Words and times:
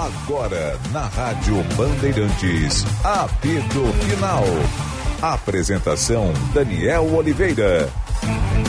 Agora, 0.00 0.78
na 0.92 1.08
Rádio 1.08 1.62
Bandeirantes, 1.76 2.86
apito 3.04 3.84
final. 4.08 4.44
Apresentação: 5.20 6.32
Daniel 6.54 7.14
Oliveira. 7.14 7.92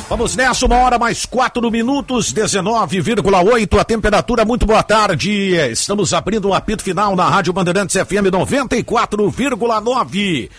Vamos 0.10 0.36
nessa, 0.36 0.66
uma 0.66 0.76
hora 0.76 1.00
mais 1.00 1.26
quatro 1.26 1.72
minutos, 1.72 2.34
19,8 2.34 3.80
a 3.80 3.86
temperatura. 3.86 4.44
Muito 4.44 4.66
boa 4.66 4.84
tarde. 4.84 5.56
Estamos 5.72 6.14
abrindo 6.14 6.50
um 6.50 6.54
apito 6.54 6.84
final 6.84 7.16
na 7.16 7.30
Rádio 7.30 7.54
Bandeirantes 7.54 7.96
FM 7.96 8.28
94,9. 8.30 10.50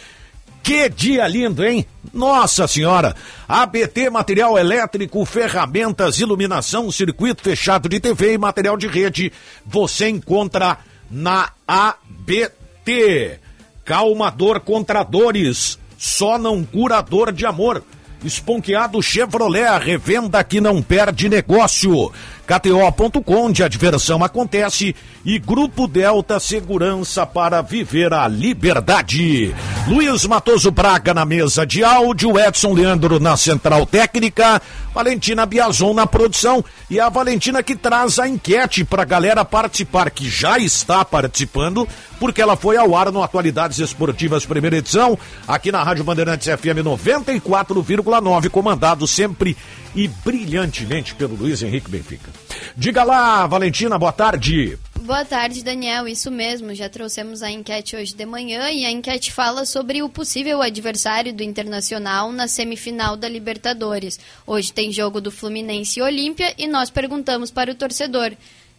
Que 0.62 0.88
dia 0.88 1.26
lindo, 1.26 1.64
hein? 1.64 1.84
Nossa 2.14 2.68
Senhora! 2.68 3.16
ABT 3.48 4.11
Material 4.11 4.56
Elétrico, 4.56 5.24
ferramentas, 5.24 6.20
iluminação, 6.20 6.90
circuito 6.90 7.42
fechado 7.42 7.88
de 7.88 7.98
TV 7.98 8.34
e 8.34 8.38
material 8.38 8.76
de 8.76 8.86
rede. 8.86 9.32
Você 9.66 10.08
encontra 10.08 10.79
na 11.11 11.50
ABT. 11.66 13.40
Calmador 13.85 14.61
contra 14.61 15.02
dores, 15.02 15.79
só 15.98 16.38
não 16.38 16.64
curador 16.64 17.32
de 17.32 17.44
amor. 17.44 17.82
Esponqueado 18.24 19.02
Chevrolet, 19.02 19.64
a 19.64 19.79
revenda 19.79 20.44
que 20.44 20.60
não 20.60 20.80
perde 20.80 21.29
negócio. 21.29 22.13
KTO.com, 22.58 23.46
onde 23.46 23.62
a 23.62 23.68
diversão 23.68 24.22
acontece. 24.22 24.94
E 25.24 25.38
Grupo 25.38 25.86
Delta 25.86 26.38
Segurança 26.38 27.24
para 27.24 27.62
viver 27.62 28.12
a 28.12 28.29
liberdade. 28.29 29.54
Luiz 29.86 30.26
Matoso 30.26 30.70
Braga 30.70 31.14
na 31.14 31.24
mesa 31.24 31.66
de 31.66 31.82
áudio, 31.82 32.38
Edson 32.38 32.72
Leandro 32.72 33.19
na 33.19 33.36
central 33.36 33.86
técnica, 33.86 34.60
Valentina 34.94 35.46
Biazon 35.46 35.94
na 35.94 36.06
produção 36.06 36.64
e 36.91 37.00
a 37.00 37.08
Valentina 37.08 37.62
que 37.62 37.74
traz 37.74 38.19
a 38.19 38.28
enquete 38.28 38.84
para 38.84 39.02
a 39.02 39.06
galera 39.06 39.44
participar, 39.44 40.10
que 40.10 40.28
já 40.28 40.58
está 40.58 41.05
participando, 41.05 41.88
porque 42.20 42.42
ela 42.42 42.56
foi 42.56 42.77
ao 42.77 42.94
ar 42.94 43.10
no 43.10 43.22
Atualidades 43.22 43.78
Esportivas, 43.78 44.44
primeira 44.44 44.77
edição, 44.77 45.18
aqui 45.48 45.72
na 45.72 45.82
Rádio 45.82 46.05
Bandeirantes 46.05 46.46
FM 46.46 46.84
94,9, 46.84 48.50
comandado 48.50 49.06
sempre 49.06 49.56
e 49.94 50.08
brilhantemente 50.08 51.14
pelo 51.14 51.34
Luiz 51.34 51.62
Henrique 51.62 51.90
Benfica. 51.90 52.30
Diga 52.76 53.04
lá, 53.04 53.46
Valentina, 53.46 53.98
boa 53.98 54.12
tarde. 54.12 54.78
Boa 55.00 55.24
tarde, 55.24 55.64
Daniel. 55.64 56.06
Isso 56.06 56.30
mesmo, 56.30 56.74
já 56.74 56.88
trouxemos 56.88 57.42
a 57.42 57.50
enquete 57.50 57.96
hoje 57.96 58.14
de 58.14 58.24
manhã 58.24 58.70
e 58.70 58.84
a 58.84 58.90
enquete 58.90 59.32
fala 59.32 59.66
sobre 59.66 60.02
o 60.02 60.08
possível 60.08 60.62
adversário 60.62 61.32
do 61.32 61.42
Internacional 61.42 62.32
na 62.32 62.46
semifinal 62.46 63.16
da 63.16 63.28
Libertadores. 63.28 64.18
Hoje 64.46 64.72
tem 64.72 64.92
jogo 64.92 65.20
do 65.20 65.30
Fluminense 65.30 65.98
e 65.98 66.02
Olímpia 66.02 66.54
e 66.56 66.66
nós 66.66 66.88
perguntamos 66.88 67.50
para 67.50 67.72
o 67.72 67.74
torcedor 67.74 68.32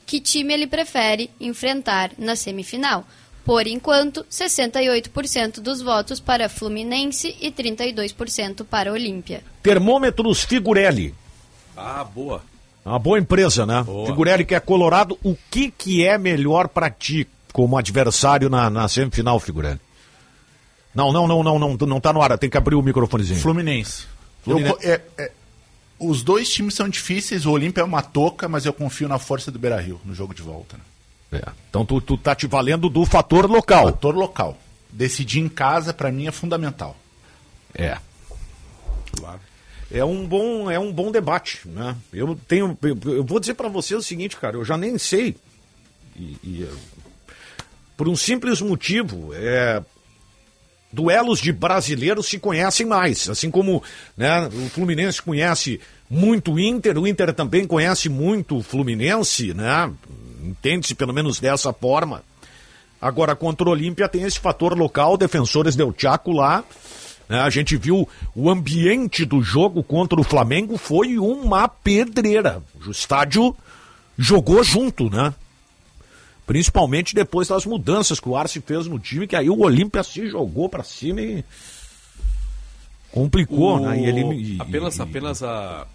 que 0.06 0.20
time 0.20 0.54
ele 0.54 0.68
prefere 0.68 1.30
enfrentar 1.40 2.12
na 2.18 2.36
semifinal. 2.36 3.06
Por 3.46 3.68
enquanto, 3.68 4.24
68% 4.32 5.60
dos 5.60 5.82
votos 5.82 6.20
para 6.20 6.48
Fluminense 6.48 7.36
e 7.42 7.52
32% 7.52 8.64
para 8.66 8.92
Olímpia. 8.92 9.44
Termômetros 9.62 10.44
Figurelli. 10.44 11.14
Ah, 11.76 12.04
boa. 12.04 12.42
Uma 12.86 13.00
boa 13.00 13.20
empresa, 13.20 13.66
né? 13.66 13.84
Boa. 13.84 14.06
Figurelli 14.06 14.46
que 14.46 14.56
é 14.56 14.60
colorado. 14.60 15.18
O 15.24 15.36
que, 15.52 15.72
que 15.72 16.06
é 16.06 16.18
melhor 16.18 16.68
para 16.70 16.90
ti 16.90 17.28
como 17.52 17.78
adversário 17.78 18.50
na, 18.50 18.70
na 18.70 18.88
semifinal, 18.88 19.40
Figurelli? 19.40 19.80
Não, 20.96 21.12
não, 21.12 21.28
não, 21.28 21.44
não, 21.44 21.60
não, 21.60 21.74
não 21.76 22.00
tá 22.00 22.14
no 22.14 22.22
ar. 22.22 22.38
Tem 22.38 22.50
que 22.50 22.58
abrir 22.58 22.76
o 22.76 22.82
microfonezinho. 22.82 23.40
Fluminense. 23.40 24.06
Fluminense. 24.44 24.78
Eu 24.82 24.94
é- 24.94 25.02
é- 25.18 25.32
os 26.00 26.22
dois 26.22 26.50
times 26.50 26.76
são 26.76 26.90
difíceis, 26.90 27.46
o 27.46 27.52
Olímpia 27.52 27.82
é 27.82 27.84
uma 27.84 28.02
toca, 28.02 28.48
mas 28.50 28.66
eu 28.66 28.74
confio 28.74 29.08
na 29.08 29.18
força 29.18 29.50
do 29.50 29.58
Beira 29.58 29.80
Rio 29.80 30.00
no 30.04 30.14
jogo 30.14 30.34
de 30.34 30.42
volta. 30.42 30.78
Né? 30.78 30.84
É. 31.34 31.52
Então 31.70 31.86
tu, 31.86 32.00
tu 32.00 32.18
tá 32.18 32.36
te 32.36 32.48
valendo 32.48 32.90
do 32.90 33.06
fator 33.06 33.50
local. 33.50 33.86
Fator 33.86 34.16
local. 34.16 34.58
Decidir 34.92 35.40
em 35.40 35.50
casa, 35.50 35.94
pra 35.94 36.12
mim, 36.12 36.28
é 36.28 36.32
fundamental. 36.32 36.96
É. 37.74 37.98
É 39.92 40.04
um 40.04 40.26
bom, 40.26 40.72
é 40.72 40.80
um 40.80 40.92
bom 40.92 41.12
debate, 41.12 41.68
né? 41.68 41.96
Eu 42.12 42.40
tenho, 42.48 42.78
eu, 42.82 42.98
eu 43.14 43.24
vou 43.24 43.40
dizer 43.40 43.54
para 43.54 43.70
você 43.70 43.96
o 43.96 44.02
seguinte, 44.02 44.38
cara, 44.38 44.58
eu 44.58 44.66
já 44.66 44.78
nem 44.78 44.98
sei. 44.98 45.36
E, 46.16 46.38
e, 46.44 46.70
por 47.96 48.08
um 48.08 48.16
simples 48.16 48.60
motivo, 48.62 49.32
é 49.34 49.84
duelos 50.92 51.40
de 51.40 51.52
brasileiros 51.52 52.28
se 52.28 52.38
conhecem 52.38 52.86
mais, 52.86 53.28
assim 53.28 53.50
como 53.50 53.84
né, 54.16 54.48
o 54.48 54.70
Fluminense 54.70 55.20
conhece 55.22 55.82
muito 56.08 56.54
o 56.54 56.60
Inter, 56.60 56.98
o 57.00 57.08
Inter 57.08 57.34
também 57.34 57.66
conhece 57.66 58.10
muito 58.10 58.58
o 58.58 58.64
Fluminense, 58.64 59.54
né? 59.56 59.92
Entende-se 60.44 60.94
pelo 60.96 61.14
menos 61.14 61.40
dessa 61.40 61.72
forma. 61.72 62.24
Agora, 63.02 63.36
contra 63.36 63.68
o 63.68 63.72
Olímpia 63.72 64.08
tem 64.10 64.24
esse 64.24 64.40
fator 64.40 64.78
local, 64.78 65.18
defensores 65.18 65.76
del 65.76 65.94
Chaco 65.98 66.32
lá. 66.32 66.64
né? 67.30 67.40
A 67.42 67.50
gente 67.50 67.76
viu 67.78 68.08
o 68.36 68.50
ambiente 68.50 69.26
do 69.26 69.42
jogo 69.42 69.84
contra 69.84 70.20
o 70.20 70.24
Flamengo 70.24 70.78
foi 70.78 71.18
uma 71.18 71.68
pedreira. 71.68 72.62
O 72.86 72.92
estádio 72.92 73.56
jogou 74.18 74.64
junto, 74.64 75.10
né? 75.10 75.34
Principalmente 76.46 77.16
depois 77.16 77.48
das 77.48 77.66
mudanças 77.66 78.20
que 78.20 78.28
o 78.28 78.36
Arce 78.36 78.60
fez 78.62 78.86
no 78.88 79.00
time, 79.00 79.26
que 79.28 79.36
aí 79.36 79.50
o 79.50 79.60
Olímpia 79.62 80.04
se 80.04 80.28
jogou 80.28 80.68
pra 80.68 80.84
cima 80.84 81.22
e 81.22 81.44
complicou, 83.12 83.76
O- 83.78 83.80
né? 83.80 84.00
E 84.00 84.06
ele, 84.06 84.58
apenas 84.60 85.00
apenas 85.00 85.44
a, 85.44 85.88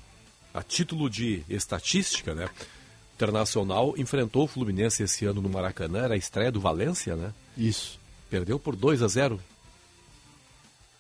a 0.55 0.63
título 0.63 1.09
de 1.11 1.43
estatística, 1.49 2.35
né? 2.35 2.49
Internacional 3.19 3.95
enfrentou 3.99 4.45
o 4.45 4.47
Fluminense 4.47 5.03
esse 5.03 5.25
ano 5.25 5.43
no 5.43 5.49
Maracanã, 5.49 6.05
era 6.05 6.15
a 6.15 6.17
estreia 6.17 6.53
do 6.53 6.61
Valência, 6.61 7.17
né? 7.17 7.35
Isso. 7.57 7.99
Perdeu 8.31 8.61
por 8.61 8.77
2 8.77 9.03
a 9.03 9.09
0 9.09 9.41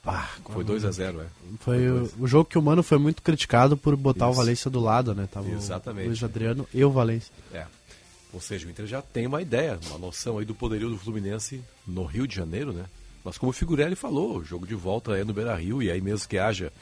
Ah, 0.04 0.28
Foi 0.50 0.64
2 0.64 0.84
a 0.84 0.90
0 0.90 1.20
é. 1.20 1.26
Foi 1.60 1.88
o, 1.88 2.10
o 2.18 2.26
jogo 2.26 2.46
que 2.50 2.58
o 2.58 2.62
Mano 2.62 2.82
foi 2.82 2.98
muito 2.98 3.22
criticado 3.22 3.76
por 3.76 3.94
botar 3.94 4.26
o 4.26 4.30
Isso. 4.30 4.38
Valência 4.38 4.68
do 4.68 4.80
lado, 4.80 5.14
né? 5.14 5.28
Tava 5.30 5.48
Exatamente. 5.48 6.06
o 6.06 6.08
Luiz 6.08 6.24
Adriano 6.24 6.66
e 6.74 6.84
o 6.84 6.90
Valência. 6.90 7.32
É. 7.52 7.66
Ou 8.32 8.40
seja, 8.40 8.66
o 8.66 8.70
Inter 8.70 8.86
já 8.86 9.00
tem 9.00 9.26
uma 9.26 9.40
ideia, 9.40 9.78
uma 9.86 9.98
noção 9.98 10.38
aí 10.38 10.44
do 10.44 10.54
poderio 10.56 10.90
do 10.90 10.98
Fluminense 10.98 11.62
no 11.86 12.04
Rio 12.04 12.26
de 12.26 12.34
Janeiro, 12.34 12.72
né? 12.72 12.86
Mas 13.24 13.38
como 13.38 13.50
o 13.50 13.52
Figurelli 13.52 13.94
falou, 13.94 14.38
o 14.38 14.44
jogo 14.44 14.66
de 14.66 14.74
volta 14.74 15.16
é 15.16 15.22
no 15.22 15.32
Beira-Rio 15.32 15.82
e 15.82 15.90
aí 15.90 16.00
mesmo 16.00 16.28
que 16.28 16.38
haja 16.38 16.72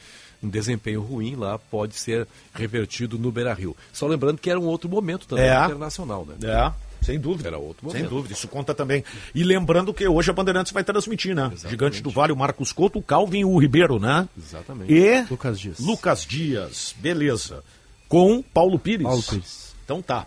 um 0.43 0.49
desempenho 0.49 1.01
ruim 1.03 1.35
lá, 1.37 1.59
pode 1.59 1.95
ser 1.97 2.27
revertido 2.55 3.19
no 3.19 3.31
Beira-Rio. 3.33 3.77
Só 3.93 4.07
lembrando 4.07 4.39
que 4.39 4.51
era 4.51 4.59
um 4.61 4.67
outro 4.67 4.89
momento 4.89 5.27
também 5.27 5.45
É. 5.47 5.65
internacional, 5.65 6.27
né? 6.27 6.35
É, 6.43 6.73
sem 7.05 7.19
dúvida. 7.19 7.49
Era 7.49 7.59
outro 7.59 7.91
Sem 7.91 8.01
momento. 8.03 8.15
dúvida, 8.15 8.35
isso 8.35 8.49
conta 8.49 8.75
também. 8.75 9.05
E 9.35 9.43
lembrando 9.45 9.93
que 9.95 10.07
hoje 10.07 10.31
a 10.31 10.33
Bandeirantes 10.35 10.73
vai 10.73 10.83
transmitir, 10.85 11.35
né? 11.35 11.45
Exatamente. 11.45 11.71
Gigante 11.71 12.03
do 12.03 12.11
Vale, 12.11 12.33
o 12.33 12.37
Marcos 12.37 12.73
Couto, 12.73 12.99
o 12.99 13.03
Calvin 13.03 13.41
e 13.41 13.45
o 13.45 13.59
Ribeiro, 13.59 13.99
né? 13.99 14.29
Exatamente. 14.37 14.93
E 14.93 15.23
Lucas 15.31 15.59
Dias. 15.61 15.79
Lucas 15.81 16.25
Dias, 16.27 16.95
beleza. 16.99 17.63
Com 18.09 18.43
Paulo 18.43 18.79
Pires. 18.79 19.05
Paulo 19.07 19.23
Pires. 19.23 19.75
Então 19.85 20.01
tá. 20.03 20.27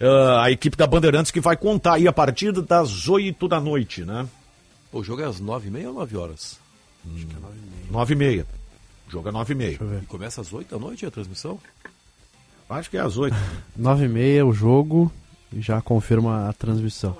Ah, 0.00 0.44
a 0.44 0.50
equipe 0.50 0.76
da 0.76 0.86
Bandeirantes 0.86 1.30
que 1.30 1.40
vai 1.40 1.56
contar 1.56 1.94
aí 1.94 2.08
a 2.08 2.12
partir 2.12 2.52
das 2.52 3.08
8 3.08 3.46
da 3.48 3.60
noite, 3.60 4.04
né? 4.04 4.26
O 4.92 5.02
jogo 5.02 5.22
é 5.22 5.24
às 5.24 5.40
9h30 5.40 5.86
ou 5.88 5.94
9 5.94 6.16
horas? 6.16 6.58
9 7.90 8.12
e 8.12 8.16
meia. 8.16 8.46
O 8.63 8.63
jogo 9.14 9.28
é 9.28 9.32
9 9.32 9.52
e 9.52 9.56
meia. 9.56 9.78
E 10.02 10.06
começa 10.06 10.40
às 10.40 10.52
8 10.52 10.74
da 10.74 10.80
noite 10.80 11.06
a 11.06 11.10
transmissão? 11.10 11.58
Acho 12.68 12.90
que 12.90 12.96
é 12.96 13.00
às 13.00 13.16
8. 13.16 13.36
9 13.76 14.04
e 14.04 14.08
meia 14.08 14.46
o 14.46 14.52
jogo 14.52 15.10
e 15.52 15.60
já 15.60 15.80
confirma 15.80 16.48
a 16.48 16.52
transmissão. 16.52 17.16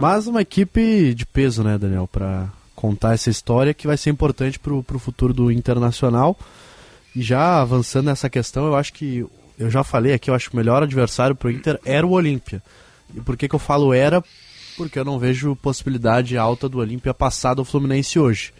Mas 0.00 0.26
uma 0.26 0.40
equipe 0.40 1.14
de 1.14 1.26
peso, 1.26 1.62
né, 1.62 1.76
Daniel, 1.76 2.08
Pra 2.08 2.48
contar 2.74 3.14
essa 3.14 3.30
história 3.30 3.72
que 3.72 3.86
vai 3.86 3.96
ser 3.96 4.10
importante 4.10 4.58
pro, 4.58 4.82
pro 4.82 4.98
futuro 4.98 5.32
do 5.32 5.50
Internacional. 5.50 6.36
E 7.14 7.22
já 7.22 7.60
avançando 7.60 8.06
nessa 8.06 8.28
questão, 8.28 8.66
eu 8.66 8.74
acho 8.74 8.92
que 8.92 9.24
eu 9.58 9.70
já 9.70 9.84
falei 9.84 10.12
aqui, 10.12 10.28
eu 10.28 10.34
acho 10.34 10.50
que 10.50 10.54
o 10.54 10.58
melhor 10.58 10.82
adversário 10.82 11.36
pro 11.36 11.50
Inter 11.50 11.78
era 11.84 12.06
o 12.06 12.10
Olímpia. 12.10 12.62
E 13.14 13.20
por 13.20 13.36
que 13.36 13.48
que 13.48 13.54
eu 13.54 13.60
falo 13.60 13.94
era? 13.94 14.22
Porque 14.76 14.98
eu 14.98 15.04
não 15.04 15.18
vejo 15.18 15.54
possibilidade 15.56 16.36
alta 16.36 16.68
do 16.68 16.78
Olímpia 16.78 17.14
passar 17.14 17.54
do 17.54 17.64
Fluminense 17.64 18.18
hoje. 18.18 18.52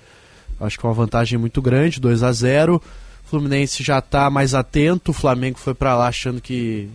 Acho 0.60 0.78
que 0.78 0.86
é 0.86 0.88
uma 0.88 0.94
vantagem 0.94 1.38
muito 1.38 1.60
grande, 1.60 2.00
2 2.00 2.22
a 2.22 2.32
0 2.32 2.76
O 2.76 3.28
Fluminense 3.28 3.82
já 3.82 3.98
está 3.98 4.30
mais 4.30 4.54
atento, 4.54 5.10
o 5.10 5.14
Flamengo 5.14 5.58
foi 5.58 5.74
para 5.74 5.96
lá 5.96 6.08
achando 6.08 6.40
que, 6.40 6.88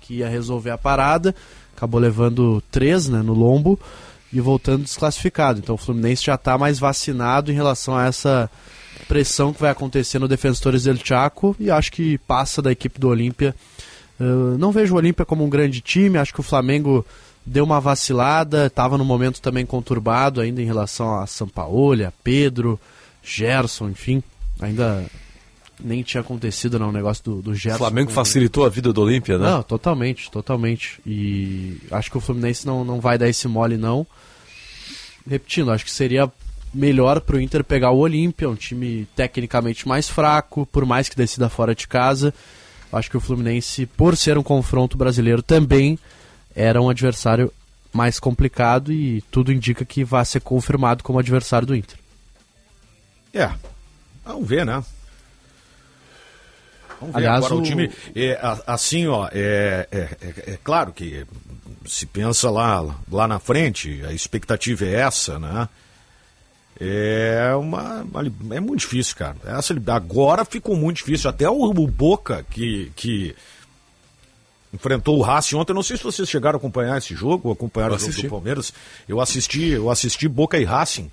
que 0.00 0.14
ia 0.14 0.28
resolver 0.28 0.70
a 0.70 0.78
parada, 0.78 1.34
acabou 1.76 2.00
levando 2.00 2.62
3 2.70 3.08
né, 3.08 3.22
no 3.22 3.34
lombo 3.34 3.78
e 4.32 4.40
voltando 4.40 4.84
desclassificado. 4.84 5.58
Então 5.58 5.74
o 5.74 5.78
Fluminense 5.78 6.24
já 6.24 6.36
está 6.36 6.56
mais 6.56 6.78
vacinado 6.78 7.52
em 7.52 7.54
relação 7.54 7.96
a 7.96 8.06
essa 8.06 8.50
pressão 9.06 9.52
que 9.52 9.60
vai 9.60 9.70
acontecer 9.70 10.18
no 10.18 10.28
Defensores 10.28 10.84
del 10.84 10.96
Chaco 10.96 11.54
e 11.58 11.70
acho 11.70 11.92
que 11.92 12.18
passa 12.18 12.62
da 12.62 12.72
equipe 12.72 12.98
do 12.98 13.08
Olímpia. 13.08 13.54
Uh, 14.18 14.56
não 14.58 14.72
vejo 14.72 14.94
o 14.94 14.96
Olímpia 14.96 15.26
como 15.26 15.44
um 15.44 15.50
grande 15.50 15.80
time, 15.80 16.18
acho 16.18 16.32
que 16.32 16.40
o 16.40 16.44
Flamengo 16.44 17.04
deu 17.44 17.64
uma 17.64 17.80
vacilada, 17.80 18.66
estava 18.66 18.96
num 18.96 19.04
momento 19.04 19.40
também 19.40 19.66
conturbado 19.66 20.40
ainda 20.40 20.62
em 20.62 20.64
relação 20.64 21.18
a 21.18 21.26
Sampaoli, 21.26 22.04
a 22.04 22.12
Pedro, 22.22 22.78
Gerson, 23.22 23.88
enfim, 23.90 24.22
ainda 24.60 25.04
nem 25.82 26.02
tinha 26.02 26.20
acontecido 26.20 26.78
não, 26.78 26.90
o 26.90 26.92
negócio 26.92 27.22
do, 27.24 27.42
do 27.42 27.50
O 27.50 27.54
Gerson. 27.54 27.78
Flamengo 27.78 28.08
com- 28.08 28.14
facilitou 28.14 28.64
a 28.64 28.68
vida 28.68 28.92
do 28.92 29.02
Olímpia, 29.02 29.36
né? 29.38 29.50
Não, 29.50 29.62
totalmente, 29.62 30.30
totalmente. 30.30 31.00
E 31.06 31.78
acho 31.90 32.10
que 32.10 32.18
o 32.18 32.20
Fluminense 32.20 32.66
não, 32.66 32.84
não 32.84 33.00
vai 33.00 33.18
dar 33.18 33.28
esse 33.28 33.48
mole, 33.48 33.76
não. 33.76 34.06
Repetindo, 35.28 35.70
acho 35.70 35.84
que 35.84 35.90
seria 35.90 36.30
melhor 36.74 37.20
pro 37.20 37.40
Inter 37.40 37.62
pegar 37.62 37.90
o 37.90 37.98
Olímpia, 37.98 38.48
um 38.48 38.54
time 38.54 39.06
tecnicamente 39.14 39.86
mais 39.86 40.08
fraco, 40.08 40.66
por 40.66 40.84
mais 40.86 41.08
que 41.08 41.16
decida 41.16 41.48
fora 41.48 41.74
de 41.74 41.86
casa. 41.86 42.32
Acho 42.92 43.10
que 43.10 43.16
o 43.16 43.20
Fluminense, 43.20 43.86
por 43.86 44.16
ser 44.16 44.36
um 44.36 44.42
confronto 44.42 44.96
brasileiro, 44.96 45.42
também 45.42 45.98
era 46.54 46.80
um 46.80 46.88
adversário 46.90 47.52
mais 47.92 48.18
complicado 48.18 48.92
e 48.92 49.22
tudo 49.30 49.52
indica 49.52 49.84
que 49.84 50.02
vai 50.04 50.24
ser 50.24 50.40
confirmado 50.40 51.02
como 51.02 51.18
adversário 51.18 51.66
do 51.66 51.74
Inter. 51.76 51.96
É. 53.34 53.50
Vamos 54.24 54.48
ver, 54.48 54.64
né? 54.66 54.82
Vamos 57.00 57.14
ver 57.14 57.18
Aliás, 57.18 57.38
agora 57.38 57.54
o, 57.54 57.58
o- 57.58 57.62
time. 57.62 57.90
É, 58.14 58.38
assim, 58.66 59.06
ó, 59.06 59.28
é, 59.32 59.88
é, 59.90 59.98
é- 60.20 60.50
é 60.52 60.58
claro 60.62 60.92
que 60.92 61.26
se 61.86 62.06
pensa 62.06 62.48
lá, 62.50 62.94
lá 63.10 63.26
na 63.26 63.38
frente, 63.40 64.02
a 64.06 64.12
expectativa 64.12 64.84
é 64.84 64.94
essa, 65.00 65.38
né? 65.38 65.68
É 66.80 67.54
uma. 67.56 68.04
É 68.52 68.60
muito 68.60 68.80
difícil, 68.80 69.14
cara. 69.16 69.36
Essa, 69.44 69.74
agora 69.88 70.44
ficou 70.44 70.74
muito 70.76 70.96
difícil. 70.98 71.28
Até 71.30 71.48
o, 71.48 71.64
o 71.64 71.86
Boca, 71.86 72.44
que, 72.50 72.90
que 72.96 73.36
enfrentou 74.72 75.18
o 75.18 75.22
Racing 75.22 75.56
ontem. 75.56 75.74
Não 75.74 75.82
sei 75.82 75.96
se 75.96 76.02
vocês 76.02 76.28
chegaram 76.28 76.56
a 76.56 76.58
acompanhar 76.58 76.98
esse 76.98 77.14
jogo, 77.14 77.52
acompanharam 77.52 77.92
Eu 77.94 77.96
o 77.96 77.98
jogo 78.00 78.10
assisti. 78.10 78.26
do 78.26 78.30
Palmeiras. 78.30 78.72
Eu 79.08 79.20
assisti, 79.20 79.68
eu 79.68 79.90
assisti 79.90 80.26
Boca 80.28 80.58
e 80.58 80.64
Racing. 80.64 81.10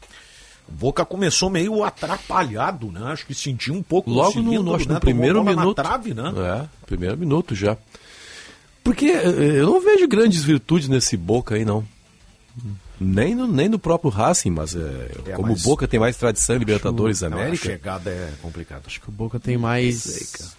O 0.70 0.72
Boca 0.72 1.04
começou 1.04 1.50
meio 1.50 1.84
atrapalhado, 1.84 2.92
né? 2.92 3.02
Acho 3.12 3.26
que 3.26 3.34
sentiu 3.34 3.74
um 3.74 3.82
pouco 3.84 4.10
Logo 4.10 4.28
no, 4.28 4.34
cilindro, 4.34 4.64
no, 4.64 4.76
acho 4.76 4.88
né? 4.88 4.94
no 4.94 5.00
primeiro 5.00 5.44
minuto. 5.44 5.76
trave, 5.76 6.14
né? 6.14 6.32
É, 6.38 6.68
primeiro 6.86 7.18
minuto 7.18 7.56
já. 7.56 7.76
Porque 8.84 9.06
eh, 9.08 9.60
eu 9.60 9.66
não 9.66 9.82
vejo 9.82 10.08
grandes 10.08 10.44
virtudes 10.44 10.88
nesse 10.88 11.18
Boca 11.18 11.56
aí, 11.56 11.66
não. 11.66 11.84
Nem 13.00 13.34
no, 13.34 13.48
nem 13.48 13.70
no 13.70 13.80
próprio 13.80 14.12
Racing, 14.12 14.50
mas 14.52 14.76
eh, 14.76 15.12
É, 15.28 15.32
como 15.32 15.50
mas- 15.50 15.66
o 15.66 15.70
Boca 15.70 15.88
tem 15.88 16.00
mais 16.00 16.18
tradição 16.18 16.56
em 16.56 16.60
Libertadores 16.60 17.22
Não, 17.22 17.30
a 17.30 17.42
América, 17.42 17.64
chegada 17.66 18.10
é 18.10 18.34
complicada. 18.42 18.84
Acho 18.86 19.00
que 19.02 19.10
o 19.10 19.12
Boca 19.12 19.40
tem 19.40 19.58
mais 19.58 20.04
sei, 20.04 20.28
cara. 20.40 20.52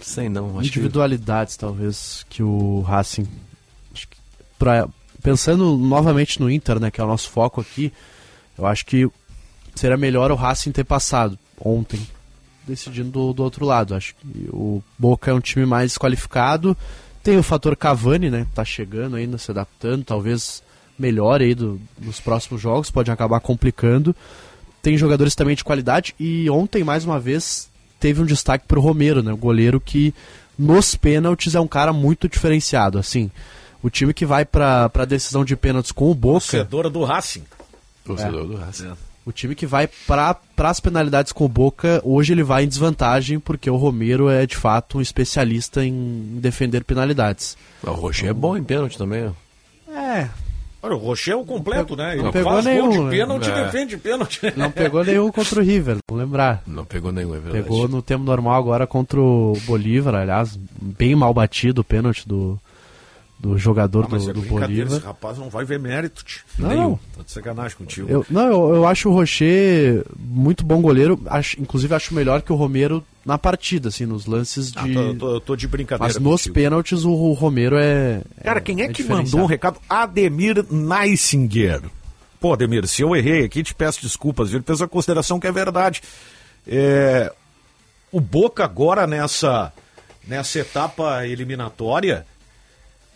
sei 0.00 0.28
não. 0.28 0.50
Acho 0.58 0.70
que 0.72 0.78
individualidades, 0.78 1.56
talvez, 1.56 2.24
que 2.28 2.42
o 2.42 2.80
Racing. 2.80 3.26
Acho 3.94 4.08
que 4.08 4.16
pra- 4.58 4.88
pensando 5.22 5.76
novamente 5.76 6.40
no 6.40 6.50
Inter, 6.50 6.80
né, 6.80 6.90
que 6.90 7.00
é 7.00 7.04
o 7.04 7.06
nosso 7.08 7.28
foco 7.30 7.60
aqui, 7.60 7.92
eu 8.56 8.66
acho 8.66 8.84
que 8.86 9.08
seria 9.76 9.96
melhor 9.96 10.32
o 10.32 10.34
Racing 10.34 10.72
ter 10.72 10.84
passado 10.84 11.38
ontem, 11.60 12.04
decidindo 12.66 13.10
do, 13.10 13.32
do 13.32 13.42
outro 13.44 13.64
lado. 13.64 13.94
Acho 13.94 14.14
que 14.16 14.48
o 14.50 14.82
Boca 14.98 15.30
é 15.30 15.34
um 15.34 15.40
time 15.40 15.64
mais 15.64 15.96
qualificado. 15.96 16.76
Tem 17.22 17.36
o 17.36 17.42
fator 17.42 17.76
Cavani, 17.76 18.30
né, 18.30 18.46
que 18.48 18.54
tá 18.54 18.64
chegando 18.64 19.16
ainda, 19.16 19.38
se 19.38 19.50
adaptando, 19.50 20.04
talvez 20.04 20.62
melhor 20.98 21.40
aí 21.40 21.54
do, 21.54 21.80
nos 22.00 22.20
próximos 22.20 22.60
jogos, 22.60 22.90
pode 22.90 23.10
acabar 23.10 23.40
complicando. 23.40 24.14
Tem 24.80 24.96
jogadores 24.96 25.34
também 25.34 25.54
de 25.54 25.64
qualidade 25.64 26.14
e 26.18 26.48
ontem, 26.48 26.84
mais 26.84 27.04
uma 27.04 27.18
vez, 27.18 27.68
teve 28.00 28.22
um 28.22 28.26
destaque 28.26 28.66
pro 28.66 28.80
Romero, 28.80 29.22
né, 29.22 29.32
o 29.32 29.36
goleiro 29.36 29.80
que 29.80 30.14
nos 30.58 30.94
pênaltis 30.94 31.54
é 31.54 31.60
um 31.60 31.68
cara 31.68 31.92
muito 31.92 32.28
diferenciado, 32.28 32.98
assim. 32.98 33.30
O 33.82 33.90
time 33.90 34.14
que 34.14 34.24
vai 34.24 34.44
pra, 34.44 34.88
pra 34.88 35.04
decisão 35.04 35.44
de 35.44 35.54
pênaltis 35.54 35.92
com 35.92 36.10
o 36.10 36.14
Boca, 36.14 36.40
Torcedora 36.40 36.88
do 36.88 37.04
Racing. 37.04 37.44
torcedor 38.04 38.46
do 38.46 38.56
Racing. 38.56 38.92
O 39.26 39.32
time 39.32 39.54
que 39.56 39.66
vai 39.66 39.88
para 40.06 40.38
as 40.58 40.78
penalidades 40.80 41.32
com 41.32 41.44
o 41.44 41.48
Boca, 41.48 42.00
hoje 42.04 42.32
ele 42.32 42.44
vai 42.44 42.62
em 42.64 42.68
desvantagem 42.68 43.40
porque 43.40 43.68
o 43.68 43.76
Romero 43.76 44.28
é 44.30 44.46
de 44.46 44.56
fato 44.56 44.98
um 44.98 45.00
especialista 45.00 45.84
em 45.84 46.38
defender 46.40 46.84
penalidades. 46.84 47.56
O 47.82 47.90
Rocher 47.90 48.28
é 48.30 48.32
bom 48.32 48.56
em 48.56 48.62
pênalti 48.62 48.96
também. 48.96 49.26
ó. 49.26 49.92
É, 49.92 50.30
Olha, 50.82 50.94
o 50.94 50.98
Rocher 50.98 51.32
é 51.32 51.36
o 51.36 51.44
completo, 51.44 51.96
né? 51.96 52.12
Ele 52.12 52.22
não 52.22 52.30
pegou 52.30 52.52
faz 52.52 52.64
gol 52.64 52.72
nenhum, 52.74 52.90
de 52.90 52.98
né? 53.00 53.10
pênalti, 53.10 53.50
É. 53.50 53.64
defende 53.64 53.96
pênalti. 53.96 54.40
não 54.56 54.70
pegou 54.70 55.04
nenhum 55.04 55.32
contra 55.32 55.58
o 55.60 55.64
River, 55.64 55.96
vou 56.08 56.16
lembrar. 56.16 56.62
Não 56.64 56.84
pegou 56.84 57.10
nenhum, 57.10 57.34
é 57.34 57.40
verdade. 57.40 57.64
Pegou 57.64 57.88
no 57.88 58.00
tempo 58.00 58.22
normal 58.22 58.54
agora 58.54 58.86
contra 58.86 59.20
o 59.20 59.54
Bolívar, 59.66 60.14
aliás, 60.14 60.56
bem 60.80 61.16
mal 61.16 61.34
batido 61.34 61.80
o 61.80 61.84
pênalti 61.84 62.28
do, 62.28 62.56
do 63.46 63.58
jogador 63.58 64.04
Ah, 64.04 64.08
do, 64.08 64.16
é 64.30 64.32
do 64.32 64.40
brincadeira, 64.40 64.82
esse 64.82 64.90
Bolívar. 64.90 65.06
rapaz 65.08 65.38
não 65.38 65.48
vai 65.48 65.64
ver 65.64 65.78
mérito. 65.78 66.24
Não. 66.58 66.68
Nenhum. 66.68 66.98
Tá 67.16 67.22
de 67.24 67.30
sacanagem 67.30 67.76
contigo. 67.76 68.08
Eu, 68.10 68.26
não, 68.28 68.46
eu, 68.48 68.74
eu 68.76 68.86
acho 68.86 69.08
o 69.08 69.12
Rocher 69.12 70.04
muito 70.18 70.64
bom 70.64 70.80
goleiro, 70.82 71.20
acho, 71.26 71.60
inclusive 71.60 71.94
acho 71.94 72.14
melhor 72.14 72.42
que 72.42 72.52
o 72.52 72.56
Romero 72.56 73.04
na 73.24 73.36
partida, 73.38 73.88
assim, 73.88 74.06
nos 74.06 74.26
lances 74.26 74.70
de... 74.70 74.78
Ah, 74.78 74.84
tô, 74.92 75.14
tô- 75.14 75.40
tô 75.40 75.56
de 75.56 75.66
brincadeira. 75.66 76.12
Mas 76.12 76.20
nos 76.22 76.42
contigo. 76.42 76.54
pênaltis 76.54 77.04
o, 77.04 77.10
o 77.10 77.32
Romero 77.32 77.76
é. 77.76 78.22
Cara, 78.42 78.60
quem 78.60 78.82
é, 78.82 78.86
que 78.88 78.94
diferenciado. 79.02 79.30
mandou 79.32 79.40
um 79.40 79.46
recado? 79.46 79.80
Ademir 79.88 80.64
Neisinger. 80.70 81.82
Pô, 82.40 82.52
Ademir, 82.52 82.86
se 82.86 83.02
eu 83.02 83.16
errei 83.16 83.44
aqui, 83.44 83.62
te 83.62 83.74
peço 83.74 84.00
desculpas. 84.02 84.52
Ele 84.52 84.62
fez 84.62 84.80
a 84.82 84.86
consideração 84.86 85.40
que 85.40 85.46
é 85.46 85.52
verdade. 85.52 86.02
É, 86.66 87.32
o 88.12 88.20
Boca 88.20 88.62
agora 88.64 89.06
nessa, 89.06 89.72
nessa 90.26 90.58
etapa 90.60 91.26
eliminatória, 91.26 92.26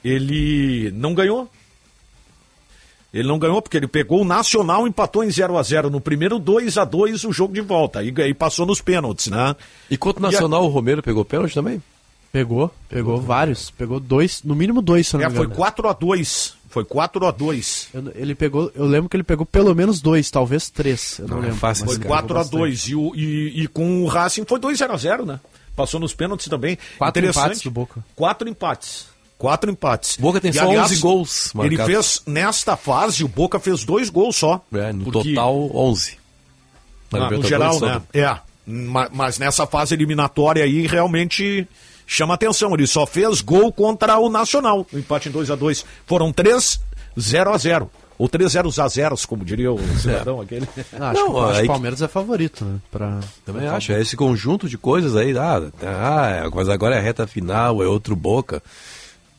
ele 0.05 0.91
não 0.95 1.15
ganhou. 1.15 1.49
Ele 3.13 3.27
não 3.27 3.39
ganhou 3.41 3.61
porque 3.61 3.77
ele 3.77 3.89
pegou 3.89 4.23
o 4.23 4.25
Nacional, 4.25 4.87
empatou 4.87 5.25
em 5.25 5.31
0 5.31 5.59
a 5.59 5.63
0 5.63 5.91
no 5.91 6.01
primeiro 6.01 6.39
2 6.39 6.79
a 6.79 6.85
2 6.85 7.25
o 7.25 7.33
jogo 7.33 7.53
de 7.53 7.61
volta. 7.61 7.99
Aí, 7.99 8.15
aí 8.19 8.33
passou 8.33 8.65
nos 8.65 8.81
pênaltis, 8.81 9.27
né? 9.27 9.57
E 9.91 9.97
contra 9.97 10.21
o 10.21 10.31
Nacional, 10.31 10.65
o 10.65 10.69
Romero 10.69 11.03
pegou 11.03 11.25
pênalti 11.25 11.53
também? 11.53 11.83
Pegou, 12.33 12.73
pegou 12.89 13.21
vários. 13.21 13.71
Pegou 13.73 13.99
dois, 13.99 14.45
no 14.45 14.55
mínimo 14.55 14.81
dois, 14.81 15.09
se 15.09 15.15
não 15.17 15.25
É, 15.25 15.29
me 15.29 15.35
foi 15.35 15.47
engano. 15.47 15.57
4 15.57 15.89
a 15.89 15.93
2 15.93 16.55
Foi 16.69 16.85
4 16.85 17.27
a 17.27 17.33
2 17.33 17.89
Eu, 17.93 18.13
ele 18.15 18.37
pegou, 18.37 18.71
eu 18.77 18.85
lembro 18.85 19.09
que 19.09 19.17
ele 19.17 19.25
pegou 19.25 19.45
pelo 19.45 19.75
menos 19.75 20.01
dois, 20.01 20.31
talvez 20.31 20.71
três. 20.71 21.19
Eu 21.19 21.27
não, 21.27 21.37
Não 21.39 21.43
é 21.43 21.47
lembro. 21.47 21.59
fácil 21.59 21.87
Foi 21.87 21.95
esse 21.95 22.01
ele 22.03 22.07
4 22.09 22.29
pegou 22.29 22.41
a 22.41 22.45
bastante. 22.45 22.61
2 22.61 22.89
e, 22.89 22.93
e, 23.21 23.63
e 23.63 23.67
com 23.67 24.05
o 24.05 24.07
Racing 24.07 24.45
foi 24.45 24.61
2 24.61 24.79
0 24.79 24.93
a 24.93 24.97
0 24.97 25.27
né? 25.27 25.41
Passou 25.75 25.99
nos 25.99 26.15
pênaltis 26.15 26.47
também. 26.47 26.79
Quatro 26.97 27.27
empates 27.27 27.63
do 27.63 27.71
Boca. 27.73 28.05
Quatro 28.15 28.49
empates. 28.49 29.09
Quatro 29.41 29.71
empates. 29.71 30.19
Boca 30.19 30.39
tem 30.39 30.51
E, 30.51 30.55
só 30.55 30.69
11 30.69 30.97
gols 30.99 31.51
Ele 31.55 31.79
marcados. 31.79 31.87
fez, 31.95 32.23
nesta 32.27 32.77
fase, 32.77 33.25
o 33.25 33.29
Boca 33.29 33.59
fez 33.59 33.85
dois 33.85 34.11
gols 34.11 34.37
só. 34.37 34.63
É, 34.71 34.93
no 34.93 35.05
Porque- 35.05 35.31
total, 35.31 35.71
11. 35.75 36.19
Na 37.11 37.27
Ah, 37.27 37.31
no 37.31 37.43
geral, 37.43 37.81
né? 37.81 38.03
É. 38.13 38.37
Ma- 38.67 39.09
Mas 39.11 39.39
nessa 39.39 39.67
fase 39.67 39.95
eliminatória 39.95 40.63
aí, 40.63 40.87
realmente 40.87 41.67
chama 42.07 42.35
atenção. 42.35 42.75
Ele 42.75 42.87
só 42.87 43.07
fez 43.07 43.41
gol 43.41 43.73
contra 43.73 44.19
o 44.19 44.29
Nacional. 44.29 44.87
O 44.93 44.99
empate 44.99 45.31
em 45.31 45.33
2 45.33 45.51
a 45.51 45.57
2 45.57 45.87
Foram 46.07 46.31
3 46.35 46.79
0 47.19 47.51
a 47.51 47.57
0 47.57 47.91
Ou 48.19 48.29
3 48.29 48.53
0 48.53 48.69
a 48.69 48.89
0 48.89 49.17
como 49.27 49.43
diria 49.43 49.73
o 49.73 49.79
cidadão 49.99 50.39
aquele. 50.43 50.69
Ah, 51.01 51.13
acho 51.13 51.21
Não, 51.25 51.33
que, 51.33 51.39
acho 51.41 51.47
que 51.47 51.53
aí 51.53 51.59
o 51.59 51.61
que- 51.63 51.67
Palmeiras 51.69 52.03
é 52.03 52.09
favorito, 52.09 52.63
né? 52.67 52.79
Pra... 52.91 53.21
Também 53.47 53.67
acho, 53.67 53.91
é 53.93 54.01
esse 54.03 54.15
conjunto 54.19 54.69
de 54.69 54.77
coisas 54.77 55.17
aí, 55.17 55.35
ah, 55.39 55.63
ah, 55.83 56.51
mas 56.55 56.69
agora 56.69 56.95
é 56.97 56.99
a 56.99 57.03
reta 57.03 57.27
final, 57.27 57.83
é 57.83 57.87
outro 57.87 58.15
Boca. 58.15 58.63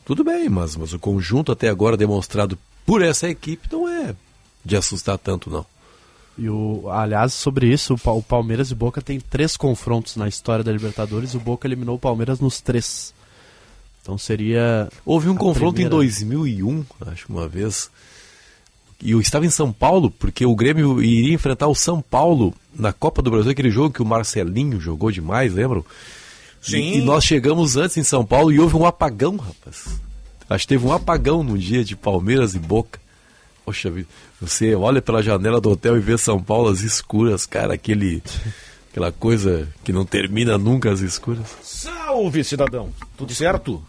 Tudo 0.05 0.23
bem, 0.23 0.49
mas, 0.49 0.75
mas 0.75 0.93
o 0.93 0.99
conjunto 0.99 1.51
até 1.51 1.69
agora 1.69 1.95
demonstrado 1.95 2.57
por 2.85 3.01
essa 3.01 3.29
equipe 3.29 3.67
não 3.71 3.87
é 3.87 4.15
de 4.65 4.75
assustar 4.75 5.17
tanto, 5.17 5.49
não. 5.49 5.65
E 6.37 6.49
o, 6.49 6.89
aliás, 6.89 7.33
sobre 7.33 7.67
isso, 7.71 7.93
o, 7.93 7.97
Pa- 7.97 8.11
o 8.11 8.23
Palmeiras 8.23 8.71
e 8.71 8.75
Boca 8.75 9.01
tem 9.01 9.19
três 9.19 9.55
confrontos 9.57 10.15
na 10.15 10.27
história 10.27 10.63
da 10.63 10.71
Libertadores 10.71 11.35
o 11.35 11.39
Boca 11.39 11.67
eliminou 11.67 11.95
o 11.95 11.99
Palmeiras 11.99 12.39
nos 12.39 12.59
três. 12.61 13.13
Então 14.01 14.17
seria. 14.17 14.89
Houve 15.05 15.29
um 15.29 15.35
confronto 15.35 15.75
primeira. 15.75 15.93
em 15.93 15.97
2001, 15.97 16.85
acho 17.07 17.25
que 17.27 17.31
uma 17.31 17.47
vez. 17.47 17.91
E 19.03 19.11
eu 19.11 19.21
estava 19.21 19.45
em 19.45 19.49
São 19.49 19.71
Paulo, 19.71 20.09
porque 20.11 20.45
o 20.45 20.55
Grêmio 20.55 21.01
iria 21.03 21.33
enfrentar 21.33 21.67
o 21.67 21.75
São 21.75 22.01
Paulo 22.01 22.53
na 22.73 22.93
Copa 22.93 23.21
do 23.21 23.29
Brasil, 23.31 23.51
aquele 23.51 23.69
jogo 23.71 23.93
que 23.93 24.01
o 24.01 24.05
Marcelinho 24.05 24.79
jogou 24.79 25.11
demais, 25.11 25.53
lembram? 25.53 25.83
Sim. 26.61 26.77
E, 26.77 26.97
e 26.99 27.01
nós 27.01 27.23
chegamos 27.23 27.75
antes 27.75 27.97
em 27.97 28.03
São 28.03 28.23
Paulo 28.25 28.51
e 28.51 28.59
houve 28.59 28.75
um 28.75 28.85
apagão, 28.85 29.35
rapaz. 29.35 29.99
Acho 30.49 30.63
que 30.65 30.69
teve 30.69 30.85
um 30.85 30.91
apagão 30.93 31.43
no 31.43 31.57
dia 31.57 31.83
de 31.83 31.95
Palmeiras 31.95 32.53
e 32.55 32.59
Boca. 32.59 32.99
Poxa 33.65 33.89
vida, 33.89 34.07
você 34.39 34.75
olha 34.75 35.01
pela 35.01 35.21
janela 35.23 35.61
do 35.61 35.69
hotel 35.71 35.95
e 35.97 35.99
vê 36.01 36.17
São 36.17 36.41
Paulo 36.41 36.69
às 36.69 36.81
escuras, 36.81 37.45
cara, 37.45 37.73
aquele. 37.73 38.21
Aquela 38.91 39.09
coisa 39.11 39.69
que 39.85 39.93
não 39.93 40.03
termina 40.05 40.57
nunca 40.57 40.91
às 40.91 40.99
escuras. 40.99 41.45
Salve, 41.63 42.43
cidadão. 42.43 42.89
Tudo 43.15 43.33
certo? 43.33 43.81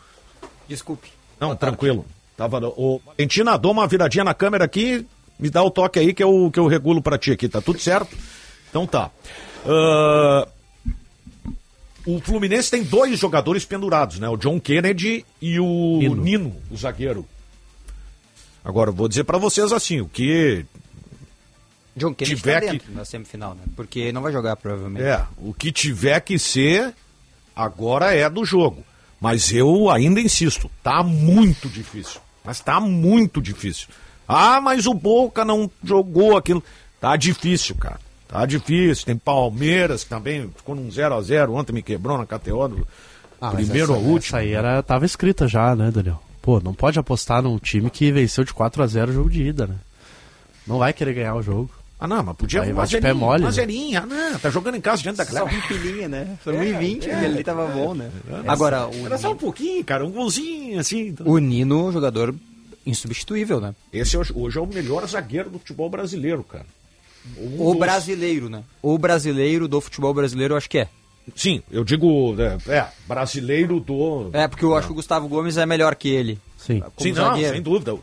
Desculpe. 0.68 1.08
Não, 1.40 1.56
tranquilo. 1.56 2.06
Tava 2.36 2.60
no- 2.60 2.68
o 2.76 3.00
Valentina, 3.04 3.58
dou 3.58 3.72
uma 3.72 3.88
viradinha 3.88 4.22
na 4.22 4.32
câmera 4.32 4.64
aqui, 4.64 5.04
me 5.40 5.50
dá 5.50 5.60
o 5.64 5.70
toque 5.72 5.98
aí 5.98 6.14
que 6.14 6.22
eu, 6.22 6.48
que 6.52 6.60
eu 6.60 6.68
regulo 6.68 7.02
pra 7.02 7.18
ti 7.18 7.32
aqui, 7.32 7.48
tá 7.48 7.60
tudo 7.60 7.80
certo? 7.80 8.16
Então 8.70 8.86
tá. 8.86 9.10
Ah, 9.66 10.46
o 12.06 12.20
Fluminense 12.20 12.70
tem 12.70 12.82
dois 12.82 13.18
jogadores 13.18 13.64
pendurados, 13.64 14.18
né? 14.18 14.28
O 14.28 14.36
John 14.36 14.58
Kennedy 14.60 15.24
e 15.40 15.58
o 15.60 15.98
Nino. 15.98 16.22
Nino, 16.22 16.56
o 16.70 16.76
zagueiro. 16.76 17.26
Agora, 18.64 18.90
eu 18.90 18.94
vou 18.94 19.08
dizer 19.08 19.24
pra 19.24 19.38
vocês 19.38 19.72
assim, 19.72 20.00
o 20.00 20.08
que 20.08 20.64
John 21.96 22.14
Kennedy 22.14 22.36
Tiver 22.36 22.54
tá 22.60 22.66
que- 22.66 22.72
dentro 22.72 22.92
na 22.92 23.04
semifinal, 23.04 23.54
né? 23.54 23.62
Porque 23.76 24.12
não 24.12 24.22
vai 24.22 24.32
jogar, 24.32 24.56
provavelmente. 24.56 25.04
é, 25.04 25.24
o 25.36 25.52
que 25.52 25.70
tiver 25.72 26.20
que 26.20 26.38
ser 26.38 26.94
Agora 27.54 28.14
é 28.14 28.30
do 28.30 28.44
jogo. 28.46 28.82
Mas 29.20 29.52
eu 29.52 29.90
ainda 29.90 30.20
insisto, 30.20 30.70
tá 30.82 31.02
muito 31.02 31.68
difícil. 31.68 32.18
Mas 32.42 32.60
tá 32.60 32.80
muito 32.80 33.42
difícil. 33.42 33.88
Ah, 34.26 34.58
mas 34.58 34.86
o 34.86 34.94
Boca 34.94 35.44
não 35.44 35.70
jogou 35.84 36.34
aquilo. 36.36 36.64
Tá 36.98 37.14
difícil, 37.14 37.74
cara. 37.76 38.00
Tá 38.32 38.46
difícil. 38.46 39.04
Tem 39.04 39.16
Palmeiras 39.16 40.04
que 40.04 40.10
também 40.10 40.50
ficou 40.56 40.74
num 40.74 40.90
0 40.90 41.14
a 41.14 41.20
0 41.20 41.52
Ontem 41.52 41.72
me 41.72 41.82
quebrou 41.82 42.16
na 42.16 42.24
KTO 42.24 42.66
do 42.66 42.88
Ah, 43.38 43.50
primeiro 43.50 43.92
essa, 43.92 43.92
ao 43.92 43.98
último. 44.00 44.38
Essa 44.38 44.38
aí 44.38 44.52
era, 44.52 44.82
tava 44.82 45.04
escrita 45.04 45.46
já, 45.46 45.76
né, 45.76 45.90
Daniel? 45.90 46.22
Pô, 46.40 46.58
não 46.58 46.72
pode 46.72 46.98
apostar 46.98 47.42
num 47.42 47.58
time 47.58 47.90
que 47.90 48.10
venceu 48.10 48.42
de 48.42 48.54
4 48.54 48.82
a 48.82 48.86
0 48.86 49.10
o 49.10 49.14
jogo 49.14 49.30
de 49.30 49.42
ida, 49.42 49.66
né? 49.66 49.76
Não 50.66 50.78
vai 50.78 50.92
querer 50.92 51.12
ganhar 51.12 51.34
o 51.34 51.42
jogo. 51.42 51.70
Ah, 52.00 52.08
não, 52.08 52.20
mas 52.20 52.36
podia 52.36 52.62
Aí 52.62 52.70
uma 52.72 52.78
vai 52.78 52.86
de 52.88 53.00
pé 53.00 53.12
mole, 53.12 53.44
né? 53.44 53.50
Ah, 53.96 54.06
não, 54.06 54.38
tá 54.38 54.50
jogando 54.50 54.76
em 54.76 54.80
casa 54.80 55.02
diante 55.02 55.18
da 55.18 55.24
Só 55.24 55.34
galera. 55.34 55.56
um 55.56 55.60
pilinha, 55.68 56.08
né? 56.08 56.36
Foi 56.42 56.54
1,20, 56.54 56.96
aquele 56.96 57.26
ali 57.26 57.44
tava 57.44 57.66
bom, 57.68 57.94
né? 57.94 58.10
Agora, 58.48 58.88
o, 58.88 59.06
Era 59.06 59.18
só 59.18 59.30
um 59.30 59.36
pouquinho, 59.36 59.84
cara, 59.84 60.04
um 60.04 60.10
golzinho, 60.10 60.80
assim. 60.80 61.08
então. 61.08 61.28
o 61.28 61.38
Nino, 61.38 61.92
jogador 61.92 62.34
insubstituível, 62.84 63.60
né? 63.60 63.72
Esse 63.92 64.16
hoje, 64.16 64.32
hoje 64.34 64.58
é 64.58 64.60
o 64.60 64.66
melhor 64.66 65.06
zagueiro 65.06 65.48
do 65.48 65.60
futebol 65.60 65.88
brasileiro, 65.88 66.42
cara. 66.42 66.66
Um 67.38 67.66
O 67.68 67.70
dos- 67.72 67.78
brasileiro, 67.80 68.48
né? 68.48 68.62
O 68.82 68.98
brasileiro 68.98 69.68
do 69.68 69.80
futebol 69.80 70.12
brasileiro, 70.12 70.54
eu 70.54 70.58
acho 70.58 70.68
que 70.68 70.78
é. 70.78 70.88
Sim, 71.36 71.62
eu 71.70 71.84
digo, 71.84 72.34
é, 72.40 72.58
é, 72.78 72.86
brasileiro 73.06 73.78
do. 73.78 74.28
É, 74.32 74.48
porque 74.48 74.64
eu 74.64 74.74
acho 74.76 74.88
que 74.88 74.92
o 74.92 74.96
Gustavo 74.96 75.28
Gomes 75.28 75.56
é 75.56 75.64
melhor 75.64 75.94
que 75.94 76.08
ele. 76.08 76.38
Sim. 76.58 76.82
Sim, 76.98 77.12
não, 77.12 77.28
zagueiro. 77.28 77.52
sem 77.52 77.62
dúvida. 77.62 77.94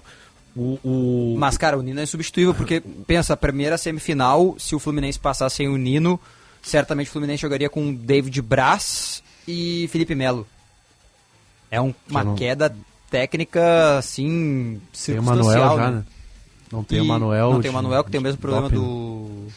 O, 0.56 0.80
o... 0.84 1.36
Mas, 1.38 1.58
cara, 1.58 1.78
o 1.78 1.82
Nino 1.82 2.00
é 2.00 2.04
insubstituível, 2.04 2.54
porque, 2.54 2.82
pensa, 3.06 3.34
a 3.34 3.38
primeira 3.38 3.78
semifinal, 3.78 4.56
se 4.58 4.74
o 4.74 4.80
Fluminense 4.80 5.20
passasse 5.20 5.58
sem 5.58 5.68
o 5.68 5.78
Nino, 5.78 6.20
certamente 6.62 7.08
o 7.08 7.12
Fluminense 7.12 7.42
jogaria 7.42 7.70
com 7.70 7.94
David 7.94 8.42
Braz 8.42 9.22
e 9.48 9.88
Felipe 9.92 10.16
Melo. 10.16 10.48
É 11.70 11.80
um- 11.80 11.94
uma 12.10 12.24
não- 12.24 12.36
queda 12.36 12.76
técnica, 13.12 13.98
assim, 13.98 14.26
Tem 14.26 14.82
o 14.82 14.98
circunstancial. 15.24 15.78
Manuel 15.78 15.78
já, 15.78 15.92
né? 15.92 16.04
Não 16.72 16.84
tem 16.84 17.00
E 17.00 17.02
o 17.02 17.06
Manuel. 17.06 17.54
Não 17.54 17.62
tem 17.62 17.72
o 17.72 17.74
Manuel, 17.74 18.04
que 18.04 18.12
tem 18.12 18.20
o 18.20 18.24
mesmo 18.24 18.40
problema 18.40 18.70
do 18.70 19.48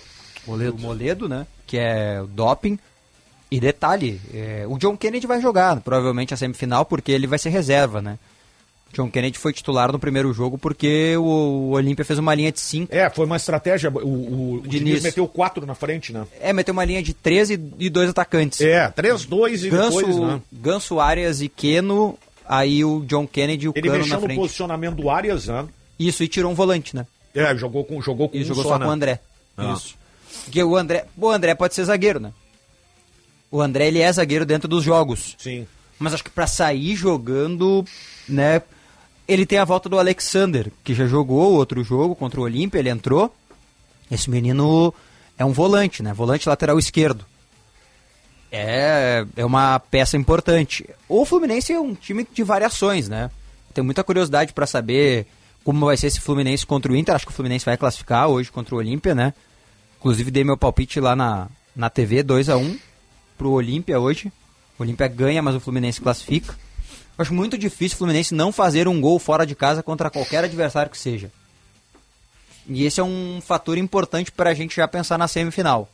Moledo. 0.46 0.72
do 0.72 0.82
Moledo, 0.82 1.28
né? 1.28 1.46
Que 1.66 1.78
é 1.78 2.20
o 2.22 2.26
doping. 2.26 2.78
E 3.50 3.60
detalhe, 3.60 4.18
é, 4.32 4.64
o 4.66 4.78
John 4.78 4.96
Kennedy 4.96 5.26
vai 5.26 5.40
jogar 5.40 5.78
provavelmente 5.80 6.32
a 6.32 6.36
semifinal 6.38 6.86
porque 6.86 7.12
ele 7.12 7.26
vai 7.26 7.38
ser 7.38 7.50
reserva, 7.50 8.00
né? 8.00 8.18
John 8.94 9.10
Kennedy 9.10 9.38
foi 9.38 9.52
titular 9.54 9.90
no 9.90 9.98
primeiro 9.98 10.32
jogo 10.34 10.58
porque 10.58 11.16
o, 11.16 11.22
o 11.22 11.70
Olímpia 11.72 12.04
fez 12.04 12.18
uma 12.18 12.34
linha 12.34 12.52
de 12.52 12.60
5. 12.60 12.94
É, 12.94 13.08
foi 13.08 13.24
uma 13.24 13.36
estratégia. 13.36 13.90
O, 13.90 13.98
o, 13.98 14.54
o 14.54 14.60
Diniz 14.62 14.70
Diniz. 14.86 15.02
meteu 15.02 15.26
quatro 15.26 15.64
na 15.66 15.74
frente, 15.74 16.12
né? 16.12 16.26
É, 16.40 16.52
meteu 16.52 16.72
uma 16.72 16.84
linha 16.84 17.02
de 17.02 17.12
13 17.14 17.60
e 17.78 17.88
dois 17.90 18.10
atacantes. 18.10 18.60
É, 18.60 18.88
3-2 18.90 19.64
e 19.64 19.70
Ganso, 19.70 19.96
depois, 19.98 20.18
né? 20.18 20.40
Ganso, 20.52 21.00
Arias 21.00 21.40
e 21.40 21.48
Keno, 21.48 22.18
aí 22.46 22.84
o 22.84 23.00
John 23.06 23.26
Kennedy 23.26 23.66
e 23.66 23.68
o 23.68 23.72
Ele 23.74 23.86
Cano 23.88 23.98
mexeu 23.98 24.14
na 24.14 24.20
no 24.20 24.26
frente. 24.26 24.38
posicionamento 24.38 24.94
do 24.96 25.08
Arias, 25.10 25.46
né? 25.48 25.66
Isso, 26.06 26.22
e 26.22 26.28
tirou 26.28 26.50
um 26.50 26.54
volante, 26.54 26.94
né? 26.94 27.06
É, 27.34 27.54
jogou 27.56 27.84
com, 27.84 28.00
jogou 28.02 28.28
com 28.28 28.36
E 28.36 28.42
um 28.42 28.44
jogou 28.44 28.62
só, 28.62 28.70
só 28.70 28.78
né? 28.78 28.84
com 28.84 28.90
o 28.90 28.94
André. 28.94 29.20
Ah. 29.56 29.72
Isso. 29.72 29.96
Porque 30.44 30.62
o 30.62 30.76
André, 30.76 31.06
o 31.16 31.28
André 31.28 31.54
pode 31.54 31.74
ser 31.74 31.84
zagueiro, 31.84 32.20
né? 32.20 32.32
O 33.50 33.60
André 33.60 33.88
ele 33.88 34.00
é 34.00 34.12
zagueiro 34.12 34.46
dentro 34.46 34.68
dos 34.68 34.82
jogos. 34.82 35.36
Sim. 35.38 35.66
Mas 35.98 36.14
acho 36.14 36.24
que 36.24 36.30
pra 36.30 36.46
sair 36.46 36.96
jogando, 36.96 37.84
né? 38.28 38.62
Ele 39.28 39.46
tem 39.46 39.58
a 39.58 39.64
volta 39.64 39.88
do 39.88 39.98
Alexander, 39.98 40.72
que 40.82 40.94
já 40.94 41.06
jogou 41.06 41.52
outro 41.52 41.84
jogo 41.84 42.14
contra 42.14 42.40
o 42.40 42.44
Olímpia, 42.44 42.78
ele 42.78 42.88
entrou. 42.88 43.32
Esse 44.10 44.28
menino 44.28 44.92
é 45.38 45.44
um 45.44 45.52
volante, 45.52 46.02
né? 46.02 46.12
Volante 46.12 46.48
lateral 46.48 46.78
esquerdo. 46.78 47.24
É, 48.50 49.24
é 49.36 49.44
uma 49.44 49.78
peça 49.78 50.16
importante. 50.16 50.88
O 51.08 51.24
Fluminense 51.24 51.72
é 51.72 51.80
um 51.80 51.94
time 51.94 52.26
de 52.30 52.42
variações, 52.42 53.08
né? 53.08 53.30
Tenho 53.72 53.84
muita 53.84 54.04
curiosidade 54.04 54.52
pra 54.52 54.66
saber 54.66 55.26
como 55.64 55.86
vai 55.86 55.96
ser 55.96 56.08
esse 56.08 56.20
Fluminense 56.20 56.66
contra 56.66 56.92
o 56.92 56.96
Inter. 56.96 57.14
Acho 57.14 57.26
que 57.26 57.32
o 57.32 57.34
Fluminense 57.34 57.64
vai 57.64 57.76
classificar 57.76 58.28
hoje 58.28 58.50
contra 58.50 58.74
o 58.74 58.78
Olímpia, 58.78 59.14
né? 59.14 59.34
Inclusive 59.98 60.30
dei 60.30 60.44
meu 60.44 60.56
palpite 60.56 60.98
lá 61.00 61.14
na, 61.14 61.48
na 61.74 61.88
TV, 61.88 62.22
2 62.22 62.48
a 62.48 62.56
1 62.56 62.78
pro 63.38 63.50
Olímpia 63.50 64.00
hoje. 64.00 64.32
O 64.78 64.82
Olímpia 64.82 65.06
ganha, 65.08 65.42
mas 65.42 65.54
o 65.54 65.60
Fluminense 65.60 66.00
classifica. 66.00 66.54
Acho 67.16 67.32
muito 67.32 67.56
difícil 67.56 67.94
o 67.96 67.98
Fluminense 67.98 68.34
não 68.34 68.50
fazer 68.50 68.88
um 68.88 69.00
gol 69.00 69.18
fora 69.18 69.46
de 69.46 69.54
casa 69.54 69.82
contra 69.82 70.10
qualquer 70.10 70.44
adversário 70.44 70.90
que 70.90 70.98
seja. 70.98 71.30
E 72.66 72.84
esse 72.84 73.00
é 73.00 73.04
um 73.04 73.40
fator 73.40 73.76
importante 73.76 74.32
para 74.32 74.50
a 74.50 74.54
gente 74.54 74.76
já 74.76 74.88
pensar 74.88 75.18
na 75.18 75.28
semifinal. 75.28 75.88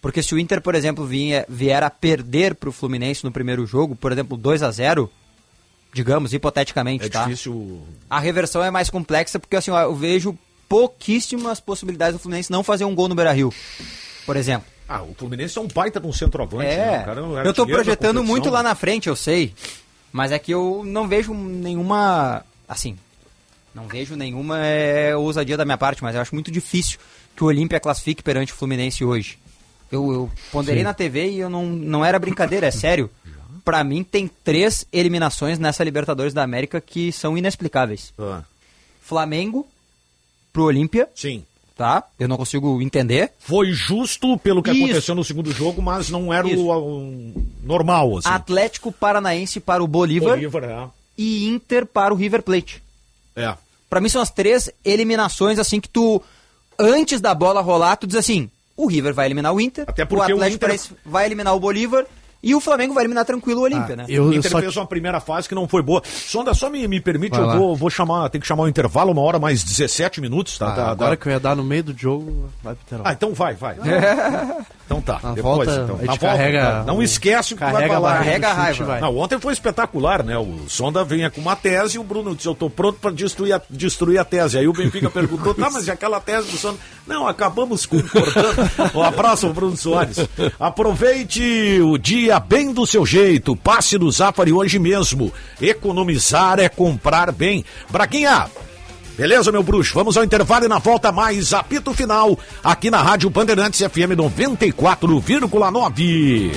Porque 0.00 0.22
se 0.22 0.34
o 0.34 0.38
Inter, 0.38 0.60
por 0.60 0.74
exemplo, 0.74 1.04
vinha, 1.04 1.44
vier 1.48 1.82
a 1.82 1.90
perder 1.90 2.54
para 2.54 2.68
o 2.68 2.72
Fluminense 2.72 3.24
no 3.24 3.32
primeiro 3.32 3.66
jogo, 3.66 3.96
por 3.96 4.12
exemplo, 4.12 4.36
2 4.36 4.62
a 4.62 4.70
0 4.70 5.10
digamos, 5.96 6.34
hipoteticamente, 6.34 7.06
É 7.06 7.08
tá? 7.08 7.24
difícil. 7.24 7.80
A 8.08 8.20
reversão 8.20 8.62
é 8.62 8.70
mais 8.70 8.90
complexa 8.90 9.40
porque 9.40 9.56
assim, 9.56 9.70
ó, 9.70 9.80
eu 9.80 9.94
vejo 9.94 10.38
pouquíssimas 10.68 11.58
possibilidades 11.58 12.12
do 12.14 12.18
Fluminense 12.18 12.52
não 12.52 12.62
fazer 12.62 12.84
um 12.84 12.94
gol 12.94 13.08
no 13.08 13.14
Beira-Rio, 13.14 13.50
por 14.26 14.36
exemplo. 14.36 14.66
Ah, 14.86 15.02
o 15.02 15.14
Fluminense 15.14 15.56
é 15.56 15.60
um 15.60 15.66
baita 15.66 15.98
de 15.98 16.06
um 16.06 16.12
centroavante. 16.12 16.66
É, 16.66 16.76
né? 16.76 17.00
O 17.00 17.04
cara 17.06 17.20
é 17.20 17.48
eu 17.48 17.54
tô 17.54 17.66
projetando 17.66 18.22
muito 18.22 18.50
lá 18.50 18.62
na 18.62 18.74
frente, 18.74 19.08
eu 19.08 19.16
sei. 19.16 19.54
Mas 20.12 20.32
é 20.32 20.38
que 20.38 20.52
eu 20.52 20.82
não 20.84 21.08
vejo 21.08 21.32
nenhuma. 21.32 22.44
Assim. 22.68 22.96
Não 23.74 23.88
vejo 23.88 24.14
nenhuma 24.16 24.64
é, 24.64 25.16
ousadia 25.16 25.56
da 25.56 25.64
minha 25.64 25.78
parte, 25.78 26.02
mas 26.02 26.14
eu 26.14 26.20
acho 26.20 26.34
muito 26.34 26.50
difícil 26.50 26.98
que 27.34 27.42
o 27.42 27.46
Olímpia 27.46 27.80
classifique 27.80 28.22
perante 28.22 28.52
o 28.52 28.56
Fluminense 28.56 29.04
hoje. 29.04 29.38
Eu, 29.90 30.12
eu 30.12 30.30
ponderei 30.52 30.82
na 30.82 30.94
TV 30.94 31.30
e 31.30 31.38
eu 31.38 31.48
não, 31.50 31.64
não 31.66 32.04
era 32.04 32.18
brincadeira, 32.18 32.66
é 32.66 32.70
sério. 32.70 33.10
Pra 33.66 33.82
mim, 33.82 34.04
tem 34.04 34.30
três 34.44 34.86
eliminações 34.92 35.58
nessa 35.58 35.82
Libertadores 35.82 36.32
da 36.32 36.44
América 36.44 36.80
que 36.80 37.10
são 37.10 37.36
inexplicáveis: 37.36 38.12
Ah, 38.16 38.42
Flamengo 39.02 39.66
pro 40.52 40.62
Olímpia, 40.64 41.08
sim. 41.16 41.44
tá? 41.76 42.04
Eu 42.18 42.28
não 42.28 42.36
consigo 42.36 42.80
entender. 42.80 43.32
Foi 43.40 43.72
justo 43.72 44.38
pelo 44.38 44.62
que 44.62 44.70
Isso. 44.70 44.84
aconteceu 44.84 45.14
no 45.16 45.24
segundo 45.24 45.50
jogo, 45.52 45.82
mas 45.82 46.08
não 46.10 46.32
era 46.32 46.48
Isso. 46.48 46.62
o, 46.64 46.70
o 46.72 47.46
normal, 47.64 48.18
assim. 48.18 48.28
Atlético 48.28 48.92
Paranaense 48.92 49.58
para 49.58 49.82
o 49.82 49.88
Bolívar 49.88 50.36
Bolívar, 50.36 50.62
é. 50.64 50.88
e 51.18 51.48
Inter 51.48 51.84
para 51.86 52.14
o 52.14 52.16
River 52.16 52.42
Plate. 52.42 52.80
É. 53.34 53.52
Pra 53.90 54.00
mim 54.00 54.08
são 54.08 54.22
as 54.22 54.30
três 54.30 54.70
eliminações 54.84 55.58
assim 55.58 55.80
que 55.80 55.88
tu 55.88 56.22
antes 56.78 57.20
da 57.20 57.34
bola 57.34 57.60
rolar, 57.60 57.96
tu 57.96 58.06
diz 58.06 58.16
assim: 58.16 58.48
o 58.76 58.86
River 58.86 59.12
vai 59.12 59.26
eliminar 59.26 59.52
o 59.52 59.60
Inter, 59.60 59.84
Até 59.88 60.04
o 60.04 60.06
porque 60.06 60.32
o 60.32 60.36
Atlético 60.36 60.54
Inter- 60.56 60.60
Paranaense 60.78 60.94
vai 61.04 61.26
eliminar 61.26 61.54
o 61.54 61.60
Bolívar 61.60 62.06
e 62.42 62.54
o 62.54 62.60
Flamengo 62.60 62.94
vai 62.94 63.02
eliminar 63.02 63.24
tranquilo 63.24 63.60
o 63.60 63.64
Olímpia, 63.64 63.94
Ah, 63.94 63.96
né? 63.96 64.04
eu- 64.08 64.24
O 64.26 64.34
Inter 64.34 64.50
só 64.50 64.60
fez 64.60 64.76
uma 64.76 64.86
primeira 64.86 65.20
fase 65.20 65.48
que 65.48 65.54
não 65.54 65.66
foi 65.66 65.82
boa. 65.82 66.02
Sonda, 66.04 66.54
só 66.54 66.68
me, 66.70 66.86
me 66.86 67.00
permite, 67.00 67.32
Vai 67.32 67.40
eu 67.40 67.46
lá. 67.46 67.56
vou, 67.56 67.74
vou 67.76 67.90
chamar, 67.90 68.28
tem 68.28 68.40
que 68.40 68.46
chamar 68.46 68.64
o 68.64 68.68
intervalo, 68.68 69.10
uma 69.12 69.22
hora 69.22 69.38
mais 69.38 69.62
17 69.64 70.20
minutos, 70.20 70.58
tá? 70.58 70.68
Ah, 70.68 70.72
tá- 70.76 70.90
agora 70.90 71.10
tá- 71.16 71.22
que 71.22 71.28
eu 71.28 71.32
ia 71.32 71.40
dar 71.40 71.56
no 71.56 71.64
meio 71.64 71.82
do 71.84 71.96
jogo, 71.96 72.48
vai 72.62 72.74
pro 72.74 72.82
intervalo. 72.86 73.08
Ah, 73.08 73.12
então 73.12 73.32
vai, 73.34 73.54
vai. 73.54 73.76
então 74.86 75.00
tá, 75.00 75.18
Na 75.20 75.32
depois 75.32 75.68
volta, 75.68 75.82
então. 75.82 75.96
a 75.96 76.06
volta, 76.06 76.18
carrega 76.18 76.60
tá? 76.62 76.84
Não 76.84 77.02
esquece 77.02 77.54
o 77.54 77.56
que 77.56 77.64
vai 77.64 77.84
a 77.84 77.88
falar. 77.88 78.18
Carrega 78.18 78.48
a 78.48 78.52
raiva. 78.52 78.84
vai. 78.84 79.00
Não, 79.00 79.16
ontem 79.18 79.38
foi 79.40 79.52
espetacular, 79.52 80.22
né? 80.22 80.38
O 80.38 80.68
Sonda 80.68 81.02
vinha 81.04 81.28
com 81.28 81.40
uma 81.40 81.56
tese 81.56 81.96
e 81.96 81.98
o 81.98 82.04
Bruno 82.04 82.36
disse: 82.36 82.46
Eu 82.48 82.54
tô 82.54 82.70
pronto 82.70 82.98
para 83.00 83.10
destruir 83.10 83.52
a, 83.52 83.60
destruir 83.68 84.18
a 84.18 84.24
tese. 84.24 84.56
Aí 84.58 84.68
o 84.68 84.72
Benfica 84.72 85.10
perguntou: 85.10 85.52
Tá, 85.54 85.68
mas 85.70 85.88
e 85.88 85.90
aquela 85.90 86.20
tese 86.20 86.52
do 86.52 86.56
Sonda? 86.56 86.78
Não, 87.04 87.26
acabamos 87.26 87.84
concordando. 87.84 88.70
um 88.94 89.02
abraço, 89.02 89.52
Bruno 89.52 89.76
Soares. 89.76 90.18
Aproveite 90.58 91.80
o 91.82 91.98
dia 91.98 92.38
bem 92.38 92.72
do 92.72 92.86
seu 92.86 93.04
jeito. 93.04 93.56
Passe 93.56 93.98
no 93.98 94.10
Zafari 94.10 94.52
hoje 94.52 94.78
mesmo. 94.78 95.32
Economizar 95.60 96.60
é 96.60 96.68
comprar 96.68 97.32
bem. 97.32 97.64
Braguinha, 97.90 98.46
Beleza, 99.16 99.50
meu 99.50 99.62
bruxo? 99.62 99.94
Vamos 99.94 100.14
ao 100.16 100.24
intervalo 100.24 100.66
e 100.66 100.68
na 100.68 100.78
volta 100.78 101.10
mais 101.10 101.54
apito 101.54 101.94
final 101.94 102.38
aqui 102.62 102.90
na 102.90 103.00
Rádio 103.00 103.30
Bandeirantes 103.30 103.80
FM 103.80 104.12
94,9. 104.14 106.52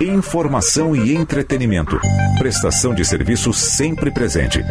Informação 0.00 0.96
e 0.96 1.14
entretenimento. 1.14 2.00
Prestação 2.38 2.94
de 2.94 3.04
serviço 3.04 3.52
sempre 3.52 4.10
presente. 4.10 4.64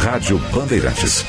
Rádio 0.00 0.38
Bandeirantes. 0.52 1.24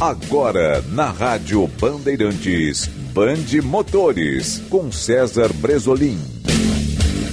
Agora 0.00 0.80
na 0.92 1.10
Rádio 1.10 1.66
Bandeirantes, 1.80 2.88
Bande 3.18 3.60
Motores, 3.60 4.62
com 4.70 4.92
César 4.92 5.52
Bresolim. 5.52 6.20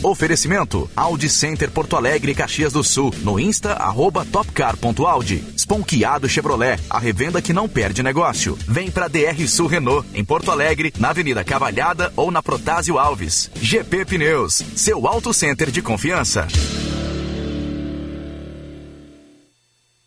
Oferecimento 0.02 0.90
Audi 0.96 1.30
Center 1.30 1.70
Porto 1.70 1.96
Alegre 1.96 2.32
e 2.32 2.36
Caxias 2.36 2.74
do 2.74 2.84
Sul. 2.84 3.14
No 3.22 3.40
Insta, 3.40 3.74
arroba 3.74 4.26
topcar.audi. 4.26 5.44
Sponkeado 5.56 6.28
Chevrolet, 6.28 6.80
a 6.90 6.98
revenda 6.98 7.40
que 7.40 7.54
não 7.54 7.70
perde 7.70 8.02
negócio. 8.02 8.58
Vem 8.68 8.90
pra 8.90 9.08
DR 9.08 9.48
Sul 9.48 9.68
Renault, 9.68 10.08
em 10.16 10.26
Porto 10.26 10.50
Alegre, 10.50 10.92
na 10.98 11.12
Avenida 11.12 11.44
Cavalhada 11.44 12.12
ou 12.16 12.32
na 12.32 12.42
Protásio 12.42 12.98
Alves. 12.98 13.52
GP 13.54 14.06
Pneus, 14.06 14.64
seu 14.76 15.06
auto 15.06 15.32
center 15.36 15.70
de 15.70 15.84
confiança. 15.84 16.48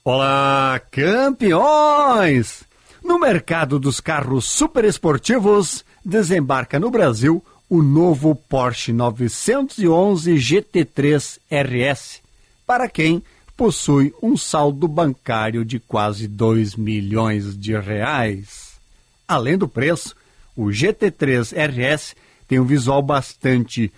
Olá, 0.05 0.81
campeões! 0.91 2.68
No 3.09 3.19
mercado 3.19 3.79
dos 3.79 4.01
carros 4.01 4.45
superesportivos, 4.45 5.83
desembarca 6.05 6.79
no 6.79 6.91
Brasil 6.91 7.43
o 7.67 7.83
novo 7.83 8.35
Porsche 8.35 8.93
911 8.93 10.35
GT3 10.35 11.39
RS, 11.51 12.21
para 12.67 12.87
quem 12.87 13.23
possui 13.57 14.15
um 14.23 14.37
saldo 14.37 14.87
bancário 14.87 15.65
de 15.65 15.81
quase 15.81 16.29
2 16.29 16.77
milhões 16.77 17.57
de 17.59 17.75
reais. 17.79 18.79
Além 19.27 19.57
do 19.57 19.67
preço, 19.67 20.15
o 20.55 20.67
GT3 20.67 21.55
RS 21.57 22.15
tem 22.47 22.61
um 22.61 22.65
visual 22.67 23.01
bastante 23.01 23.91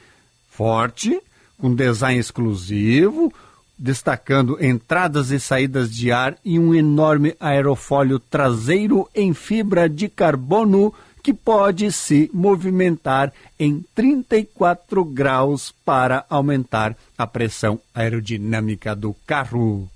forte, 0.48 1.20
com 1.58 1.74
design 1.74 2.20
exclusivo, 2.20 3.34
destacando 3.80 4.62
entradas 4.62 5.30
e 5.30 5.40
saídas 5.40 5.90
de 5.90 6.12
ar 6.12 6.36
e 6.44 6.58
um 6.58 6.74
enorme 6.74 7.34
aerofólio 7.40 8.18
traseiro 8.18 9.08
em 9.14 9.32
fibra 9.32 9.88
de 9.88 10.06
carbono 10.06 10.92
que 11.22 11.32
pode 11.32 11.90
se 11.90 12.30
movimentar 12.32 13.32
em 13.58 13.82
34 13.94 15.02
graus 15.04 15.74
para 15.84 16.24
aumentar 16.28 16.94
a 17.16 17.26
pressão 17.26 17.80
aerodinâmica 17.94 18.94
do 18.94 19.14
carro. 19.26 19.88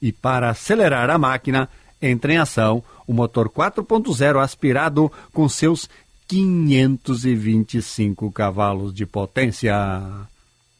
E 0.00 0.12
para 0.12 0.50
acelerar 0.50 1.08
a 1.08 1.16
máquina, 1.16 1.70
entra 2.00 2.34
em 2.34 2.36
ação 2.36 2.84
o 3.06 3.14
motor 3.14 3.48
4.0 3.48 4.42
aspirado 4.42 5.10
com 5.32 5.48
seus 5.48 5.88
525 6.28 8.30
cavalos 8.30 8.92
de 8.92 9.06
potência. 9.06 9.74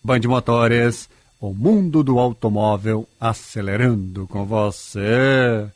Band 0.04 0.20
Motores 0.26 1.08
o 1.46 1.54
mundo 1.54 2.02
do 2.02 2.18
automóvel 2.18 3.06
acelerando 3.20 4.26
com 4.26 4.44
você. 4.44 5.66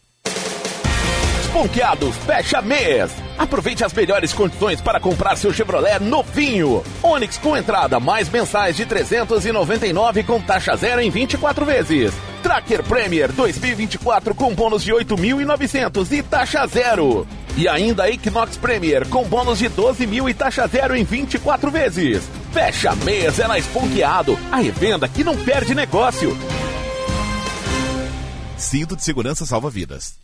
Esponqueados 1.42 2.16
fecha 2.18 2.60
mês. 2.60 3.12
Aproveite 3.38 3.84
as 3.84 3.92
melhores 3.92 4.32
condições 4.32 4.80
para 4.80 4.98
comprar 4.98 5.36
seu 5.36 5.52
Chevrolet 5.52 6.00
novinho. 6.00 6.82
Onix 7.02 7.38
com 7.38 7.56
entrada 7.56 8.00
mais 8.00 8.28
mensais 8.28 8.76
de 8.76 8.84
399 8.84 10.24
com 10.24 10.40
taxa 10.40 10.74
zero 10.76 11.00
em 11.00 11.10
24 11.10 11.64
vezes. 11.64 12.12
Tracker 12.42 12.82
Premier 12.82 13.30
2024 13.32 14.34
com 14.34 14.54
bônus 14.54 14.82
de 14.82 14.92
8.900 14.92 16.12
e 16.12 16.22
taxa 16.22 16.66
zero. 16.66 17.26
E 17.56 17.68
ainda 17.68 18.08
Equinox 18.10 18.56
Premier 18.56 19.06
com 19.08 19.24
bônus 19.24 19.58
de 19.58 19.68
12 19.68 20.06
mil 20.06 20.28
e 20.28 20.34
taxa 20.34 20.66
zero 20.66 20.96
em 20.96 21.04
24 21.04 21.70
vezes. 21.70 22.39
Fecha 22.52 22.96
mês 22.96 23.38
é 23.38 23.46
na 23.46 23.58
Esponqueado, 23.58 24.36
a 24.50 24.56
revenda 24.56 25.08
que 25.08 25.22
não 25.22 25.36
perde 25.36 25.72
negócio. 25.72 26.36
Cinto 28.56 28.96
de 28.96 29.04
segurança 29.04 29.46
salva 29.46 29.70
vidas. 29.70 30.16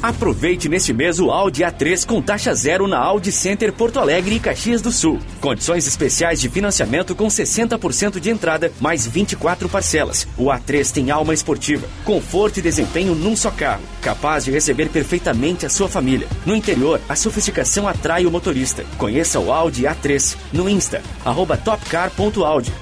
Aproveite 0.00 0.68
neste 0.68 0.92
mês 0.92 1.18
o 1.18 1.30
Audi 1.30 1.62
A3 1.62 2.06
com 2.06 2.22
taxa 2.22 2.54
zero 2.54 2.86
na 2.86 2.98
Audi 2.98 3.32
Center 3.32 3.72
Porto 3.72 3.98
Alegre 3.98 4.36
e 4.36 4.40
Caxias 4.40 4.80
do 4.80 4.92
Sul. 4.92 5.18
Condições 5.40 5.88
especiais 5.88 6.40
de 6.40 6.48
financiamento 6.48 7.16
com 7.16 7.26
60% 7.26 8.20
de 8.20 8.30
entrada, 8.30 8.70
mais 8.80 9.06
24 9.06 9.68
parcelas. 9.68 10.28
O 10.36 10.44
A3 10.44 10.92
tem 10.92 11.10
alma 11.10 11.34
esportiva, 11.34 11.88
conforto 12.04 12.58
e 12.58 12.62
desempenho 12.62 13.16
num 13.16 13.34
só 13.34 13.50
carro, 13.50 13.82
capaz 14.00 14.44
de 14.44 14.52
receber 14.52 14.88
perfeitamente 14.88 15.66
a 15.66 15.68
sua 15.68 15.88
família. 15.88 16.28
No 16.46 16.54
interior, 16.54 17.00
a 17.08 17.16
sofisticação 17.16 17.88
atrai 17.88 18.24
o 18.24 18.30
motorista. 18.30 18.84
Conheça 18.98 19.40
o 19.40 19.52
Audi 19.52 19.82
A3 19.82 20.36
no 20.52 20.68
Insta, 20.68 21.02
arroba 21.24 21.56
topcar.audi. 21.56 22.72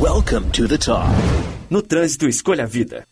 Welcome 0.00 0.50
to 0.50 0.66
the 0.66 0.78
top. 0.78 1.08
No 1.70 1.80
trânsito, 1.80 2.26
escolha 2.26 2.64
a 2.64 2.66
vida. 2.66 3.04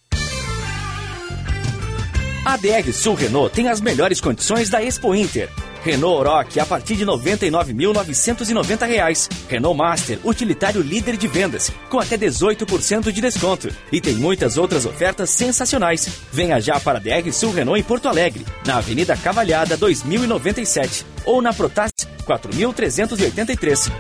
A 2.47 2.57
DR 2.57 2.91
Sul 2.93 3.17
Renault 3.17 3.53
tem 3.53 3.67
as 3.67 3.81
melhores 3.81 4.21
condições 4.21 4.71
da 4.71 4.81
Expo 4.81 5.13
Inter. 5.17 5.51
Renault 5.83 6.21
Oroch 6.21 6.61
a 6.61 6.65
partir 6.65 6.95
de 6.95 7.03
R$ 7.03 7.11
99.990. 7.11 9.29
Renault 9.49 9.77
Master, 9.77 10.21
utilitário 10.23 10.81
líder 10.81 11.17
de 11.17 11.27
vendas, 11.27 11.73
com 11.91 11.99
até 11.99 12.17
18% 12.17 13.11
de 13.11 13.21
desconto. 13.21 13.69
E 13.91 14.01
tem 14.01 14.15
muitas 14.15 14.57
outras 14.57 14.87
ofertas 14.87 15.31
sensacionais. 15.31 16.09
Venha 16.31 16.61
já 16.61 16.79
para 16.79 16.99
a 16.99 17.01
DR 17.01 17.33
Sul 17.33 17.51
Renault 17.51 17.81
em 17.81 17.83
Porto 17.83 18.09
Alegre, 18.09 18.47
na 18.65 18.77
Avenida 18.77 19.17
Cavalhada 19.17 19.77
2097 19.77 21.05
ou 21.25 21.43
na 21.43 21.53
Protas 21.53 21.91
4383. 22.27 23.91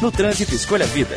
No 0.00 0.12
trânsito, 0.12 0.54
escolha 0.54 0.86
vida. 0.86 1.16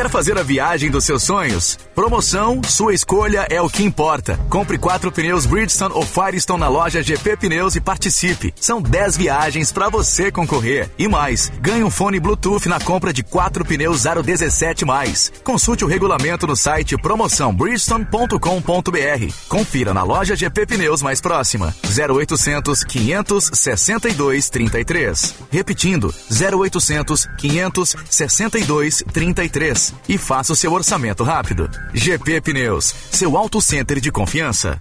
Quer 0.00 0.08
fazer 0.08 0.38
a 0.38 0.42
viagem 0.42 0.90
dos 0.90 1.04
seus 1.04 1.24
sonhos? 1.24 1.78
Promoção, 1.94 2.62
sua 2.64 2.94
escolha 2.94 3.46
é 3.50 3.60
o 3.60 3.68
que 3.68 3.82
importa. 3.82 4.40
Compre 4.48 4.78
quatro 4.78 5.12
pneus 5.12 5.44
Bridgestone 5.44 5.92
ou 5.94 6.06
Firestone 6.06 6.60
na 6.60 6.68
loja 6.68 7.02
GP 7.02 7.36
Pneus 7.36 7.76
e 7.76 7.82
participe. 7.82 8.54
São 8.58 8.80
10 8.80 9.18
viagens 9.18 9.70
para 9.70 9.90
você 9.90 10.32
concorrer. 10.32 10.88
E 10.98 11.06
mais, 11.06 11.52
ganhe 11.60 11.84
um 11.84 11.90
fone 11.90 12.18
Bluetooth 12.18 12.66
na 12.66 12.80
compra 12.80 13.12
de 13.12 13.22
quatro 13.22 13.62
pneus 13.62 14.04
017 14.04 14.86
mais. 14.86 15.30
Consulte 15.44 15.84
o 15.84 15.86
regulamento 15.86 16.46
no 16.46 16.56
site 16.56 16.96
promoçãobridgestone.com.br. 16.96 19.34
Confira 19.50 19.92
na 19.92 20.02
loja 20.02 20.34
GP 20.34 20.64
Pneus 20.64 21.02
mais 21.02 21.20
próxima. 21.20 21.74
0800 21.84 22.84
562 22.84 24.48
33. 24.48 25.34
Repetindo, 25.50 26.14
0800 26.30 27.28
562 27.36 29.04
33 29.12 29.89
e 30.08 30.18
faça 30.18 30.52
o 30.52 30.56
seu 30.56 30.72
orçamento 30.72 31.24
rápido. 31.24 31.70
GP 31.92 32.40
Pneus, 32.40 32.94
seu 33.10 33.36
auto 33.36 33.60
center 33.60 34.00
de 34.00 34.10
confiança. 34.10 34.80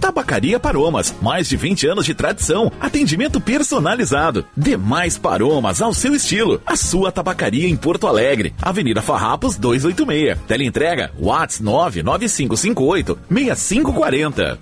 Tabacaria 0.00 0.60
Paromas, 0.60 1.14
mais 1.22 1.48
de 1.48 1.56
20 1.56 1.86
anos 1.86 2.04
de 2.04 2.14
tradição, 2.14 2.70
atendimento 2.78 3.40
personalizado. 3.40 4.44
Demais 4.54 5.16
Paromas 5.16 5.80
ao 5.80 5.94
seu 5.94 6.14
estilo. 6.14 6.60
A 6.66 6.76
sua 6.76 7.10
tabacaria 7.10 7.66
em 7.66 7.74
Porto 7.74 8.06
Alegre, 8.06 8.54
Avenida 8.60 9.00
Farrapos 9.00 9.56
286. 9.56 10.38
Teleentrega 10.46 11.10
Whats 11.18 11.60
99558 11.60 13.18
6540. 13.30 14.58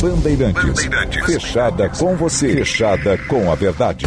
Bandeirantes. 0.00 0.64
Bandeirantes. 0.64 1.26
Fechada 1.26 1.88
com 1.90 2.16
você. 2.16 2.54
Fechada 2.54 3.18
com 3.18 3.52
a 3.52 3.54
verdade. 3.54 4.06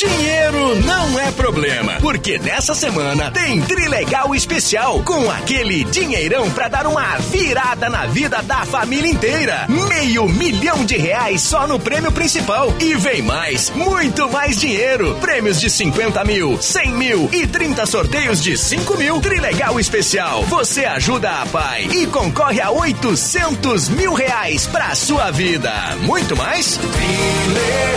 Dinheiro 0.00 0.80
não 0.86 1.18
é 1.20 1.30
problema, 1.32 1.98
porque 2.00 2.38
nessa 2.38 2.74
semana 2.74 3.30
tem 3.32 3.60
Trilegal 3.60 4.34
Especial 4.34 5.02
com 5.02 5.30
aquele 5.30 5.84
dinheirão 5.84 6.50
pra 6.52 6.68
dar 6.68 6.86
uma 6.86 7.18
virada 7.18 7.90
na 7.90 8.06
vida 8.06 8.40
da 8.40 8.64
família 8.64 9.10
inteira. 9.10 9.66
Meio 9.68 10.26
milhão 10.26 10.86
de 10.86 10.96
reais 10.96 11.42
só 11.42 11.66
no 11.66 11.78
prêmio 11.78 12.10
principal. 12.10 12.74
E 12.80 12.94
vem 12.94 13.20
mais, 13.20 13.68
muito 13.68 14.26
mais 14.30 14.56
dinheiro. 14.56 15.16
Prêmios 15.16 15.60
de 15.60 15.68
50 15.68 16.24
mil, 16.24 16.56
100 16.58 16.92
mil 16.92 17.28
e 17.30 17.46
30 17.46 17.84
sorteios 17.84 18.42
de 18.42 18.56
5 18.56 18.96
mil. 18.96 19.20
Trilegal 19.20 19.78
Especial. 19.78 20.44
Você 20.44 20.86
ajuda 20.86 21.42
a 21.42 21.44
pai 21.44 21.86
e 21.92 22.06
concorre 22.06 22.62
a 22.62 22.70
800 22.70 23.90
mil 23.90 24.14
reais 24.14 24.66
pra 24.66 24.94
sua 24.94 25.30
vida. 25.30 25.70
Muito 26.00 26.34
mais? 26.34 26.78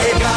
Trilegal. 0.02 0.34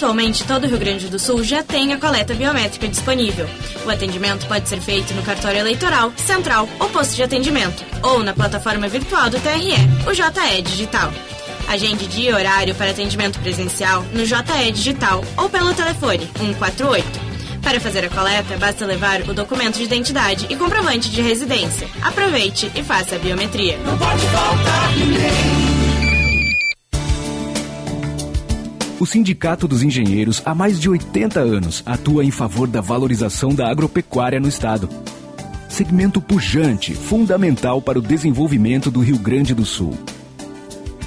Atualmente, 0.00 0.44
todo 0.44 0.64
o 0.64 0.66
Rio 0.66 0.78
Grande 0.78 1.08
do 1.08 1.18
Sul 1.18 1.44
já 1.44 1.62
tem 1.62 1.92
a 1.92 1.98
coleta 1.98 2.32
biométrica 2.32 2.88
disponível. 2.88 3.46
O 3.84 3.90
atendimento 3.90 4.46
pode 4.46 4.66
ser 4.66 4.80
feito 4.80 5.12
no 5.12 5.22
cartório 5.22 5.58
eleitoral, 5.58 6.10
central 6.16 6.66
ou 6.78 6.88
posto 6.88 7.14
de 7.14 7.22
atendimento, 7.22 7.84
ou 8.02 8.22
na 8.22 8.32
plataforma 8.32 8.88
virtual 8.88 9.28
do 9.28 9.38
TRE, 9.38 9.74
o 10.08 10.14
JE 10.14 10.62
Digital. 10.62 11.12
Agende 11.68 12.06
dia 12.06 12.30
e 12.30 12.32
horário 12.32 12.74
para 12.74 12.92
atendimento 12.92 13.38
presencial 13.40 14.02
no 14.14 14.24
JE 14.24 14.72
Digital 14.72 15.22
ou 15.36 15.50
pelo 15.50 15.74
telefone 15.74 16.26
148. 16.38 17.06
Para 17.62 17.78
fazer 17.78 18.06
a 18.06 18.08
coleta, 18.08 18.56
basta 18.56 18.86
levar 18.86 19.20
o 19.28 19.34
documento 19.34 19.76
de 19.76 19.84
identidade 19.84 20.46
e 20.48 20.56
comprovante 20.56 21.10
de 21.10 21.20
residência. 21.20 21.86
Aproveite 22.00 22.72
e 22.74 22.82
faça 22.82 23.16
a 23.16 23.18
biometria. 23.18 23.76
Não 23.84 23.98
pode 23.98 24.26
faltar 24.28 24.96
ninguém. 24.96 25.59
O 29.00 29.06
Sindicato 29.06 29.66
dos 29.66 29.82
Engenheiros, 29.82 30.42
há 30.44 30.54
mais 30.54 30.78
de 30.78 30.86
80 30.90 31.40
anos, 31.40 31.82
atua 31.86 32.22
em 32.22 32.30
favor 32.30 32.68
da 32.68 32.82
valorização 32.82 33.54
da 33.54 33.66
agropecuária 33.70 34.38
no 34.38 34.46
Estado. 34.46 34.90
Segmento 35.70 36.20
pujante, 36.20 36.94
fundamental 36.94 37.80
para 37.80 37.98
o 37.98 38.02
desenvolvimento 38.02 38.90
do 38.90 39.00
Rio 39.00 39.18
Grande 39.18 39.54
do 39.54 39.64
Sul. 39.64 39.94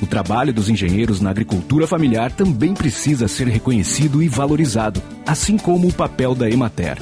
O 0.02 0.08
trabalho 0.08 0.52
dos 0.52 0.70
engenheiros 0.70 1.22
na 1.22 1.30
agricultura 1.30 1.86
familiar 1.86 2.32
também 2.32 2.74
precisa 2.74 3.28
ser 3.28 3.48
reconhecido 3.48 4.24
e 4.24 4.28
valorizado, 4.28 5.00
assim 5.24 5.56
como 5.56 5.88
o 5.88 5.94
papel 5.94 6.34
da 6.34 6.50
Emater. 6.50 6.98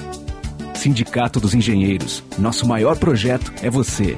Sindicato 0.73 1.39
dos 1.39 1.55
Engenheiros, 1.55 2.21
nosso 2.37 2.67
maior 2.67 2.97
projeto 2.97 3.53
é 3.63 3.69
você. 3.69 4.17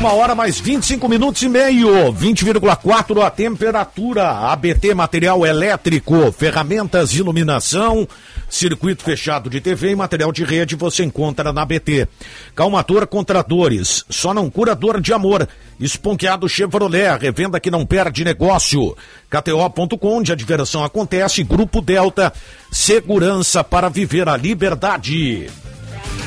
Uma 0.00 0.14
hora 0.14 0.34
mais 0.34 0.58
25 0.58 1.06
minutos 1.10 1.42
e 1.42 1.48
meio, 1.50 2.10
20,4 2.10 3.22
a 3.22 3.30
temperatura. 3.30 4.30
ABT 4.30 4.94
Material 4.94 5.44
Elétrico, 5.44 6.32
ferramentas 6.32 7.10
de 7.10 7.18
iluminação, 7.18 8.08
circuito 8.48 9.02
fechado 9.02 9.50
de 9.50 9.60
TV 9.60 9.90
e 9.90 9.94
material 9.94 10.32
de 10.32 10.42
rede 10.42 10.74
você 10.74 11.04
encontra 11.04 11.52
na 11.52 11.60
ABT. 11.60 12.08
Calmator 12.54 13.06
contra 13.06 13.42
dores, 13.42 14.06
só 14.08 14.32
não 14.32 14.48
cura 14.48 14.74
dor 14.74 15.02
de 15.02 15.12
amor. 15.12 15.46
Esponqueado 15.78 16.48
Chevrolet, 16.48 17.18
revenda 17.20 17.60
que 17.60 17.70
não 17.70 17.84
perde 17.84 18.24
negócio. 18.24 18.96
KTO.com, 19.28 20.16
onde 20.16 20.32
a 20.32 20.34
diversão 20.34 20.82
acontece. 20.82 21.44
Grupo 21.44 21.82
Delta, 21.82 22.32
segurança 22.72 23.62
para 23.62 23.90
viver 23.90 24.30
a 24.30 24.36
liberdade. 24.38 25.50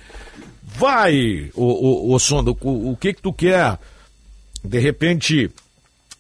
Vai, 0.65 1.51
o, 1.55 1.65
o, 1.65 2.15
o 2.15 2.19
Sondo, 2.19 2.59
o, 2.61 2.91
o 2.91 2.97
que 2.97 3.15
que 3.15 3.23
tu 3.23 3.33
quer, 3.33 3.79
de 4.65 4.81
repente, 4.81 5.49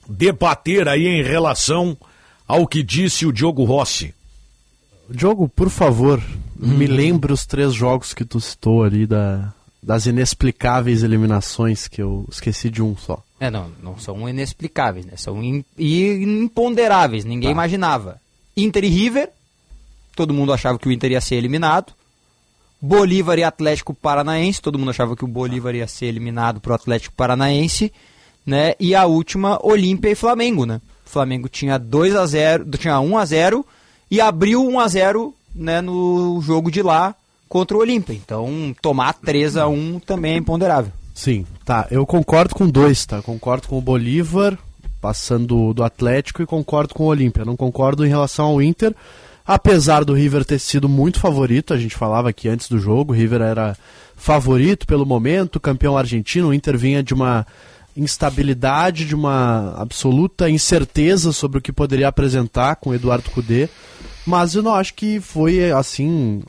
debater 0.08 0.88
aí 0.88 1.06
em 1.06 1.22
relação 1.22 1.96
ao 2.46 2.66
que 2.66 2.82
disse 2.82 3.26
o 3.26 3.32
Diogo 3.32 3.64
Rossi. 3.64 4.14
Diogo, 5.10 5.48
por 5.48 5.68
favor, 5.68 6.18
hum. 6.60 6.68
me 6.68 6.86
lembre 6.86 7.32
os 7.32 7.44
três 7.44 7.74
jogos 7.74 8.14
que 8.14 8.24
tu 8.24 8.40
citou 8.40 8.82
ali 8.82 9.06
da, 9.06 9.52
das 9.82 10.06
inexplicáveis 10.06 11.02
eliminações, 11.02 11.86
que 11.86 12.00
eu 12.00 12.26
esqueci 12.30 12.70
de 12.70 12.82
um 12.82 12.96
só. 12.96 13.22
É, 13.38 13.50
não, 13.50 13.70
não 13.82 13.98
são 13.98 14.28
inexplicáveis, 14.28 15.06
né? 15.06 15.12
São 15.16 15.42
in, 15.42 15.64
imponderáveis, 15.78 17.24
ninguém 17.24 17.50
tá. 17.50 17.52
imaginava. 17.52 18.20
Inter 18.56 18.84
e 18.84 18.88
River, 18.88 19.30
todo 20.16 20.34
mundo 20.34 20.52
achava 20.52 20.78
que 20.78 20.88
o 20.88 20.92
Inter 20.92 21.12
ia 21.12 21.20
ser 21.20 21.36
eliminado. 21.36 21.92
Bolívar 22.80 23.38
e 23.38 23.44
Atlético 23.44 23.94
Paranaense, 23.94 24.62
todo 24.62 24.78
mundo 24.78 24.90
achava 24.90 25.16
que 25.16 25.24
o 25.24 25.28
Bolívar 25.28 25.74
ia 25.74 25.86
ser 25.86 26.06
eliminado 26.06 26.60
pro 26.60 26.74
Atlético 26.74 27.14
Paranaense 27.14 27.92
né? 28.48 28.74
E 28.80 28.94
a 28.94 29.04
última, 29.04 29.58
Olímpia 29.62 30.10
e 30.10 30.14
Flamengo, 30.14 30.64
né? 30.64 30.80
O 31.06 31.10
Flamengo 31.10 31.50
tinha 31.50 31.78
2 31.78 32.16
a 32.16 32.24
0, 32.24 32.64
tinha 32.78 32.98
1 32.98 33.18
a 33.18 33.24
0 33.26 33.66
e 34.10 34.22
abriu 34.22 34.66
1 34.66 34.80
a 34.80 34.88
0, 34.88 35.34
né, 35.54 35.82
no 35.82 36.40
jogo 36.40 36.70
de 36.70 36.80
lá 36.82 37.14
contra 37.46 37.76
o 37.76 37.80
Olímpia. 37.80 38.14
Então, 38.14 38.74
tomar 38.80 39.12
3 39.12 39.58
a 39.58 39.68
1 39.68 40.00
também 40.00 40.32
é 40.32 40.36
imponderável. 40.38 40.90
Sim, 41.14 41.44
tá. 41.62 41.86
Eu 41.90 42.06
concordo 42.06 42.54
com 42.54 42.66
dois, 42.66 43.04
tá? 43.04 43.20
Concordo 43.20 43.68
com 43.68 43.76
o 43.76 43.82
Bolívar, 43.82 44.56
passando 44.98 45.74
do 45.74 45.84
Atlético, 45.84 46.42
e 46.42 46.46
concordo 46.46 46.94
com 46.94 47.04
o 47.04 47.08
Olímpia. 47.08 47.44
Não 47.44 47.56
concordo 47.56 48.06
em 48.06 48.08
relação 48.08 48.46
ao 48.46 48.62
Inter, 48.62 48.94
apesar 49.46 50.06
do 50.06 50.14
River 50.14 50.42
ter 50.46 50.58
sido 50.58 50.88
muito 50.88 51.20
favorito. 51.20 51.74
A 51.74 51.78
gente 51.78 51.94
falava 51.94 52.30
aqui 52.30 52.48
antes 52.48 52.66
do 52.66 52.78
jogo, 52.78 53.12
o 53.12 53.16
River 53.16 53.42
era 53.42 53.76
favorito 54.16 54.86
pelo 54.86 55.04
momento, 55.04 55.60
campeão 55.60 55.98
argentino. 55.98 56.48
O 56.48 56.54
Inter 56.54 56.78
vinha 56.78 57.02
de 57.02 57.12
uma 57.12 57.46
instabilidade, 57.96 59.04
de 59.04 59.14
uma 59.14 59.74
absoluta 59.76 60.48
incerteza 60.48 61.32
sobre 61.32 61.58
o 61.58 61.60
que 61.60 61.72
poderia 61.72 62.08
apresentar 62.08 62.76
com 62.76 62.94
Eduardo 62.94 63.30
Cudê. 63.30 63.68
Mas 64.26 64.54
eu 64.54 64.62
não 64.62 64.74
acho 64.74 64.94
que 64.94 65.20
foi 65.20 65.70
assim 65.72 66.42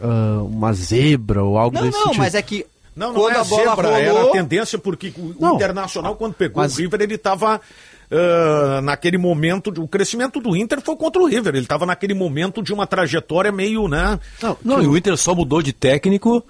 uh, 0.00 0.44
uma 0.44 0.72
zebra 0.72 1.44
ou 1.44 1.58
algo 1.58 1.76
não, 1.76 1.82
desse 1.84 1.98
não, 1.98 2.04
tipo. 2.04 2.16
Não, 2.16 2.24
mas 2.24 2.34
é 2.34 2.42
que 2.42 2.66
não, 2.94 3.12
não 3.12 3.20
quando 3.20 3.34
é 3.34 3.38
a 3.38 3.44
bola 3.44 3.64
zebra, 3.64 3.88
rolou... 3.88 3.98
era 3.98 4.22
a 4.22 4.32
tendência 4.32 4.78
porque 4.78 5.12
o 5.16 5.34
não, 5.38 5.56
Internacional 5.56 6.16
quando 6.16 6.34
pegou 6.34 6.62
mas... 6.62 6.76
o 6.76 6.80
River 6.80 7.02
ele 7.02 7.14
estava 7.14 7.60
Uh, 8.08 8.80
naquele 8.82 9.18
momento, 9.18 9.74
o 9.82 9.88
crescimento 9.88 10.38
do 10.38 10.54
Inter 10.54 10.80
foi 10.80 10.94
contra 10.94 11.20
o 11.20 11.26
River. 11.26 11.56
Ele 11.56 11.64
estava 11.64 11.84
naquele 11.84 12.14
momento 12.14 12.62
de 12.62 12.72
uma 12.72 12.86
trajetória 12.86 13.50
meio, 13.50 13.88
né? 13.88 14.20
Não, 14.40 14.56
não, 14.64 14.80
e 14.80 14.86
o 14.86 14.96
Inter 14.96 15.16
só 15.16 15.34
mudou 15.34 15.60
de 15.60 15.72
técnico 15.72 16.40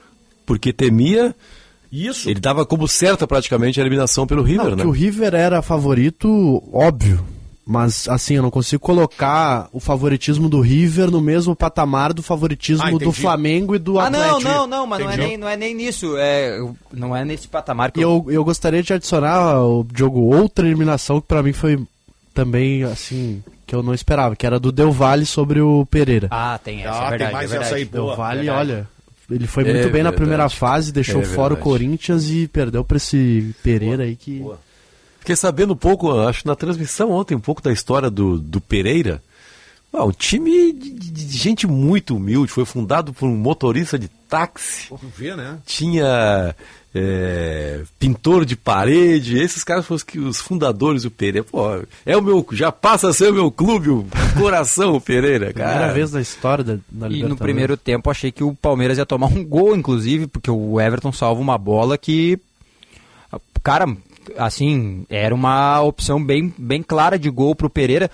porque 0.44 0.70
temia 0.70 1.34
Isso. 1.90 2.28
Ele 2.28 2.40
dava 2.40 2.64
como 2.66 2.86
certa 2.88 3.26
praticamente 3.26 3.78
a 3.80 3.82
eliminação 3.82 4.26
pelo 4.26 4.42
River, 4.42 4.64
Não, 4.70 4.76
né? 4.76 4.82
que 4.82 4.88
o 4.88 4.90
River 4.90 5.34
era 5.34 5.62
favorito, 5.62 6.62
óbvio. 6.72 7.24
Mas, 7.68 8.08
assim, 8.08 8.34
eu 8.34 8.42
não 8.44 8.50
consigo 8.50 8.80
colocar 8.80 9.68
o 9.72 9.80
favoritismo 9.80 10.48
do 10.48 10.60
River 10.60 11.10
no 11.10 11.20
mesmo 11.20 11.56
patamar 11.56 12.12
do 12.12 12.22
favoritismo 12.22 12.84
Ah, 12.86 12.90
do. 12.92 13.10
Flamengo 13.10 13.74
e 13.74 13.78
do 13.80 13.98
ah, 13.98 14.06
Atlético. 14.06 14.40
não, 14.42 14.50
não, 14.52 14.66
não, 14.68 14.86
mas 14.86 15.00
não 15.00 15.10
é, 15.10 15.16
nem, 15.16 15.36
não 15.36 15.48
é 15.48 15.56
nem 15.56 15.74
nisso. 15.74 16.14
É, 16.16 16.60
não 16.92 17.16
é 17.16 17.24
nesse 17.24 17.48
patamar 17.48 17.90
que 17.90 17.98
E 17.98 18.02
eu, 18.04 18.24
eu 18.28 18.44
gostaria 18.44 18.84
de 18.84 18.92
adicionar 18.92 19.60
o 19.64 19.82
Diogo 19.92 20.20
outra 20.32 20.64
eliminação 20.64 21.20
que 21.20 21.26
pra 21.26 21.42
mim 21.42 21.52
foi 21.52 21.82
também, 22.32 22.84
assim, 22.84 23.42
que 23.66 23.74
eu 23.74 23.82
não 23.82 23.92
esperava, 23.94 24.36
que 24.36 24.46
era 24.46 24.60
do 24.60 24.70
Del 24.70 24.92
Valle 24.92 25.26
sobre 25.26 25.60
o 25.60 25.84
Pereira. 25.86 26.28
Ah, 26.30 26.60
tem 26.62 26.82
essa, 26.84 26.92
Ah, 26.92 26.96
é 26.98 27.00
tem 27.00 27.10
verdade. 27.18 27.32
mais 27.32 27.44
é 27.46 27.48
verdade. 27.48 27.66
essa 27.66 27.76
aí, 27.76 27.84
boa. 27.84 28.06
Del 28.06 28.16
Valle, 28.16 28.36
Verdade. 28.44 28.60
olha, 28.60 28.88
ele 29.30 29.46
foi 29.46 29.64
É 29.64 29.72
muito 29.72 29.82
bem 29.84 30.02
na 30.02 30.10
verdade. 30.10 30.16
primeira 30.16 30.48
fase, 30.48 30.92
deixou 30.92 31.22
É 31.22 31.24
fora 31.24 31.54
o. 31.54 31.56
Corinthians 31.56 32.28
e 32.30 32.46
perdeu 32.48 32.84
pra 32.84 32.96
esse 32.96 33.54
Pereira 33.62 34.04
aí 34.04 34.16
que... 34.16 34.44
Fiquei 35.20 35.34
sabendo 35.34 35.72
um 35.72 35.76
pouco, 35.76 36.20
acho 36.20 36.46
na 36.46 36.54
transmissão 36.54 37.10
ontem, 37.10 37.34
um 37.34 37.40
pouco 37.40 37.60
da 37.60 37.72
história 37.72 38.08
do, 38.08 38.38
do 38.38 38.60
Pereira. 38.60 39.20
Ah, 39.92 40.04
um 40.04 40.12
time 40.12 40.72
de, 40.72 40.90
de- 40.90 41.10
de 41.10 41.36
gente 41.38 41.66
muito 41.66 42.14
humilde, 42.16 42.52
foi 42.52 42.64
fundado 42.64 43.12
por 43.12 43.26
um 43.28 43.36
motorista 43.36 43.98
de 43.98 44.08
táxi. 44.28 44.86
Vamos 44.90 45.12
ver, 45.16 45.36
né? 45.36 45.58
Tinha 45.66 46.54
é, 46.98 47.82
pintor 47.98 48.44
de 48.44 48.56
parede, 48.56 49.38
esses 49.38 49.62
caras 49.62 49.84
foram 49.86 49.96
os, 49.96 50.02
que- 50.02 50.18
os 50.18 50.40
fundadores 50.40 51.02
do 51.02 51.10
Pereira. 51.10 51.44
Pô, 51.44 51.82
é 52.04 52.16
o 52.16 52.22
meu, 52.22 52.46
já 52.52 52.72
passa 52.72 53.08
a 53.08 53.12
ser 53.12 53.30
o 53.30 53.34
meu 53.34 53.50
clube, 53.50 53.90
o 53.90 54.06
coração, 54.38 54.94
o 54.94 55.00
Pereira, 55.00 55.52
cara. 55.52 55.70
Primeira 55.70 55.92
vez 55.94 56.12
na 56.12 56.20
história 56.20 56.64
da, 56.64 56.78
da 56.90 57.08
E 57.08 57.22
no 57.22 57.36
primeiro 57.36 57.76
tempo 57.76 58.10
achei 58.10 58.32
que 58.32 58.42
o 58.42 58.54
Palmeiras 58.54 58.98
ia 58.98 59.06
tomar 59.06 59.26
um 59.26 59.44
gol, 59.44 59.76
inclusive, 59.76 60.26
porque 60.26 60.50
o 60.50 60.80
Everton 60.80 61.12
salva 61.12 61.40
uma 61.40 61.58
bola 61.58 61.98
que. 61.98 62.38
Cara, 63.62 63.86
assim, 64.38 65.04
era 65.10 65.34
uma 65.34 65.80
opção 65.82 66.22
bem, 66.24 66.52
bem 66.56 66.82
clara 66.82 67.18
de 67.18 67.28
gol 67.28 67.54
pro 67.54 67.68
Pereira. 67.68 68.10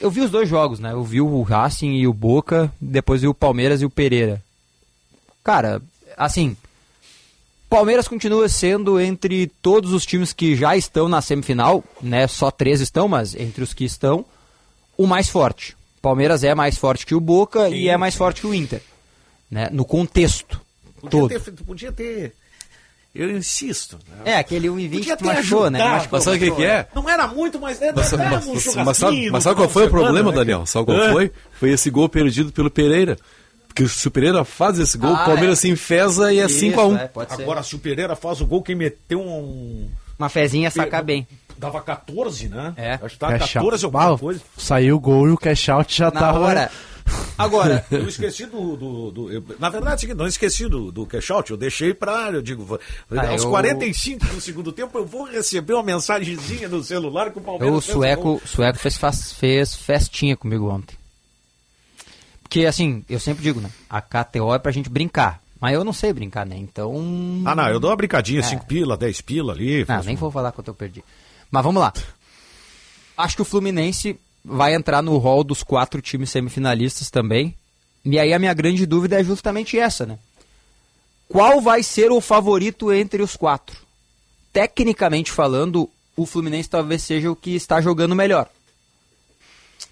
Eu 0.00 0.10
vi 0.10 0.20
os 0.20 0.30
dois 0.30 0.48
jogos, 0.48 0.80
né? 0.80 0.92
Eu 0.92 1.04
vi 1.04 1.20
o 1.20 1.42
Racing 1.42 1.92
e 1.94 2.06
o 2.08 2.12
Boca, 2.12 2.72
depois 2.80 3.20
vi 3.22 3.28
o 3.28 3.34
Palmeiras 3.34 3.80
e 3.80 3.84
o 3.84 3.90
Pereira. 3.90 4.42
Cara, 5.44 5.80
assim, 6.16 6.56
Palmeiras 7.76 8.06
continua 8.06 8.48
sendo 8.48 9.00
entre 9.00 9.46
todos 9.62 9.92
os 9.92 10.04
times 10.04 10.32
que 10.32 10.54
já 10.54 10.76
estão 10.76 11.08
na 11.08 11.22
semifinal, 11.22 11.82
né? 12.00 12.26
Só 12.28 12.50
três 12.50 12.80
estão, 12.80 13.08
mas 13.08 13.34
entre 13.34 13.64
os 13.64 13.72
que 13.72 13.84
estão, 13.84 14.24
o 14.96 15.06
mais 15.06 15.28
forte. 15.28 15.74
Palmeiras 16.00 16.44
é 16.44 16.54
mais 16.54 16.76
forte 16.76 17.06
que 17.06 17.14
o 17.14 17.20
Boca 17.20 17.68
e 17.68 17.88
é 17.88 17.96
mais 17.96 18.14
forte 18.14 18.40
que 18.42 18.46
o 18.46 18.52
Inter, 18.54 18.82
né? 19.50 19.68
No 19.72 19.84
contexto 19.84 20.60
Podia 21.00 21.10
todo. 21.10 21.28
ter, 21.28 21.52
podia 21.64 21.92
ter. 21.92 22.34
Eu 23.14 23.30
insisto. 23.36 23.98
Né? 24.08 24.32
É, 24.32 24.36
aquele 24.36 24.68
1,20 24.68 24.90
Podia 24.90 25.16
que 25.16 25.22
ter 25.22 25.34
machucou, 25.34 25.70
né? 25.70 25.78
Machucou, 25.78 26.08
Mas 26.18 26.24
sabe 26.24 26.36
o 26.36 26.40
que, 26.40 26.50
que 26.56 26.64
é? 26.64 26.86
Não 26.94 27.08
era 27.08 27.26
muito, 27.28 27.60
mas 27.60 27.80
é, 27.82 27.92
Mas, 27.92 28.10
dava 28.10 28.24
mas- 28.30 28.46
um 28.46 28.54
mas- 28.54 28.74
mas 28.86 28.96
sabe, 28.96 29.30
mas 29.30 29.42
sabe 29.44 29.56
qual 29.56 29.68
final 29.68 29.70
foi 29.70 29.86
o 29.86 29.90
problema, 29.90 30.30
né? 30.30 30.36
Daniel? 30.36 30.66
Sabe 30.66 30.86
qual 30.86 30.98
É. 31.02 31.12
foi? 31.12 31.32
Foi 31.60 31.70
esse 31.70 31.90
gol 31.90 32.08
perdido 32.08 32.52
pelo 32.52 32.70
Pereira. 32.70 33.18
Porque 33.72 33.88
se 33.88 34.06
o 34.06 34.10
Pereira 34.10 34.44
faz 34.44 34.78
esse 34.78 34.98
gol, 34.98 35.10
Ah, 35.14 35.22
o 35.22 35.24
Palmeiras 35.24 35.58
é. 35.58 35.62
se 35.62 35.70
enfesa 35.70 36.32
e 36.32 36.38
é 36.40 36.44
Isso, 36.46 36.58
5x1. 36.60 36.98
é. 36.98 37.10
Agora, 37.42 37.62
se 37.62 37.74
o 37.74 37.78
Pereira 37.78 38.14
faz 38.14 38.40
o 38.40 38.46
gol, 38.46 38.62
quem 38.62 38.74
meteu 38.74 39.20
um. 39.20 39.88
Uma 40.18 40.28
fezinha 40.28 40.70
sacar 40.70 41.02
bem. 41.02 41.26
Dava 41.56 41.80
14, 41.80 42.48
né? 42.48 42.74
É. 42.76 42.92
Acho 42.94 43.08
que 43.14 43.18
tava 43.18 43.38
Cash 43.38 43.52
14 43.54 43.72
out. 43.72 43.84
alguma 43.86 44.14
Ah, 44.14 44.18
coisa. 44.18 44.40
Saiu 44.58 44.96
o 44.96 45.00
gol 45.00 45.28
e 45.28 45.30
o 45.30 45.38
cash 45.38 45.68
out 45.70 45.96
já 45.96 46.10
Na 46.10 46.20
tava... 46.20 46.40
hora. 46.40 46.70
Agora, 47.38 47.84
Eu 47.90 48.08
esqueci 48.08 48.46
do. 48.46 48.76
do- 48.76 49.10
do- 49.10 49.32
eu- 49.32 49.44
na 49.58 49.68
verdade, 49.70 50.06
é 50.08 50.12
o 50.12 50.16
não 50.16 50.26
esqueci 50.26 50.68
do, 50.68 50.92
do 50.92 51.06
cash 51.06 51.30
out, 51.30 51.50
eu 51.50 51.56
deixei 51.56 51.94
pra. 51.94 52.30
Eu 52.30 52.42
digo, 52.42 52.78
Ah, 53.10 53.28
aos 53.30 53.42
eu- 53.42 53.50
45 53.50 54.26
do 54.26 54.40
segundo 54.40 54.70
tempo 54.72 54.98
eu 54.98 55.06
vou 55.06 55.24
receber 55.24 55.72
uma 55.74 55.82
mensagenzinha 55.82 56.68
no 56.68 56.82
celular 56.84 57.30
que 57.32 57.38
o 57.38 57.42
Palmeiras. 57.42 57.76
o 57.76 57.80
fez 57.80 57.92
sueco, 57.94 58.22
gol. 58.22 58.42
sueco 58.44 58.78
fez, 58.78 58.96
faz- 58.96 59.32
fez 59.32 59.74
festinha 59.74 60.36
comigo 60.36 60.68
ontem. 60.70 60.96
Porque, 62.52 62.66
assim, 62.66 63.02
eu 63.08 63.18
sempre 63.18 63.42
digo, 63.42 63.62
né? 63.62 63.70
A 63.88 64.02
KTO 64.02 64.52
é 64.54 64.58
pra 64.58 64.70
gente 64.70 64.90
brincar. 64.90 65.40
Mas 65.58 65.72
eu 65.72 65.82
não 65.82 65.92
sei 65.94 66.12
brincar, 66.12 66.44
né? 66.44 66.54
Então. 66.58 66.92
Ah, 67.46 67.54
não, 67.54 67.66
eu 67.70 67.80
dou 67.80 67.88
uma 67.88 67.96
brincadinha, 67.96 68.40
É. 68.40 68.42
5 68.42 68.66
pila, 68.66 68.94
10 68.94 69.22
pila 69.22 69.54
ali. 69.54 69.86
Não, 69.88 70.02
nem 70.02 70.14
um- 70.16 70.18
vou 70.18 70.30
falar 70.30 70.52
quanto 70.52 70.68
eu 70.68 70.74
perdi. 70.74 71.02
Mas 71.50 71.64
vamos 71.64 71.80
lá. 71.80 71.94
Acho 73.16 73.36
que 73.36 73.40
o 73.40 73.44
Fluminense 73.46 74.20
vai 74.44 74.74
entrar 74.74 75.00
no 75.00 75.16
hall 75.16 75.42
dos 75.42 75.62
quatro 75.62 76.02
times 76.02 76.28
semifinalistas 76.28 77.08
também. 77.10 77.54
E 78.04 78.18
aí 78.18 78.34
a 78.34 78.38
minha 78.38 78.52
grande 78.52 78.84
dúvida 78.84 79.18
é 79.18 79.24
justamente 79.24 79.78
essa, 79.78 80.04
né? 80.04 80.18
Qual 81.28 81.58
vai 81.58 81.82
ser 81.82 82.10
o 82.12 82.20
favorito 82.20 82.92
entre 82.92 83.22
os 83.22 83.34
quatro? 83.34 83.78
Tecnicamente 84.52 85.30
falando, 85.32 85.88
o 86.14 86.26
Fluminense 86.26 86.68
talvez 86.68 87.02
seja 87.02 87.30
o 87.30 87.36
que 87.36 87.54
está 87.54 87.80
jogando 87.80 88.14
melhor. 88.14 88.46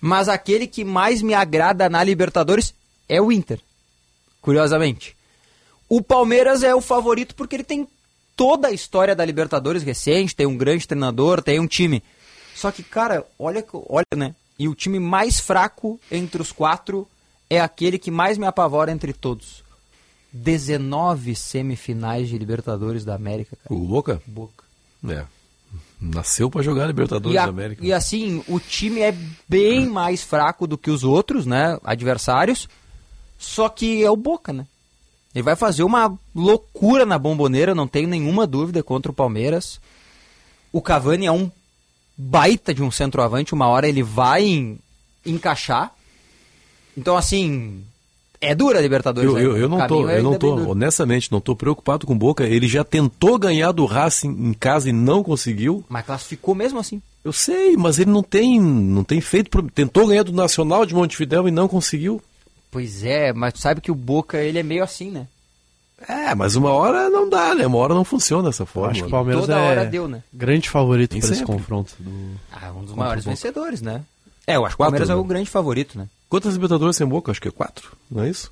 Mas 0.01 0.29
aquele 0.29 0.67
que 0.67 0.85
mais 0.85 1.23
me 1.23 1.35
agrada 1.35 1.89
na 1.89 2.03
Libertadores 2.03 2.75
é 3.09 3.21
o 3.21 3.31
Inter. 3.31 3.61
Curiosamente. 4.41 5.17
O 5.89 6.01
Palmeiras 6.01 6.63
é 6.63 6.75
o 6.75 6.81
favorito 6.81 7.35
porque 7.35 7.57
ele 7.57 7.65
tem 7.65 7.87
toda 8.37 8.69
a 8.69 8.73
história 8.73 9.15
da 9.15 9.25
Libertadores 9.25 9.83
recente, 9.83 10.35
tem 10.35 10.47
um 10.47 10.57
grande 10.57 10.87
treinador, 10.87 11.43
tem 11.43 11.61
um 11.61 11.67
time. 11.67 12.03
Só 12.55 12.71
que, 12.71 12.83
cara, 12.83 13.27
olha, 13.39 13.65
olha, 13.89 14.05
né? 14.17 14.35
E 14.59 14.69
o 14.69 14.75
time 14.75 14.99
mais 14.99 15.41
fraco 15.41 16.01
entre 16.11 16.41
os 16.41 16.53
quatro 16.53 17.07
é 17.49 17.61
aquele 17.61 17.99
que 17.99 18.11
mais 18.11 18.39
me 18.39 18.47
apavora 18.47 18.93
entre 18.93 19.13
todos. 19.13 19.65
19 20.33 21.35
semifinais 21.35 22.29
de 22.29 22.39
Libertadores 22.39 23.05
da 23.05 23.15
América, 23.15 23.57
cara. 23.57 23.75
O 23.75 23.85
Boca? 23.85 24.23
Boca. 24.27 24.65
É. 25.09 25.25
Nasceu 26.01 26.49
pra 26.51 26.63
jogar 26.63 26.87
Libertadores 26.87 27.37
a- 27.39 27.45
da 27.45 27.51
América. 27.51 27.85
e 27.85 27.93
assim, 27.93 28.43
o 28.49 28.59
time 28.59 29.01
é 29.01 29.15
bem 29.49 29.87
mais 29.87 30.23
fraco 30.23 30.67
do 30.67 30.79
que 30.79 30.91
os 30.91 31.05
outros, 31.05 31.45
né? 31.45 31.79
Adversários. 31.85 32.69
Só 33.39 33.69
que 33.69 34.03
é 34.03 34.11
o 34.11 34.17
Boca, 34.17 34.53
né? 34.53 34.67
Ele 35.35 35.43
vai 35.43 35.55
fazer 35.57 35.83
uma 35.83 36.19
loucura 36.35 37.05
na 37.07 37.19
bomboneira, 37.19 37.75
não 37.75 37.87
tenho 37.87 38.09
nenhuma 38.09 38.47
dúvida 38.47 38.83
contra 38.83 39.13
o 39.13 39.15
Palmeiras. 39.15 39.81
O 40.73 40.81
Cavani 40.83 41.27
é 41.27 41.33
um 41.33 41.51
baita 42.17 42.75
de 42.75 42.83
um 42.83 42.91
centroavante, 42.91 43.55
uma 43.55 43.67
hora 43.69 43.89
ele 43.89 44.03
vai 44.03 44.43
em- 44.45 44.79
encaixar. 45.25 45.95
Então, 46.97 47.17
assim, 47.17 47.85
é 48.41 48.55
dura 48.55 48.79
a 48.79 48.83
Libertadores. 48.83 49.29
Eu, 49.29 49.35
né? 49.37 49.45
eu, 49.45 49.57
eu 49.57 49.69
não 49.69 49.87
tô, 49.87 50.09
é 50.09 50.19
eu 50.19 50.23
não 50.23 50.39
tô, 50.39 50.57
duro. 50.57 50.71
honestamente, 50.71 51.31
não 51.31 51.41
tô 51.41 51.55
preocupado 51.55 52.07
com 52.07 52.13
o 52.15 52.17
Boca. 52.17 52.45
Ele 52.45 52.67
já 52.67 52.83
tentou 52.85 53.39
ganhar 53.39 53.73
do 53.73 53.85
Racing 53.85 54.29
em 54.31 54.53
casa 54.55 54.89
e 54.89 54.93
não 54.93 55.23
conseguiu. 55.23 55.85
Mas 55.89 56.07
classificou 56.07 56.55
mesmo 56.55 56.79
assim. 56.79 57.03
Eu 57.23 57.33
sei, 57.33 57.77
mas 57.77 57.99
ele 57.99 58.11
não 58.11 58.23
tem, 58.23 58.59
não 58.59 59.05
tem 59.05 59.21
feito. 59.21 59.51
pro- 59.51 59.71
Tentou 59.71 60.07
ganhar 60.07 60.23
do 60.23 60.33
Nacional 60.33 60.87
de 60.87 60.95
Montevidéu 60.95 61.47
e 61.47 61.51
não 61.51 61.69
conseguiu. 61.69 62.23
Pois 62.71 63.05
é, 63.05 63.33
mas 63.33 63.53
tu 63.53 63.59
sabe 63.59 63.81
que 63.81 63.91
o 63.91 63.95
Boca, 63.95 64.39
ele 64.39 64.59
é 64.59 64.63
meio 64.63 64.83
assim, 64.83 65.11
né? 65.11 65.27
É, 66.09 66.35
mas 66.35 66.57
uma 66.57 66.71
hora 66.71 67.11
não 67.11 67.29
dá, 67.29 67.55
né? 67.55 67.67
Uma 67.67 67.77
hora 67.77 67.93
não 67.93 68.05
funciona 68.05 68.45
dessa 68.49 68.65
forma. 68.65 68.93
Acho 68.93 69.03
que 69.03 69.09
o 69.09 69.11
Palmeiras 69.11 69.43
Toda 69.43 69.59
é 69.59 69.69
hora 69.71 69.85
deu, 69.85 70.09
né? 70.09 70.23
grande 70.33 70.71
favorito 70.71 71.19
para 71.19 71.29
esse 71.29 71.45
confronto. 71.45 71.93
Do... 71.99 72.11
Ah, 72.51 72.73
um 72.73 72.85
dos 72.85 72.95
maiores 72.95 73.25
vencedores, 73.25 73.83
né? 73.83 74.01
É, 74.47 74.57
eu 74.57 74.65
acho 74.65 74.75
que 74.75 74.83
o 74.83 74.85
Quatro, 74.87 74.93
Palmeiras 74.93 75.11
é 75.11 75.15
né? 75.15 75.21
o 75.21 75.25
grande 75.25 75.51
favorito, 75.51 75.99
né? 75.99 76.09
Quantas 76.31 76.55
Libertadores 76.55 76.97
tem 76.97 77.07
Boca? 77.07 77.31
Acho 77.31 77.43
que 77.43 77.49
é 77.49 77.51
quatro, 77.51 77.93
não 78.11 78.23
é 78.23 78.31
isso? 78.31 78.51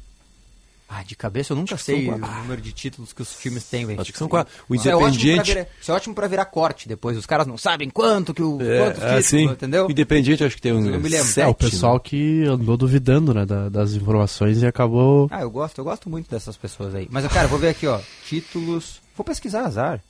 Ah, 0.90 1.02
de 1.02 1.14
cabeça 1.14 1.52
eu 1.52 1.56
nunca 1.56 1.76
sei 1.76 2.08
o 2.08 2.16
número 2.16 2.62
de 2.62 2.72
títulos 2.72 3.12
que 3.12 3.20
os 3.20 3.36
times 3.38 3.62
têm, 3.64 3.84
velho. 3.84 4.00
Acho 4.00 4.10
que 4.10 4.18
são 4.18 4.26
quatro. 4.26 4.52
O 4.66 4.74
Isso 4.74 4.88
é 4.88 4.92
Independiente- 4.94 5.52
virar- 5.52 5.66
Isso 5.82 5.90
é 5.92 5.94
ótimo 5.94 6.14
pra 6.14 6.26
virar 6.26 6.46
corte 6.46 6.88
depois. 6.88 7.14
Os 7.18 7.26
caras 7.26 7.46
não 7.46 7.58
sabem 7.58 7.90
quanto 7.90 8.32
que 8.32 8.42
o. 8.42 8.58
É, 8.62 8.78
quantos 8.86 9.02
é, 9.02 9.06
títulos, 9.06 9.26
sim. 9.26 9.44
entendeu? 9.44 9.86
O 9.86 9.90
Independiente 9.90 10.42
acho 10.44 10.56
que 10.56 10.62
tem 10.62 10.72
um 10.72 10.78
Eu 10.86 10.98
me 10.98 11.08
lembro. 11.10 11.26
sete, 11.26 11.44
É, 11.44 11.46
o 11.46 11.54
pessoal 11.54 11.94
né? 11.96 12.00
que 12.02 12.42
andou 12.44 12.74
duvidando 12.78 13.34
né, 13.34 13.44
da- 13.44 13.68
das 13.68 13.92
informações 13.92 14.62
e 14.62 14.66
acabou. 14.66 15.28
Ah, 15.30 15.42
eu 15.42 15.50
gosto, 15.50 15.76
eu 15.76 15.84
gosto 15.84 16.08
muito 16.08 16.30
dessas 16.30 16.56
pessoas 16.56 16.94
aí. 16.94 17.06
Mas, 17.10 17.26
cara, 17.28 17.46
vou 17.48 17.58
ver 17.58 17.68
aqui, 17.68 17.86
ó. 17.86 18.00
Títulos. 18.26 19.00
Vou 19.14 19.24
pesquisar 19.26 19.66
azar. 19.66 20.00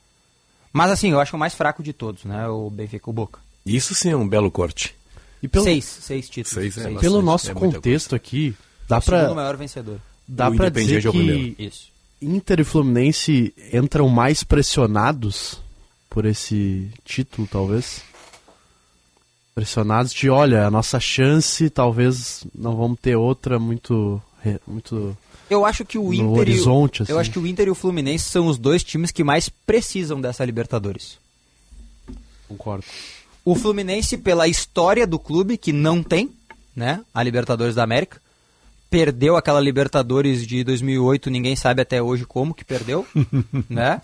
Mas 0.72 0.92
assim, 0.92 1.11
eu 1.11 1.18
acho 1.18 1.35
o 1.35 1.38
mais 1.40 1.54
fraco 1.54 1.83
de 1.83 1.92
todos, 1.92 2.24
né? 2.24 2.46
O 2.46 2.70
Benfica, 2.70 3.11
o 3.11 3.12
Boca. 3.12 3.40
Isso 3.66 3.96
sim 3.96 4.11
é 4.12 4.16
um 4.16 4.28
belo 4.28 4.48
corte. 4.48 4.94
E 5.42 5.48
pelo, 5.48 5.64
Seis, 5.64 5.85
seis 5.85 6.29
títulos. 6.29 6.55
Seis, 6.55 6.77
é, 6.77 6.83
bastante. 6.83 7.01
pelo 7.01 7.22
nosso 7.22 7.51
é 7.51 7.55
contexto 7.55 8.14
aqui, 8.14 8.55
dá 8.88 8.98
o 8.98 9.03
pra, 9.03 9.35
maior 9.35 9.57
vencedor. 9.57 10.01
dá 10.27 10.48
O 10.48 10.57
pra 10.57 10.68
dizer 10.68 11.05
é 11.05 11.09
o 11.09 11.12
que. 11.12 11.72
Inter 12.20 12.61
e 12.61 12.64
Fluminense 12.64 13.55
entram 13.72 14.09
mais 14.09 14.42
pressionados 14.42 15.61
por 16.11 16.27
esse 16.27 16.90
título, 17.05 17.46
talvez. 17.51 18.03
Pressionados 19.55 20.12
de, 20.12 20.29
olha, 20.29 20.66
a 20.66 20.70
nossa 20.70 20.98
chance, 21.01 21.68
talvez 21.70 22.44
não 22.55 22.77
vamos 22.77 22.98
ter 23.01 23.16
outra 23.16 23.59
muito. 23.59 24.20
muito 24.66 25.16
Eu 25.48 25.64
acho 25.64 25.85
que 25.85 25.98
o 25.98 26.12
Inter 26.12 26.27
horizonte, 26.40 27.01
e, 27.01 27.03
assim. 27.03 27.12
eu 27.12 27.18
acho 27.18 27.31
que 27.31 27.38
o 27.38 27.46
Inter 27.46 27.68
e 27.68 27.70
o 27.70 27.74
Fluminense 27.74 28.29
são 28.29 28.46
os 28.48 28.59
dois 28.59 28.83
times 28.83 29.11
que 29.12 29.22
mais 29.22 29.48
precisam 29.48 30.20
dessa 30.20 30.44
Libertadores. 30.44 31.18
concordo. 32.48 32.85
O 33.49 33.55
Fluminense 33.55 34.19
pela 34.19 34.47
história 34.47 35.07
do 35.07 35.19
clube 35.19 35.57
que 35.57 35.73
não 35.73 36.03
tem, 36.03 36.35
né, 36.77 37.03
a 37.15 37.23
Libertadores 37.23 37.75
da 37.75 37.83
América. 37.83 38.21
Perdeu 38.91 39.39
aquela 39.39 39.59
Libertadores 39.59 40.47
de 40.47 40.63
2008, 40.63 41.31
ninguém 41.31 41.57
sabe 41.57 41.81
até 41.81 42.03
hoje 42.03 42.27
como 42.27 42.53
que 42.53 42.63
perdeu, 42.63 43.07
né? 43.71 44.03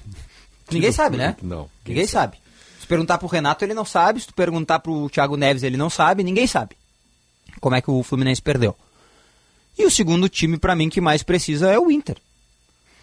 Ninguém 0.71 0.91
sabe, 0.91 1.19
né? 1.19 1.37
Não. 1.43 1.69
Ninguém 1.87 2.07
sabe. 2.07 2.39
Se 2.81 2.87
perguntar 2.87 3.19
pro 3.19 3.29
Renato, 3.29 3.63
ele 3.63 3.75
não 3.75 3.85
sabe. 3.85 4.19
Se 4.19 4.29
tu 4.29 4.35
perguntar 4.35 4.79
pro 4.79 5.11
Thiago 5.11 5.37
Neves, 5.37 5.63
ele 5.63 5.77
não 5.77 5.91
sabe. 5.91 6.25
Ninguém 6.25 6.47
sabe 6.47 6.75
como 7.61 7.77
é 7.77 7.83
que 7.83 7.91
o 7.91 8.03
Fluminense 8.03 8.41
perdeu. 8.41 8.75
E 9.79 9.85
o 9.85 9.91
segundo 9.91 10.27
time, 10.27 10.57
pra 10.57 10.75
mim, 10.75 10.89
que 10.89 11.03
mais 11.03 11.23
precisa 11.23 11.71
é 11.71 11.79
o 11.79 11.91
Inter. 11.91 12.17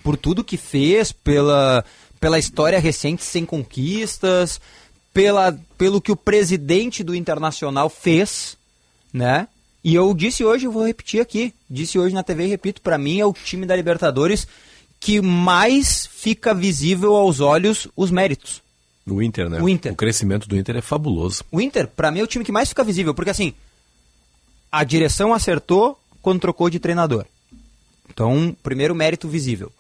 Por 0.03 0.17
tudo 0.17 0.43
que 0.43 0.57
fez, 0.57 1.11
pela, 1.11 1.85
pela 2.19 2.39
história 2.39 2.79
recente 2.79 3.23
sem 3.23 3.45
conquistas, 3.45 4.59
pela, 5.13 5.57
pelo 5.77 6.01
que 6.01 6.11
o 6.11 6.15
presidente 6.15 7.03
do 7.03 7.15
Internacional 7.15 7.89
fez, 7.89 8.57
né? 9.13 9.47
E 9.83 9.95
eu 9.95 10.13
disse 10.13 10.43
hoje, 10.43 10.65
eu 10.65 10.71
vou 10.71 10.85
repetir 10.85 11.21
aqui, 11.21 11.53
disse 11.69 11.97
hoje 11.97 12.13
na 12.13 12.23
TV 12.23 12.45
e 12.45 12.49
repito, 12.49 12.81
pra 12.81 12.97
mim 12.97 13.19
é 13.19 13.25
o 13.25 13.33
time 13.33 13.65
da 13.65 13.75
Libertadores 13.75 14.47
que 14.99 15.19
mais 15.19 16.05
fica 16.05 16.53
visível 16.53 17.15
aos 17.15 17.39
olhos 17.39 17.87
os 17.95 18.11
méritos. 18.11 18.61
O 19.05 19.21
Inter, 19.21 19.49
né? 19.49 19.59
O 19.59 19.67
Inter. 19.67 19.91
O 19.91 19.95
crescimento 19.95 20.47
do 20.47 20.55
Inter 20.55 20.77
é 20.77 20.81
fabuloso. 20.81 21.43
O 21.51 21.59
Inter, 21.59 21.87
pra 21.87 22.11
mim, 22.11 22.19
é 22.19 22.23
o 22.23 22.27
time 22.27 22.45
que 22.45 22.51
mais 22.51 22.69
fica 22.69 22.83
visível, 22.83 23.15
porque 23.15 23.31
assim, 23.31 23.53
a 24.71 24.83
direção 24.83 25.33
acertou 25.33 25.99
quando 26.21 26.39
trocou 26.39 26.69
de 26.69 26.79
treinador. 26.79 27.25
Então, 28.07 28.55
primeiro 28.61 28.93
mérito 28.93 29.27
visível. 29.27 29.71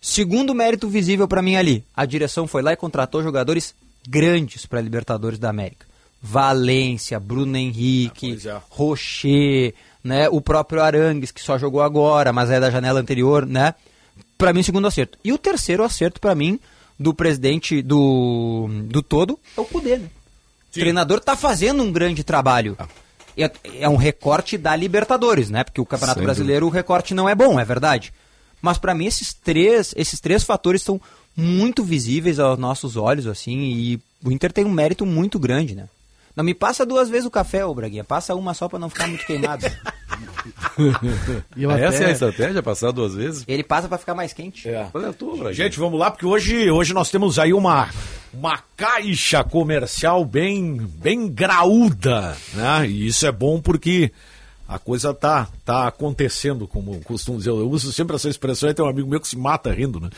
Segundo 0.00 0.54
mérito 0.54 0.88
visível 0.88 1.26
pra 1.26 1.42
mim 1.42 1.56
ali, 1.56 1.82
a 1.96 2.04
direção 2.04 2.46
foi 2.46 2.62
lá 2.62 2.72
e 2.72 2.76
contratou 2.76 3.22
jogadores 3.22 3.74
grandes 4.08 4.66
para 4.66 4.80
Libertadores 4.80 5.38
da 5.38 5.50
América. 5.50 5.86
Valência, 6.22 7.18
Bruno 7.18 7.56
Henrique, 7.56 8.38
Rocher, 8.68 9.74
né, 10.04 10.28
o 10.28 10.40
próprio 10.40 10.82
Arangues 10.82 11.30
que 11.30 11.40
só 11.40 11.58
jogou 11.58 11.82
agora, 11.82 12.32
mas 12.32 12.50
é 12.50 12.60
da 12.60 12.70
janela 12.70 13.00
anterior, 13.00 13.46
né? 13.46 13.74
Para 14.36 14.52
mim, 14.52 14.62
segundo 14.62 14.86
acerto. 14.86 15.18
E 15.24 15.32
o 15.32 15.38
terceiro 15.38 15.82
acerto 15.82 16.20
para 16.20 16.34
mim 16.34 16.60
do 16.98 17.14
presidente 17.14 17.80
do 17.80 18.68
do 18.84 19.02
todo 19.02 19.38
é 19.56 19.60
o 19.60 19.64
Cudê, 19.64 19.96
né? 19.96 20.10
O 20.68 20.72
treinador 20.72 21.20
tá 21.20 21.34
fazendo 21.34 21.82
um 21.82 21.90
grande 21.90 22.22
trabalho. 22.22 22.76
É, 23.36 23.50
é 23.80 23.88
um 23.88 23.96
recorte 23.96 24.58
da 24.58 24.76
Libertadores, 24.76 25.50
né? 25.50 25.64
Porque 25.64 25.80
o 25.80 25.86
Campeonato 25.86 26.20
Sem 26.20 26.24
Brasileiro 26.24 26.66
o 26.66 26.70
recorte 26.70 27.14
não 27.14 27.28
é 27.28 27.34
bom, 27.34 27.58
é 27.58 27.64
verdade. 27.64 28.12
Mas 28.60 28.76
para 28.76 28.94
mim 28.94 29.06
esses 29.06 29.32
três, 29.32 29.94
esses 29.96 30.20
três 30.20 30.42
fatores 30.42 30.82
são 30.82 31.00
muito 31.36 31.82
visíveis 31.84 32.38
aos 32.38 32.58
nossos 32.58 32.96
olhos, 32.96 33.26
assim, 33.26 33.58
e 33.58 34.00
o 34.24 34.30
Inter 34.30 34.52
tem 34.52 34.64
um 34.64 34.70
mérito 34.70 35.04
muito 35.06 35.38
grande, 35.38 35.74
né? 35.74 35.88
Não 36.36 36.44
me 36.44 36.54
passa 36.54 36.86
duas 36.86 37.08
vezes 37.08 37.26
o 37.26 37.30
café, 37.30 37.64
ô 37.64 37.74
Braguinha. 37.74 38.04
Passa 38.04 38.34
uma 38.34 38.54
só 38.54 38.68
pra 38.68 38.78
não 38.78 38.88
ficar 38.88 39.06
muito 39.08 39.26
queimado. 39.26 39.66
E 41.56 41.62
eu 41.62 41.70
Essa 41.70 41.96
até- 41.96 42.04
é 42.04 42.08
a 42.08 42.10
estratégia, 42.12 42.62
passar 42.62 42.90
duas 42.92 43.14
vezes? 43.14 43.44
Ele 43.46 43.62
passa 43.62 43.88
pra 43.88 43.98
ficar 43.98 44.14
mais 44.14 44.32
quente. 44.32 44.68
É. 44.68 44.88
Olha 44.94 45.12
tu, 45.12 45.32
Braguinha. 45.32 45.52
Gente, 45.52 45.78
vamos 45.78 45.98
lá, 45.98 46.10
porque 46.10 46.24
hoje, 46.26 46.70
hoje 46.70 46.94
nós 46.94 47.10
temos 47.10 47.38
aí 47.38 47.52
uma, 47.52 47.88
uma 48.32 48.58
caixa 48.76 49.44
comercial 49.44 50.24
bem, 50.24 50.76
bem 50.76 51.28
graúda, 51.28 52.36
né? 52.54 52.86
E 52.88 53.06
isso 53.06 53.26
é 53.26 53.32
bom 53.32 53.60
porque 53.60 54.10
a 54.70 54.78
coisa 54.78 55.12
tá, 55.12 55.48
tá 55.64 55.88
acontecendo, 55.88 56.68
como 56.68 57.00
costumo 57.00 57.38
dizer. 57.38 57.50
Eu 57.50 57.68
uso 57.68 57.92
sempre 57.92 58.14
essa 58.14 58.28
expressão, 58.28 58.68
aí 58.68 58.74
tem 58.74 58.84
um 58.84 58.88
amigo 58.88 59.08
meu 59.08 59.20
que 59.20 59.26
se 59.26 59.36
mata 59.36 59.72
rindo, 59.72 59.98
né? 59.98 60.08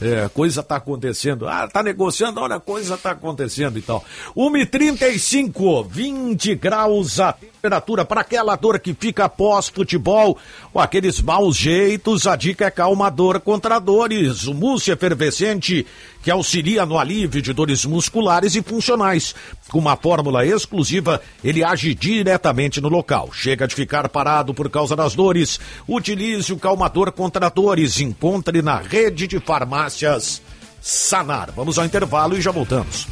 É, 0.00 0.22
a 0.22 0.28
coisa 0.28 0.62
tá 0.62 0.76
acontecendo. 0.76 1.48
Ah, 1.48 1.66
tá 1.66 1.82
negociando, 1.82 2.40
olha, 2.40 2.54
a 2.54 2.60
coisa 2.60 2.96
tá 2.96 3.10
acontecendo 3.10 3.76
e 3.80 3.82
tal. 3.82 4.04
1h35, 4.36 5.88
20 5.88 6.54
graus 6.54 7.18
a 7.18 7.32
temperatura 7.32 8.04
para 8.04 8.20
aquela 8.20 8.54
dor 8.54 8.78
que 8.78 8.94
fica 8.94 9.28
pós-futebol, 9.28 10.38
ou 10.72 10.80
aqueles 10.80 11.20
maus 11.20 11.56
jeitos, 11.56 12.28
a 12.28 12.36
dica 12.36 12.66
é 12.66 12.70
calmador 12.70 13.40
contra 13.40 13.80
dores. 13.80 14.46
O 14.46 14.54
mousse 14.54 14.92
efervescente 14.92 15.84
que 16.26 16.30
auxilia 16.32 16.84
no 16.84 16.98
alívio 16.98 17.40
de 17.40 17.52
dores 17.52 17.84
musculares 17.84 18.56
e 18.56 18.60
funcionais. 18.60 19.32
Com 19.68 19.78
uma 19.78 19.96
fórmula 19.96 20.44
exclusiva, 20.44 21.22
ele 21.44 21.62
age 21.62 21.94
diretamente 21.94 22.80
no 22.80 22.88
local. 22.88 23.30
Chega 23.32 23.64
de 23.64 23.76
ficar 23.76 24.08
parado 24.08 24.52
por 24.52 24.68
causa 24.68 24.96
das 24.96 25.14
dores. 25.14 25.60
Utilize 25.86 26.52
o 26.52 26.58
calmador 26.58 27.12
contra 27.12 27.48
dores. 27.48 28.00
Encontre 28.00 28.60
na 28.60 28.78
rede 28.78 29.28
de 29.28 29.38
farmácias 29.38 30.42
Sanar. 30.82 31.52
Vamos 31.54 31.78
ao 31.78 31.84
intervalo 31.84 32.36
e 32.36 32.40
já 32.40 32.50
voltamos. 32.50 33.06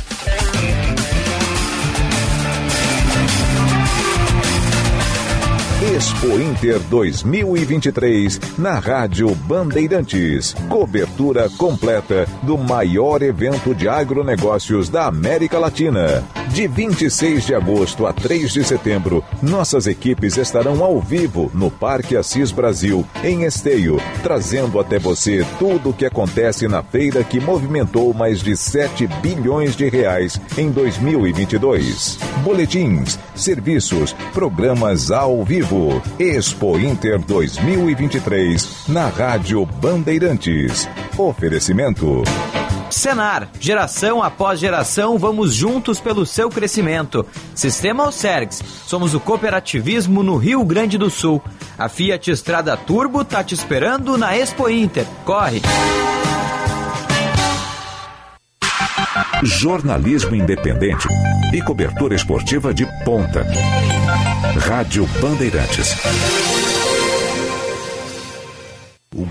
Expo 5.94 6.26
Inter 6.40 6.80
2023 6.90 8.40
na 8.58 8.80
Rádio 8.80 9.32
Bandeirantes. 9.32 10.52
Cobertura 10.68 11.48
completa 11.50 12.26
do 12.42 12.58
maior 12.58 13.22
evento 13.22 13.72
de 13.72 13.88
agronegócios 13.88 14.88
da 14.88 15.06
América 15.06 15.56
Latina. 15.56 16.24
De 16.48 16.66
26 16.66 17.46
de 17.46 17.54
agosto 17.54 18.06
a 18.06 18.12
3 18.12 18.52
de 18.52 18.64
setembro, 18.64 19.24
nossas 19.40 19.86
equipes 19.86 20.36
estarão 20.36 20.82
ao 20.82 21.00
vivo 21.00 21.48
no 21.54 21.70
Parque 21.70 22.16
Assis 22.16 22.50
Brasil, 22.50 23.06
em 23.22 23.44
Esteio, 23.44 24.00
trazendo 24.22 24.80
até 24.80 24.98
você 24.98 25.46
tudo 25.60 25.90
o 25.90 25.92
que 25.92 26.06
acontece 26.06 26.66
na 26.66 26.82
feira 26.82 27.22
que 27.22 27.38
movimentou 27.38 28.12
mais 28.12 28.40
de 28.40 28.56
7 28.56 29.06
bilhões 29.20 29.76
de 29.76 29.88
reais 29.88 30.40
em 30.58 30.70
2022. 30.70 32.18
Boletins, 32.42 33.18
serviços, 33.34 34.12
programas 34.32 35.10
ao 35.10 35.44
vivo. 35.44 35.83
Expo 36.18 36.78
Inter 36.78 37.18
2023 37.18 38.88
na 38.88 39.08
Rádio 39.08 39.64
Bandeirantes. 39.66 40.88
Oferecimento. 41.16 42.22
Senar, 42.90 43.48
geração 43.58 44.22
após 44.22 44.60
geração, 44.60 45.18
vamos 45.18 45.54
juntos 45.54 46.00
pelo 46.00 46.24
seu 46.24 46.48
crescimento. 46.48 47.26
Sistema 47.54 48.04
Alcergs, 48.04 48.62
somos 48.86 49.14
o 49.14 49.20
cooperativismo 49.20 50.22
no 50.22 50.36
Rio 50.36 50.64
Grande 50.64 50.96
do 50.96 51.10
Sul. 51.10 51.42
A 51.76 51.88
Fiat 51.88 52.30
Estrada 52.30 52.76
Turbo 52.76 53.24
tá 53.24 53.42
te 53.42 53.54
esperando 53.54 54.16
na 54.16 54.36
Expo 54.36 54.68
Inter. 54.68 55.06
Corre! 55.24 55.60
Jornalismo 59.42 60.34
independente 60.34 61.06
e 61.52 61.60
cobertura 61.62 62.14
esportiva 62.14 62.72
de 62.72 62.86
ponta. 63.04 63.44
Rádio 64.56 65.06
Bandeirantes. 65.20 66.53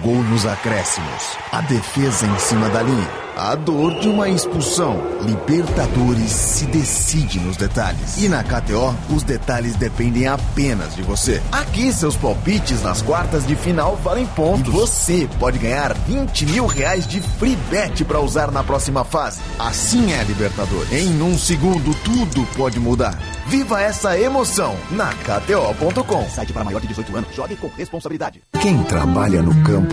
Gol 0.03 0.21
nos 0.23 0.45
acréscimos. 0.45 1.37
A 1.49 1.61
defesa 1.61 2.25
em 2.27 2.37
cima 2.37 2.67
da 2.69 2.81
linha. 2.81 3.23
A 3.37 3.55
dor 3.55 3.99
de 3.99 4.09
uma 4.09 4.27
expulsão. 4.27 5.01
Libertadores 5.21 6.29
se 6.29 6.65
decide 6.65 7.39
nos 7.39 7.55
detalhes. 7.55 8.21
E 8.21 8.27
na 8.27 8.43
KTO, 8.43 8.93
os 9.09 9.23
detalhes 9.23 9.75
dependem 9.75 10.27
apenas 10.27 10.93
de 10.93 11.01
você. 11.01 11.41
Aqui, 11.51 11.91
seus 11.91 12.15
palpites 12.17 12.83
nas 12.83 13.01
quartas 13.01 13.47
de 13.47 13.55
final 13.55 13.95
valem 13.95 14.27
pontos. 14.27 14.67
E 14.67 14.71
você 14.71 15.29
pode 15.39 15.57
ganhar 15.57 15.93
20 15.93 16.45
mil 16.47 16.65
reais 16.67 17.07
de 17.07 17.21
free 17.21 17.57
bet 17.71 18.03
para 18.03 18.19
usar 18.19 18.51
na 18.51 18.61
próxima 18.61 19.03
fase. 19.05 19.39
Assim 19.57 20.11
é 20.11 20.21
Libertadores. 20.23 20.91
Em 20.91 21.21
um 21.21 21.37
segundo, 21.37 21.95
tudo 22.03 22.45
pode 22.57 22.79
mudar. 22.79 23.17
Viva 23.47 23.81
essa 23.81 24.19
emoção 24.19 24.75
na 24.91 25.07
KTO.com. 25.13 26.29
Site 26.29 26.53
para 26.53 26.63
maior 26.63 26.81
de 26.81 26.87
18 26.87 27.17
anos. 27.17 27.35
Jogue 27.35 27.55
com 27.55 27.69
responsabilidade. 27.69 28.41
Quem 28.61 28.83
trabalha 28.83 29.41
no 29.41 29.63
campo 29.63 29.92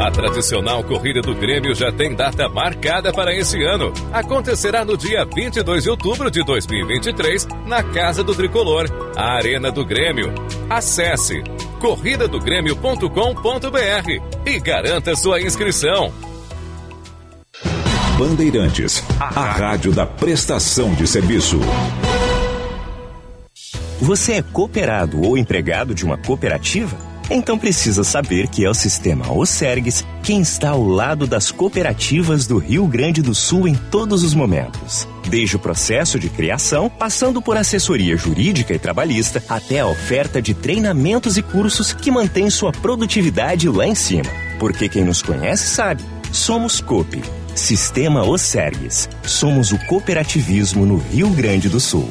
A 0.00 0.10
tradicional 0.10 0.82
corrida 0.82 1.20
do 1.20 1.34
Grêmio 1.34 1.74
já 1.74 1.92
tem 1.92 2.14
data 2.14 2.48
marcada 2.48 3.12
para 3.12 3.34
esse 3.34 3.62
ano. 3.62 3.92
Acontecerá 4.10 4.82
no 4.82 4.96
dia 4.96 5.26
22 5.26 5.82
de 5.82 5.90
outubro 5.90 6.30
de 6.30 6.42
2023, 6.42 7.46
na 7.66 7.82
Casa 7.82 8.24
do 8.24 8.34
Tricolor, 8.34 8.86
a 9.14 9.36
Arena 9.36 9.70
do 9.70 9.84
Grêmio. 9.84 10.32
Acesse 10.70 11.42
corridadogrêmio.com.br 11.78 14.46
e 14.46 14.58
garanta 14.58 15.14
sua 15.14 15.42
inscrição. 15.42 16.10
Bandeirantes, 18.16 19.04
a 19.20 19.52
rádio 19.52 19.92
da 19.92 20.06
prestação 20.06 20.94
de 20.94 21.06
serviço. 21.06 21.60
Você 24.00 24.32
é 24.32 24.42
cooperado 24.42 25.20
ou 25.20 25.36
empregado 25.36 25.94
de 25.94 26.06
uma 26.06 26.16
cooperativa? 26.16 27.09
Então 27.30 27.56
precisa 27.56 28.02
saber 28.02 28.48
que 28.48 28.64
é 28.64 28.68
o 28.68 28.74
sistema 28.74 29.32
Osergues 29.32 30.04
quem 30.20 30.40
está 30.40 30.70
ao 30.70 30.84
lado 30.84 31.28
das 31.28 31.52
cooperativas 31.52 32.44
do 32.44 32.58
Rio 32.58 32.86
Grande 32.88 33.22
do 33.22 33.36
Sul 33.36 33.68
em 33.68 33.74
todos 33.74 34.24
os 34.24 34.34
momentos. 34.34 35.06
Desde 35.28 35.54
o 35.54 35.58
processo 35.60 36.18
de 36.18 36.28
criação, 36.28 36.90
passando 36.90 37.40
por 37.40 37.56
assessoria 37.56 38.16
jurídica 38.16 38.74
e 38.74 38.78
trabalhista, 38.80 39.42
até 39.48 39.78
a 39.78 39.86
oferta 39.86 40.42
de 40.42 40.54
treinamentos 40.54 41.36
e 41.36 41.42
cursos 41.42 41.92
que 41.92 42.10
mantém 42.10 42.50
sua 42.50 42.72
produtividade 42.72 43.68
lá 43.68 43.86
em 43.86 43.94
cima. 43.94 44.30
Porque 44.58 44.88
quem 44.88 45.04
nos 45.04 45.22
conhece 45.22 45.68
sabe, 45.68 46.02
somos 46.32 46.80
COP. 46.80 47.22
Sistema 47.54 48.24
Osergues. 48.24 49.08
Somos 49.22 49.70
o 49.70 49.78
cooperativismo 49.86 50.84
no 50.84 50.96
Rio 50.96 51.30
Grande 51.30 51.68
do 51.68 51.78
Sul. 51.78 52.10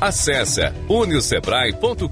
Acesse 0.00 0.60
uniosebrae.com.br 0.88 2.06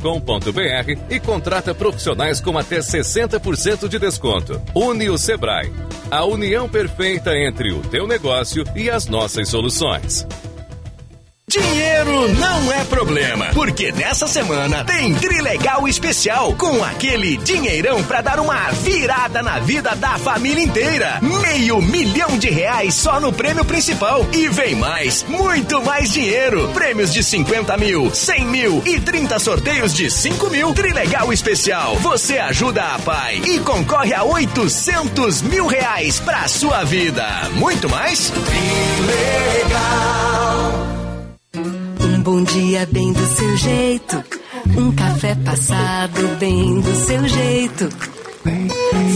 e 1.10 1.20
contrata 1.20 1.74
profissionais 1.74 2.40
com 2.40 2.56
até 2.56 2.78
60% 2.78 3.88
de 3.88 3.98
desconto. 3.98 4.60
Unio 4.74 5.18
Sebrae, 5.18 5.72
a 6.10 6.24
união 6.24 6.68
perfeita 6.68 7.36
entre 7.36 7.72
o 7.72 7.80
teu 7.82 8.06
negócio 8.06 8.64
e 8.74 8.88
as 8.88 9.06
nossas 9.06 9.48
soluções. 9.48 10.26
Dinheiro 11.54 12.34
não 12.34 12.72
é 12.72 12.82
problema, 12.82 13.46
porque 13.54 13.92
nessa 13.92 14.26
semana 14.26 14.82
tem 14.84 15.14
Trilegal 15.14 15.86
especial 15.86 16.52
com 16.54 16.82
aquele 16.82 17.36
dinheirão 17.36 18.02
pra 18.02 18.20
dar 18.20 18.40
uma 18.40 18.72
virada 18.72 19.40
na 19.40 19.60
vida 19.60 19.94
da 19.94 20.18
família 20.18 20.64
inteira. 20.64 21.20
Meio 21.22 21.80
milhão 21.80 22.36
de 22.38 22.50
reais 22.50 22.94
só 22.94 23.20
no 23.20 23.32
prêmio 23.32 23.64
principal. 23.64 24.26
E 24.32 24.48
vem 24.48 24.74
mais, 24.74 25.22
muito 25.28 25.80
mais 25.84 26.10
dinheiro. 26.10 26.70
Prêmios 26.74 27.12
de 27.12 27.22
50 27.22 27.76
mil, 27.76 28.12
100 28.12 28.46
mil 28.46 28.82
e 28.84 28.98
30 28.98 29.38
sorteios 29.38 29.94
de 29.94 30.10
5 30.10 30.50
mil. 30.50 30.74
Trilegal 30.74 31.32
especial. 31.32 31.94
Você 31.98 32.36
ajuda 32.36 32.82
a 32.82 32.98
pai 32.98 33.40
e 33.46 33.60
concorre 33.60 34.12
a 34.12 34.24
800 34.24 35.42
mil 35.42 35.68
reais 35.68 36.18
pra 36.18 36.48
sua 36.48 36.82
vida. 36.82 37.24
Muito 37.52 37.88
mais? 37.88 38.32
Trilegal. 39.70 39.84
Dia 42.54 42.86
bem 42.88 43.12
do 43.12 43.26
seu 43.26 43.56
jeito. 43.56 44.24
Um 44.78 44.92
café 44.92 45.34
passado 45.34 46.38
bem 46.38 46.80
do 46.80 46.94
seu 46.94 47.26
jeito. 47.26 47.88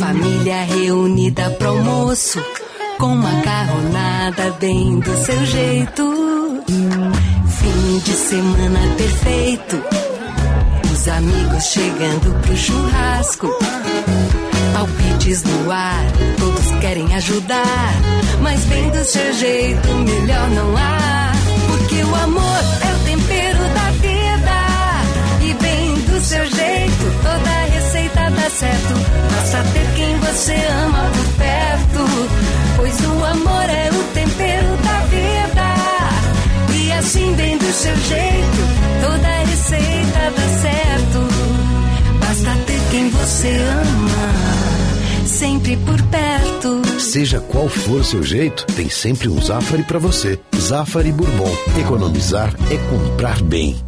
Família 0.00 0.64
reunida 0.64 1.48
pro 1.50 1.68
almoço. 1.68 2.44
Com 2.98 3.14
macarronada 3.14 4.56
bem 4.58 4.98
do 4.98 5.24
seu 5.24 5.46
jeito. 5.46 6.64
Fim 6.66 7.98
de 8.00 8.10
semana 8.10 8.80
perfeito. 8.96 9.84
Os 10.92 11.06
amigos 11.06 11.64
chegando 11.66 12.42
pro 12.42 12.56
churrasco. 12.56 13.48
Palpites 14.74 15.44
no 15.44 15.70
ar, 15.70 16.04
todos 16.40 16.80
querem 16.80 17.14
ajudar. 17.14 17.94
Mas 18.42 18.64
bem 18.64 18.90
do 18.90 19.04
seu 19.04 19.32
jeito, 19.34 19.88
melhor 19.94 20.50
não 20.50 20.76
há. 20.76 21.32
Porque 21.68 22.02
o 22.02 22.14
amor 22.16 22.64
é 22.82 22.87
certo. 28.50 28.94
Basta 29.34 29.62
ter 29.72 29.86
quem 29.94 30.18
você 30.18 30.54
ama 30.54 31.10
por 31.10 31.26
perto. 31.36 32.04
Pois 32.76 33.00
o 33.00 33.24
amor 33.24 33.70
é 33.70 33.90
o 33.90 34.04
tempero 34.14 34.76
da 34.84 35.00
vida. 35.06 35.68
E 36.74 36.92
assim, 36.92 37.34
bem 37.34 37.58
do 37.58 37.72
seu 37.72 37.96
jeito, 37.96 38.60
toda 39.02 39.28
receita 39.44 40.32
dá 40.36 40.48
certo. 40.62 41.28
Basta 42.20 42.64
ter 42.66 42.80
quem 42.90 43.10
você 43.10 43.56
ama, 43.56 45.26
sempre 45.26 45.76
por 45.78 46.00
perto. 46.02 47.00
Seja 47.00 47.40
qual 47.40 47.68
for 47.68 48.04
seu 48.04 48.22
jeito, 48.22 48.66
tem 48.74 48.88
sempre 48.88 49.28
um 49.28 49.40
Zafari 49.40 49.82
para 49.82 49.98
você. 49.98 50.38
Zafari 50.56 51.12
Bourbon. 51.12 51.52
Economizar 51.78 52.52
é 52.70 52.76
comprar 52.90 53.40
bem. 53.42 53.87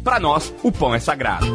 para 0.00 0.18
nós, 0.18 0.52
o 0.62 0.72
pão 0.72 0.94
é 0.94 1.00
sagrado. 1.00 1.46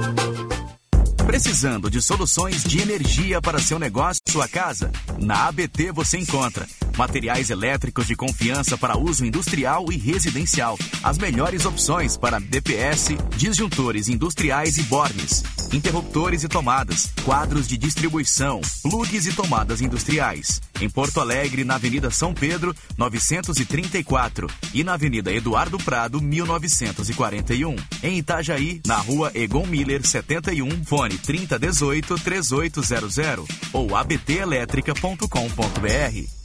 Precisando 1.25 1.89
de 1.89 2.01
soluções 2.01 2.63
de 2.63 2.79
energia 2.79 3.41
para 3.41 3.59
seu 3.59 3.79
negócio 3.79 4.21
sua 4.29 4.47
casa? 4.47 4.91
Na 5.17 5.47
ABT 5.47 5.91
você 5.91 6.17
encontra 6.17 6.65
materiais 6.97 7.49
elétricos 7.49 8.07
de 8.07 8.15
confiança 8.15 8.77
para 8.77 8.97
uso 8.97 9.25
industrial 9.25 9.85
e 9.91 9.97
residencial. 9.97 10.77
As 11.03 11.17
melhores 11.17 11.65
opções 11.65 12.17
para 12.17 12.39
DPS, 12.39 13.15
disjuntores 13.37 14.07
industriais 14.07 14.77
e 14.77 14.83
bornes, 14.83 15.43
interruptores 15.73 16.43
e 16.43 16.47
tomadas, 16.47 17.11
quadros 17.23 17.67
de 17.67 17.77
distribuição, 17.77 18.61
plugs 18.81 19.25
e 19.25 19.33
tomadas 19.33 19.81
industriais. 19.81 20.61
Em 20.79 20.89
Porto 20.89 21.19
Alegre, 21.19 21.63
na 21.63 21.75
Avenida 21.75 22.11
São 22.11 22.33
Pedro, 22.33 22.75
934 22.97 24.49
e 24.73 24.83
na 24.83 24.93
Avenida 24.93 25.31
Eduardo 25.31 25.77
Prado, 25.77 26.21
1941. 26.21 27.75
Em 28.03 28.17
Itajaí, 28.17 28.81
na 28.85 28.97
Rua 28.97 29.31
Egon 29.33 29.65
Miller, 29.65 30.05
71, 30.05 30.83
fone 30.83 31.17
3018 31.17 32.15
3800 32.19 33.45
ou 33.73 33.95
abtelétrica.com.br. 33.95 36.44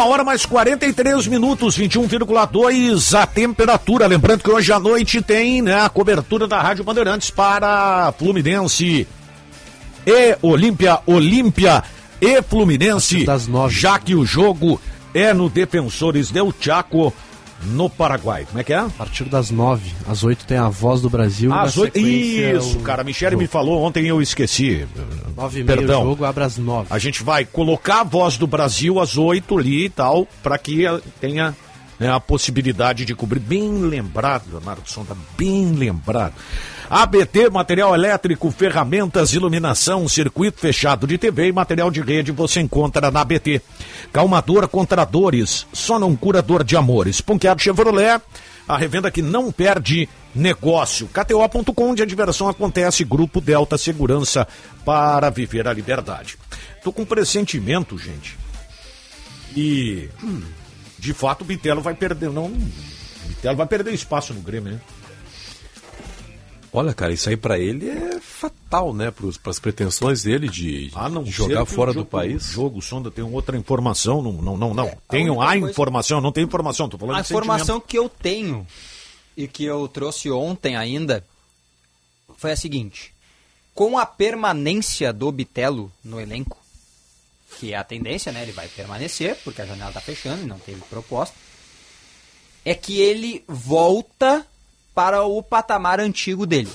Uma 0.00 0.08
hora 0.08 0.24
mais 0.24 0.46
43 0.46 1.26
minutos, 1.26 1.78
21,2 1.78 3.20
a 3.20 3.26
temperatura. 3.26 4.06
Lembrando 4.06 4.42
que 4.42 4.50
hoje 4.50 4.72
à 4.72 4.80
noite 4.80 5.20
tem 5.20 5.60
né, 5.60 5.78
a 5.78 5.90
cobertura 5.90 6.48
da 6.48 6.58
Rádio 6.58 6.82
Bandeirantes 6.82 7.28
para 7.30 8.10
Fluminense 8.18 9.06
e 10.06 10.38
Olímpia, 10.40 11.00
Olímpia 11.04 11.84
e 12.18 12.40
Fluminense. 12.40 13.26
Das 13.26 13.46
nove. 13.46 13.74
Já 13.74 13.98
que 13.98 14.14
o 14.14 14.24
jogo 14.24 14.80
é 15.12 15.34
no 15.34 15.50
Defensores 15.50 16.30
del 16.30 16.50
Chaco, 16.58 17.12
no 17.64 17.88
Paraguai. 17.88 18.46
Como 18.46 18.58
é 18.58 18.64
que 18.64 18.72
é? 18.72 18.78
A 18.78 18.88
partir 18.88 19.24
das 19.24 19.50
nove, 19.50 19.92
às 20.08 20.24
oito 20.24 20.44
tem 20.46 20.56
a 20.56 20.68
Voz 20.68 21.00
do 21.00 21.10
Brasil. 21.10 21.52
Às 21.52 21.76
oito. 21.76 21.98
Isso, 21.98 22.78
o 22.78 22.82
cara. 22.82 23.04
Michele 23.04 23.36
me 23.36 23.46
falou 23.46 23.82
ontem 23.82 24.06
eu 24.06 24.20
esqueci. 24.20 24.86
Nove 25.36 25.60
e 25.60 25.64
meia 25.64 25.78
Perdão. 25.78 26.02
o 26.02 26.04
jogo 26.10 26.24
abre 26.24 26.44
às 26.44 26.56
nove. 26.56 26.88
A 26.90 26.98
gente 26.98 27.22
vai 27.22 27.44
colocar 27.44 28.00
a 28.00 28.04
voz 28.04 28.36
do 28.36 28.46
Brasil 28.46 29.00
às 29.00 29.16
oito 29.16 29.58
ali 29.58 29.86
e 29.86 29.90
tal, 29.90 30.26
para 30.42 30.58
que 30.58 30.84
tenha 31.20 31.54
né, 32.00 32.10
a 32.10 32.18
possibilidade 32.18 33.04
de 33.04 33.14
cobrir. 33.14 33.38
Bem 33.38 33.82
lembrado, 33.82 34.44
Leonardo 34.50 34.90
Sonda, 34.90 35.14
bem 35.36 35.72
lembrado. 35.74 36.32
ABT, 36.88 37.50
material 37.50 37.94
elétrico, 37.94 38.50
ferramentas, 38.50 39.32
iluminação, 39.32 40.08
circuito 40.08 40.58
fechado 40.58 41.06
de 41.06 41.18
TV 41.18 41.48
e 41.48 41.52
material 41.52 41.90
de 41.90 42.00
rede 42.00 42.32
você 42.32 42.60
encontra 42.60 43.10
na 43.10 43.20
ABT. 43.20 43.62
Calmador 44.12 44.66
contra 44.66 45.04
dores, 45.04 45.66
só 45.72 45.98
não 45.98 46.16
cura 46.16 46.42
dor 46.42 46.64
de 46.64 46.76
amores. 46.76 47.20
Ponqueado 47.20 47.62
Chevrolet, 47.62 48.20
a 48.66 48.76
revenda 48.76 49.10
que 49.10 49.22
não 49.22 49.52
perde 49.52 50.08
negócio. 50.34 51.08
KTO.com, 51.08 51.90
onde 51.90 52.02
a 52.02 52.06
diversão 52.06 52.48
acontece. 52.48 53.04
Grupo 53.04 53.40
Delta 53.40 53.76
Segurança 53.76 54.48
para 54.84 55.30
viver 55.30 55.68
a 55.68 55.72
liberdade. 55.72 56.38
Tô 56.82 56.92
com 56.92 57.02
um 57.02 57.06
pressentimento, 57.06 57.96
gente. 57.98 58.36
E, 59.54 60.08
hum, 60.22 60.42
de 61.00 61.12
fato, 61.14 61.42
o 61.42 61.44
Bitelo 61.44 61.80
vai 61.80 61.94
perder. 61.94 62.30
Não, 62.30 62.46
o 62.46 63.28
Bitelo 63.28 63.56
vai 63.56 63.66
perder 63.66 63.92
espaço 63.94 64.32
no 64.34 64.40
Grêmio, 64.40 64.72
né? 64.74 64.80
Olha, 66.72 66.94
cara, 66.94 67.12
isso 67.12 67.28
aí 67.28 67.36
pra 67.36 67.58
ele 67.58 67.88
é 67.90 68.20
fatal, 68.20 68.94
né? 68.94 69.10
Para 69.10 69.50
as 69.50 69.58
pretensões 69.58 70.22
dele 70.22 70.48
de, 70.48 70.88
Ah, 70.94 71.08
não 71.08 71.24
de 71.24 71.30
jogar 71.32 71.64
fora 71.64 71.90
o 71.90 71.94
do 71.94 72.00
jogo- 72.00 72.10
país. 72.10 72.48
O 72.50 72.52
jogo, 72.52 72.80
Sonda, 72.80 73.10
tem 73.10 73.24
outra 73.24 73.56
informação. 73.56 74.22
Não, 74.22 74.32
não, 74.34 74.56
não. 74.56 74.74
não. 74.74 74.92
Tenho 75.08 75.32
única 75.34 75.44
a 75.46 75.52
coisa- 75.58 75.70
informação, 75.70 76.20
não 76.20 76.30
tem 76.30 76.44
informação. 76.44 76.88
Tô 76.88 76.96
falando 76.96 77.16
A 77.16 77.22
de 77.22 77.26
sentimento. 77.26 77.44
informação 77.44 77.80
que 77.80 77.98
eu 77.98 78.08
tenho 78.08 78.64
e 79.36 79.48
que 79.48 79.64
eu 79.64 79.88
trouxe 79.88 80.30
ontem 80.30 80.76
ainda 80.76 81.24
foi 82.36 82.52
a 82.52 82.56
seguinte: 82.56 83.12
com 83.74 83.98
a 83.98 84.06
permanência 84.06 85.12
do 85.12 85.32
Bitelo 85.32 85.90
no 86.04 86.20
elenco, 86.20 86.56
que 87.58 87.72
é 87.72 87.76
a 87.76 87.84
tendência, 87.84 88.32
né? 88.32 88.42
Ele 88.42 88.52
vai 88.52 88.68
permanecer, 88.68 89.36
porque 89.42 89.62
a 89.62 89.66
janela 89.66 89.92
tá 89.92 90.00
fechando 90.00 90.42
e 90.42 90.46
não 90.46 90.58
teve 90.58 90.80
proposta. 90.82 91.34
É 92.64 92.74
que 92.74 93.00
ele 93.00 93.44
volta 93.48 94.46
para 94.94 95.22
o 95.22 95.42
patamar 95.42 96.00
antigo 96.00 96.46
dele. 96.46 96.70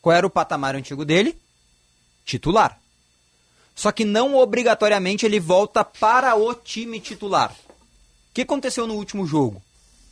Qual 0.00 0.14
era 0.14 0.26
o 0.26 0.30
patamar 0.30 0.74
antigo 0.74 1.04
dele? 1.04 1.36
Titular. 2.24 2.80
Só 3.74 3.92
que 3.92 4.04
não 4.04 4.34
obrigatoriamente 4.34 5.24
ele 5.24 5.38
volta 5.38 5.84
para 5.84 6.34
o 6.34 6.54
time 6.54 7.00
titular. 7.00 7.52
O 7.52 8.34
que 8.34 8.42
aconteceu 8.42 8.86
no 8.86 8.94
último 8.94 9.26
jogo? 9.26 9.62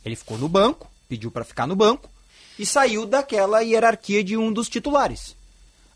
Ele 0.05 0.15
ficou 0.15 0.37
no 0.37 0.47
banco, 0.47 0.89
pediu 1.09 1.29
para 1.31 1.43
ficar 1.43 1.67
no 1.67 1.75
banco 1.75 2.09
e 2.57 2.65
saiu 2.65 3.05
daquela 3.05 3.61
hierarquia 3.61 4.23
de 4.23 4.37
um 4.37 4.51
dos 4.51 4.69
titulares. 4.69 5.35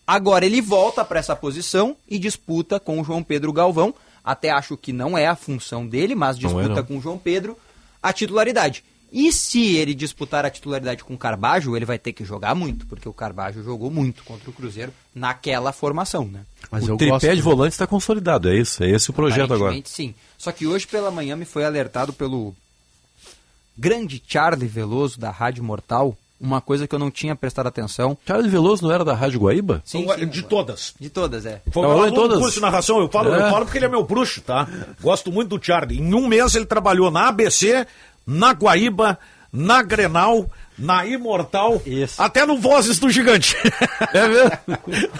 Agora 0.06 0.45
ele 0.45 0.62
volta 0.62 1.06
para 1.06 1.20
essa 1.20 1.36
posição 1.36 1.95
e 2.08 2.20
disputa 2.20 2.80
com 2.80 2.99
o 2.99 3.04
João 3.04 3.24
Pedro 3.24 3.54
Galvão. 3.54 3.93
Até 4.24 4.49
acho 4.52 4.78
que 4.78 4.93
não 4.93 5.18
é 5.18 5.28
a 5.28 5.36
função 5.36 5.88
dele, 5.88 6.14
mas 6.16 6.38
Não 6.38 6.49
é, 6.49 6.64
disputa 6.64 6.82
não. 6.82 6.88
com 6.88 6.97
o 6.97 7.02
João 7.02 7.18
Pedro 7.18 7.58
a 8.02 8.12
titularidade. 8.12 8.84
E 9.12 9.32
se 9.34 9.76
ele 9.76 9.93
disputar 9.93 10.45
a 10.45 10.49
titularidade 10.49 11.04
com 11.04 11.14
o 11.14 11.18
Carbajo, 11.18 11.76
ele 11.76 11.84
vai 11.84 11.99
ter 11.99 12.14
que 12.14 12.24
jogar 12.24 12.56
muito, 12.56 12.86
porque 12.86 13.10
o 13.10 13.14
Carbajo 13.14 13.62
jogou 13.62 13.91
muito 13.91 14.24
contra 14.24 14.49
o 14.49 14.54
Cruzeiro 14.54 14.93
naquela 15.14 15.74
formação, 15.74 16.26
né? 16.26 16.45
o 16.72 16.95
tripé 16.95 17.36
de 17.36 17.41
volante 17.41 17.74
está 17.74 17.86
consolidado, 17.86 18.49
é 18.49 18.56
isso, 18.56 18.82
é 18.82 18.89
esse 18.89 19.10
o 19.10 19.14
projeto 19.14 19.54
agora. 19.54 19.78
Sim. 19.84 20.16
Só 20.38 20.49
que 20.54 20.66
hoje 20.66 20.88
pela 20.88 21.12
manhã 21.12 21.36
me 21.36 21.43
foi 21.43 21.66
alertado 21.66 22.14
pelo 22.14 22.56
grande 23.78 24.24
Charlie 24.26 24.68
Veloso 24.68 25.20
da 25.20 25.30
Rádio 25.30 25.62
Mortal, 25.64 26.18
uma 26.41 26.59
coisa 26.59 26.87
que 26.87 26.95
eu 26.95 26.99
não 26.99 27.11
tinha 27.11 27.35
prestado 27.35 27.67
atenção. 27.67 28.17
Charlie 28.25 28.49
Veloso 28.49 28.83
não 28.83 28.91
era 28.91 29.05
da 29.05 29.13
Rádio 29.13 29.39
Guaíba? 29.41 29.81
Sim, 29.85 30.01
Então, 30.03 30.17
sim. 30.17 30.25
de 30.27 30.41
todas. 30.41 30.93
De 30.99 31.09
todas, 31.09 31.45
é. 31.45 31.61
Foi 31.71 31.83
Tá 31.87 31.93
um 31.95 32.07
em 32.07 32.13
todas? 32.13 32.37
do 32.37 32.41
curso 32.41 32.55
de 32.55 32.61
narração, 32.61 32.99
eu 32.99 33.07
falo, 33.09 33.31
É. 33.33 33.45
eu 33.45 33.49
falo 33.51 33.65
porque 33.65 33.77
ele 33.77 33.85
é 33.85 33.89
meu 33.89 34.03
bruxo, 34.03 34.41
tá? 34.41 34.67
Gosto 35.01 35.31
muito 35.31 35.55
do 35.57 35.63
Charlie. 35.63 35.99
Em 35.99 36.13
um 36.15 36.27
mês 36.27 36.55
ele 36.55 36.65
trabalhou 36.65 37.11
na 37.11 37.27
ABC, 37.27 37.85
na 38.25 38.51
Guaíba, 38.53 39.19
na 39.53 39.83
Grenal, 39.83 40.49
na 40.78 41.05
Imortal, 41.05 41.82
até 42.17 42.45
no 42.45 42.57
Vozes 42.57 42.97
do 42.99 43.09
Gigante. 43.09 43.55
É 44.13 44.28
mesmo? 44.28 44.51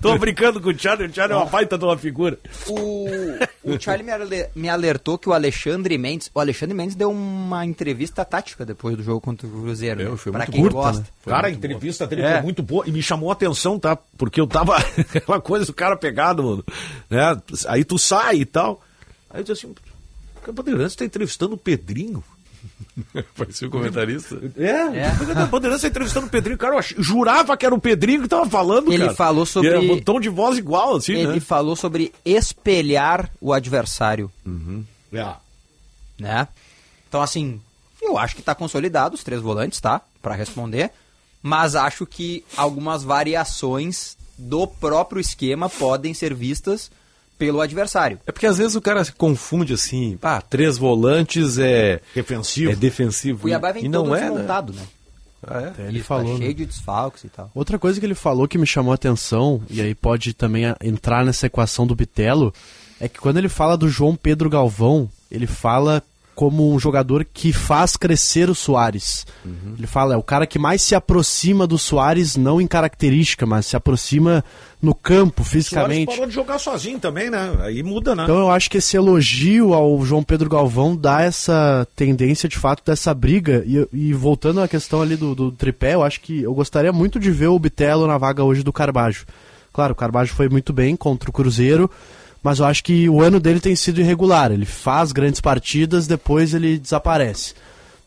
tô, 0.00 0.10
tô 0.12 0.18
brincando 0.18 0.60
com 0.60 0.68
o 0.70 0.78
Charlie, 0.78 1.08
o 1.08 1.14
Charlie 1.14 1.34
é 1.36 1.40
uma 1.40 1.46
baita 1.50 1.76
de 1.78 1.84
uma 1.84 1.96
figura. 1.96 2.38
O, 2.68 3.06
o 3.64 3.80
Charlie 3.80 4.04
me, 4.04 4.12
ale- 4.12 4.50
me 4.54 4.68
alertou 4.68 5.18
que 5.18 5.28
o 5.28 5.32
Alexandre 5.32 5.96
Mendes. 5.98 6.30
O 6.34 6.38
Alexandre 6.40 6.76
Mendes 6.76 6.94
deu 6.94 7.10
uma 7.10 7.64
entrevista 7.64 8.24
tática 8.24 8.64
depois 8.64 8.96
do 8.96 9.02
jogo 9.02 9.20
contra 9.20 9.46
o 9.46 9.50
Cruzeiro. 9.50 10.10
né? 10.12 10.16
pra 10.30 10.46
quem 10.46 10.68
gosta. 10.68 11.04
Cara, 11.26 11.48
a 11.48 11.50
entrevista 11.50 12.06
dele 12.06 12.22
É. 12.22 12.34
foi 12.34 12.42
muito 12.42 12.62
boa 12.62 12.84
e 12.86 12.92
me 12.92 13.02
chamou 13.02 13.30
a 13.30 13.32
atenção, 13.32 13.78
tá? 13.78 13.96
Porque 14.16 14.40
eu 14.40 14.46
tava. 14.46 14.76
aquela 15.14 15.40
coisa 15.40 15.64
do 15.66 15.72
cara 15.72 15.96
pegado, 15.96 16.42
mano, 16.42 16.64
né? 17.08 17.40
Aí 17.66 17.82
tu 17.84 17.98
sai 17.98 18.36
e 18.36 18.44
tal. 18.44 18.80
Aí 19.30 19.40
eu 19.40 19.44
disse 19.44 19.66
assim: 19.66 19.74
o 20.46 20.52
Bandeirantes 20.52 20.94
tá 20.96 21.04
entrevistando 21.04 21.54
o 21.54 21.58
Pedrinho. 21.58 22.22
Parecia 23.36 23.68
o 23.68 23.70
comentarista. 23.70 24.36
É, 24.56 25.42
o 25.44 25.46
Bandeirantes 25.48 25.82
tá 25.82 25.88
entrevistando 25.88 26.26
o 26.26 26.30
Pedrinho. 26.30 26.58
Cara, 26.58 26.76
eu 26.76 26.82
jurava 27.02 27.56
que 27.56 27.64
era 27.66 27.74
o 27.74 27.80
Pedrinho 27.80 28.22
que 28.22 28.28
tava 28.28 28.48
falando, 28.48 28.92
Ele 28.92 29.04
cara. 29.04 29.14
falou 29.16 29.44
sobre- 29.46 29.68
E 29.68 29.72
era 29.72 29.80
um 29.80 30.00
tom 30.00 30.20
de 30.20 30.28
voz 30.28 30.58
igual, 30.58 30.96
assim, 30.96 31.12
Ele 31.14 31.34
né? 31.34 31.40
falou 31.40 31.74
sobre 31.76 32.12
espelhar 32.24 33.30
o 33.40 33.52
adversário. 33.52 34.30
É. 35.12 35.26
Né? 36.18 36.48
Então, 37.08 37.22
assim, 37.22 37.60
eu 38.00 38.16
acho 38.18 38.36
que 38.36 38.42
tá 38.42 38.54
consolidado 38.54 39.14
os 39.14 39.24
três 39.24 39.40
volantes, 39.40 39.80
tá? 39.80 40.00
Pra 40.22 40.34
responder. 40.34 40.90
Mas 41.42 41.74
acho 41.74 42.06
que 42.06 42.44
algumas 42.56 43.02
variações 43.02 44.16
do 44.36 44.66
próprio 44.66 45.20
esquema 45.20 45.68
podem 45.68 46.12
ser 46.14 46.34
vistas 46.34 46.90
pelo 47.40 47.62
adversário. 47.62 48.20
É 48.26 48.30
porque 48.30 48.46
às 48.46 48.58
vezes 48.58 48.76
o 48.76 48.82
cara 48.82 49.02
se 49.02 49.12
confunde 49.12 49.72
assim, 49.72 50.18
ah, 50.20 50.42
três 50.42 50.76
volantes 50.76 51.56
é 51.58 51.98
defensivo. 52.14 52.70
É 52.70 52.76
defensivo. 52.76 53.38
O 53.38 53.40
Cuiabá 53.42 53.72
vem 53.72 53.86
e 53.86 53.90
todo 53.90 54.08
não 54.08 54.14
é, 54.14 54.20
né? 54.20 54.28
desmontado, 54.28 54.74
né? 54.74 54.82
Ah, 55.48 55.60
é? 55.62 55.66
Até 55.68 55.88
ele 55.88 56.00
Tá 56.00 56.04
falou, 56.04 56.36
cheio 56.36 56.48
né? 56.48 56.54
de 56.54 56.66
desfalques 56.66 57.24
e 57.24 57.30
tal. 57.30 57.50
Outra 57.54 57.78
coisa 57.78 57.98
que 57.98 58.04
ele 58.04 58.14
falou 58.14 58.46
que 58.46 58.58
me 58.58 58.66
chamou 58.66 58.92
a 58.92 58.94
atenção, 58.94 59.62
e 59.70 59.80
aí 59.80 59.94
pode 59.94 60.34
também 60.34 60.64
entrar 60.82 61.24
nessa 61.24 61.46
equação 61.46 61.86
do 61.86 61.96
Bitelo, 61.96 62.52
é 63.00 63.08
que 63.08 63.18
quando 63.18 63.38
ele 63.38 63.48
fala 63.48 63.74
do 63.74 63.88
João 63.88 64.14
Pedro 64.14 64.50
Galvão, 64.50 65.08
ele 65.30 65.46
fala 65.46 66.02
como 66.34 66.72
um 66.72 66.78
jogador 66.78 67.26
que 67.30 67.52
faz 67.52 67.96
crescer 67.96 68.48
o 68.48 68.54
Soares. 68.54 69.26
Ele 69.76 69.86
fala, 69.86 70.14
é 70.14 70.16
o 70.16 70.22
cara 70.22 70.46
que 70.46 70.58
mais 70.58 70.80
se 70.80 70.94
aproxima 70.94 71.66
do 71.66 71.76
Soares, 71.76 72.36
não 72.36 72.60
em 72.60 72.66
característica, 72.66 73.44
mas 73.44 73.66
se 73.66 73.76
aproxima 73.76 74.42
no 74.80 74.94
campo, 74.94 75.42
O 75.42 75.44
Soares 75.44 75.66
fisicamente. 75.66 76.06
parou 76.06 76.26
de 76.26 76.32
jogar 76.32 76.58
sozinho 76.58 76.98
também, 76.98 77.28
né? 77.28 77.52
Aí 77.60 77.82
muda, 77.82 78.14
né? 78.14 78.22
Então 78.22 78.38
eu 78.38 78.50
acho 78.50 78.70
que 78.70 78.78
esse 78.78 78.96
elogio 78.96 79.74
ao 79.74 80.02
João 80.04 80.22
Pedro 80.22 80.48
Galvão 80.48 80.96
dá 80.96 81.22
essa 81.22 81.86
tendência 81.94 82.48
de 82.48 82.56
fato 82.56 82.82
dessa 82.84 83.12
briga. 83.12 83.62
E, 83.66 83.86
e 83.92 84.12
voltando 84.14 84.62
à 84.62 84.68
questão 84.68 85.02
ali 85.02 85.16
do, 85.16 85.34
do 85.34 85.52
tripé, 85.52 85.94
eu 85.94 86.02
acho 86.02 86.20
que 86.20 86.42
eu 86.42 86.54
gostaria 86.54 86.92
muito 86.92 87.20
de 87.20 87.30
ver 87.30 87.48
o 87.48 87.58
Bitelo 87.58 88.06
na 88.06 88.16
vaga 88.16 88.42
hoje 88.42 88.62
do 88.62 88.72
Carbajo. 88.72 89.26
Claro, 89.72 89.92
o 89.92 89.96
Carbajo 89.96 90.34
foi 90.34 90.48
muito 90.48 90.72
bem 90.72 90.96
contra 90.96 91.30
o 91.30 91.32
Cruzeiro, 91.32 91.90
mas 92.42 92.58
eu 92.58 92.64
acho 92.64 92.82
que 92.82 93.08
o 93.08 93.20
ano 93.20 93.38
dele 93.38 93.60
tem 93.60 93.76
sido 93.76 94.00
irregular. 94.00 94.50
Ele 94.50 94.66
faz 94.66 95.12
grandes 95.12 95.40
partidas, 95.40 96.06
depois 96.06 96.54
ele 96.54 96.78
desaparece. 96.78 97.54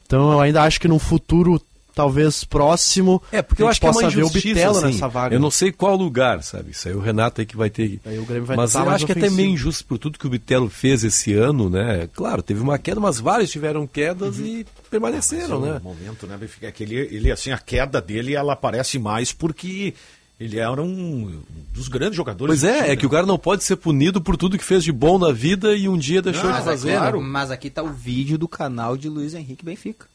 Então 0.06 0.32
eu 0.32 0.40
ainda 0.40 0.64
acho 0.64 0.80
que 0.80 0.88
num 0.88 1.00
futuro 1.00 1.62
talvez 1.94 2.44
próximo 2.44 3.22
É, 3.32 3.42
porque 3.42 3.62
eu 3.62 3.68
a 3.68 3.70
acho 3.70 3.76
gente 3.76 3.82
que 3.82 3.86
é 3.86 3.90
uma 3.90 4.02
possa 4.02 4.16
ver 4.16 4.24
o 4.24 4.28
injustiça, 4.28 4.70
assim, 4.70 4.86
nessa 4.86 5.08
vaga. 5.08 5.36
Eu 5.36 5.40
não 5.40 5.52
sei 5.52 5.72
qual 5.72 5.96
lugar, 5.96 6.42
sabe? 6.44 6.72
Isso 6.72 6.88
aí 6.88 6.96
o 6.96 7.00
Renato 7.00 7.42
aí 7.42 7.46
que 7.46 7.56
vai 7.56 7.70
ter. 7.70 8.00
Aí 8.06 8.18
o 8.18 8.26
Grêmio 8.26 8.46
vai 8.46 8.58
mas 8.58 8.72
estar 8.72 8.86
eu 8.86 8.90
acho 8.90 9.06
que 9.06 9.12
é 9.12 9.16
até 9.16 9.30
meio 9.30 9.52
injusto 9.52 9.86
por 9.86 9.98
tudo 9.98 10.18
que 10.18 10.26
o 10.28 10.30
Bitelo 10.30 10.70
fez 10.70 11.04
esse 11.04 11.34
ano, 11.34 11.70
né? 11.70 12.10
Claro, 12.14 12.42
teve 12.42 12.62
uma 12.62 12.78
queda, 12.78 13.00
mas 13.00 13.20
vários 13.20 13.52
tiveram 13.52 13.86
quedas 13.86 14.40
e 14.40 14.66
permaneceram, 14.90 15.60
Mas 15.60 15.70
é 15.70 15.74
né? 15.74 15.80
o 15.80 15.84
momento, 15.84 16.28
né? 16.28 16.40
É 16.62 16.74
ele, 16.80 16.96
ele, 16.96 17.32
assim, 17.32 17.52
a 17.52 17.58
queda 17.58 18.02
dele, 18.02 18.34
ela 18.34 18.54
aparece 18.54 18.98
mais 18.98 19.32
porque 19.32 19.94
ele 20.40 20.60
era 20.60 20.82
um 20.82 21.42
dos 21.74 21.88
grandes 21.88 22.16
jogadores. 22.16 22.60
Pois 22.60 22.64
é, 22.64 22.78
time, 22.78 22.90
é 22.90 22.96
que 22.96 23.06
o 23.06 23.10
cara 23.10 23.26
não 23.26 23.38
pode 23.38 23.64
ser 23.64 23.76
punido 23.76 24.22
por 24.22 24.36
tudo 24.36 24.58
que 24.58 24.64
fez 24.64 24.84
de 24.84 24.92
bom 24.92 25.18
na 25.18 25.32
vida 25.32 25.76
e 25.76 25.88
um 25.88 25.98
dia 25.98 26.22
deixou 26.22 26.50
Mas, 26.50 26.60
de 26.60 26.64
fazer. 26.66 26.90
é 26.90 26.94
né? 26.94 27.00
claro, 27.00 27.22
mas 27.22 27.52
aqui 27.52 27.70
tá 27.70 27.84
o 27.84 27.94
vídeo 27.94 28.38
do 28.38 28.48
canal 28.48 28.98
de 28.98 29.08
Luiz 29.10 29.34
Henrique 29.34 29.64
Benfica. 29.64 30.08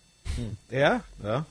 É, 0.70 1.00
é. 1.24 1.42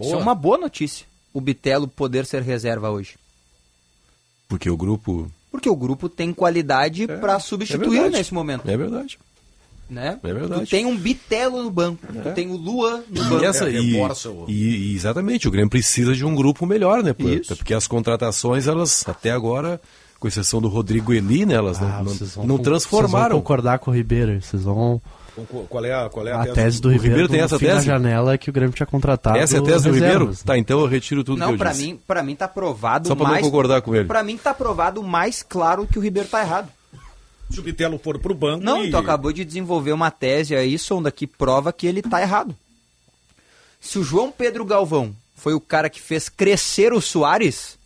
Isso 0.00 0.14
é 0.14 0.16
uma 0.16 0.34
boa 0.34 0.58
notícia. 0.58 1.06
O 1.32 1.40
Bitelo 1.40 1.86
poder 1.86 2.26
ser 2.26 2.42
reserva 2.42 2.90
hoje. 2.90 3.16
Porque 4.48 4.68
o 4.68 4.76
grupo. 4.76 5.30
Porque 5.50 5.68
o 5.68 5.76
grupo 5.76 6.08
tem 6.08 6.32
qualidade 6.32 7.06
pra 7.06 7.38
substituir 7.38 7.90
verdade. 7.90 8.16
nesse 8.16 8.34
momento. 8.34 8.68
É 8.68 8.76
verdade. 8.76 9.18
Né? 9.90 10.18
É 10.22 10.32
verdade. 10.32 10.66
Tu 10.66 10.70
tem 10.70 10.86
um 10.86 10.96
Bitelo 10.96 11.62
no 11.62 11.70
banco, 11.70 11.98
tu 12.06 12.30
tem 12.32 12.48
o 12.48 12.56
Luan 12.56 13.02
no 13.10 13.24
banco. 13.24 13.42
E, 13.42 13.46
essa, 13.46 13.68
É, 13.68 13.72
e, 13.72 13.96
e- 14.48 14.92
e 14.92 14.94
exatamente, 14.94 15.48
o 15.48 15.50
Grêmio 15.50 15.68
precisa 15.70 16.14
de 16.14 16.24
um 16.24 16.34
grupo 16.34 16.64
melhor, 16.64 17.02
né? 17.02 17.14
Isso. 17.18 17.56
Porque 17.56 17.74
as 17.74 17.86
contratações, 17.88 18.66
elas, 18.68 19.04
até 19.08 19.30
agora, 19.32 19.80
com 20.20 20.28
exceção 20.28 20.60
do 20.60 20.68
Rodrigo 20.68 21.12
Eli, 21.12 21.44
né? 21.44 21.54
Elas 21.54 21.82
Ah, 21.82 22.02
não, 22.04 22.04
vocês 22.14 22.36
não, 22.36 22.46
não 22.46 22.58
transformaram. 22.58 23.10
Vocês 23.22 23.30
vão 23.32 23.40
concordar 23.40 23.78
com 23.80 23.90
o 23.90 23.94
Ribeiro, 23.94 24.40
vocês 24.40 24.62
vão... 24.62 25.00
Qual- 25.70 25.84
é 25.84 25.94
a, 25.94 26.08
qual 26.10 26.26
é 26.26 26.32
a, 26.32 26.42
A 26.42 26.46
tese 26.52 26.80
do 26.82 26.88
O 26.88 26.92
Ribeiro, 26.92 27.14
Ribeiro 27.16 27.28
tem 27.32 27.40
essa 27.40 27.58
tese? 27.58 27.86
janela 27.86 28.34
é 28.34 28.38
que 28.38 28.50
o 28.50 28.52
Grêmio 28.52 28.74
tinha 28.74 28.86
contratado 28.86 29.38
Essa 29.38 29.56
é 29.56 29.60
a 29.60 29.62
tese 29.62 29.88
do. 29.88 29.94
Ribeiro? 29.94 30.34
Tá, 30.44 30.58
então 30.58 30.80
eu 30.80 30.86
retiro 30.86 31.24
tudo 31.24 31.36
que 31.36 31.40
Não, 31.40 31.52
eu 31.52 31.56
pra 31.58 31.70
disse. 31.70 31.86
mim, 31.86 32.00
pra 32.06 32.22
mim 32.22 32.34
tá 32.36 32.46
provado 32.46 33.08
Só 33.08 33.14
pra 33.14 33.24
não 33.24 33.30
mais. 33.32 33.44
concordar 33.46 33.80
com 33.80 33.94
ele. 33.94 34.04
Pra 34.06 34.22
mim 34.22 34.36
tá 34.36 34.52
provado 34.52 35.02
mais 35.02 35.42
claro 35.42 35.86
que 35.86 35.98
o 35.98 36.02
Ribeiro 36.02 36.28
tá 36.28 36.42
errado. 36.42 36.68
Se 37.50 37.58
o 37.58 37.62
Bitelo 37.62 37.98
for 37.98 38.18
pro 38.18 38.34
banco. 38.34 38.64
Não, 38.64 38.84
e... 38.84 38.90
tu 38.90 38.96
acabou 38.96 39.32
de 39.32 39.44
desenvolver 39.44 39.92
uma 39.92 40.10
tese 40.10 40.54
aí, 40.54 40.78
Sonda, 40.78 41.10
que 41.10 41.26
prova 41.26 41.72
que 41.72 41.86
ele 41.86 42.00
tá 42.00 42.22
errado. 42.22 42.54
Se 43.80 43.98
o 43.98 44.04
João 44.04 44.30
Pedro 44.30 44.64
Galvão 44.64 45.14
foi 45.34 45.54
o 45.54 45.60
cara 45.60 45.90
que 45.90 46.00
fez 46.00 46.28
crescer 46.28 46.92
o 46.92 47.00
Soares, 47.00 47.78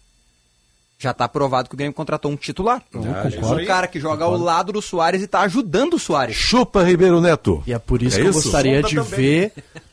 já 1.05 1.15
tá 1.15 1.29
provado 1.29 1.69
que 1.69 1.75
o 1.75 1.79
Grêmio 1.79 1.95
contratou 1.95 2.31
um 2.31 2.37
titular. 2.37 2.83
Ah, 2.95 3.29
um 3.55 3.65
cara 3.65 3.87
que 3.87 4.01
joga 4.01 4.25
ao 4.25 4.37
lado 4.37 4.73
do 4.73 4.83
Soares 4.83 5.23
e 5.23 5.27
tá 5.27 5.41
ajudando 5.43 5.95
o 5.95 5.99
Soares. 5.99 6.35
Chupa, 6.37 6.83
Ribeiro 6.83 7.21
Neto. 7.21 7.63
E 7.67 7.73
é 7.73 7.79
por 7.79 8.03
isso 8.03 8.17
É 8.19 8.21
que 8.23 8.27
eu 8.27 8.31
isso? 8.31 8.43
gostaria 8.43 8.77
Sonda 8.83 8.89
de 8.89 8.95
também. 8.97 9.11
ver. 9.11 9.53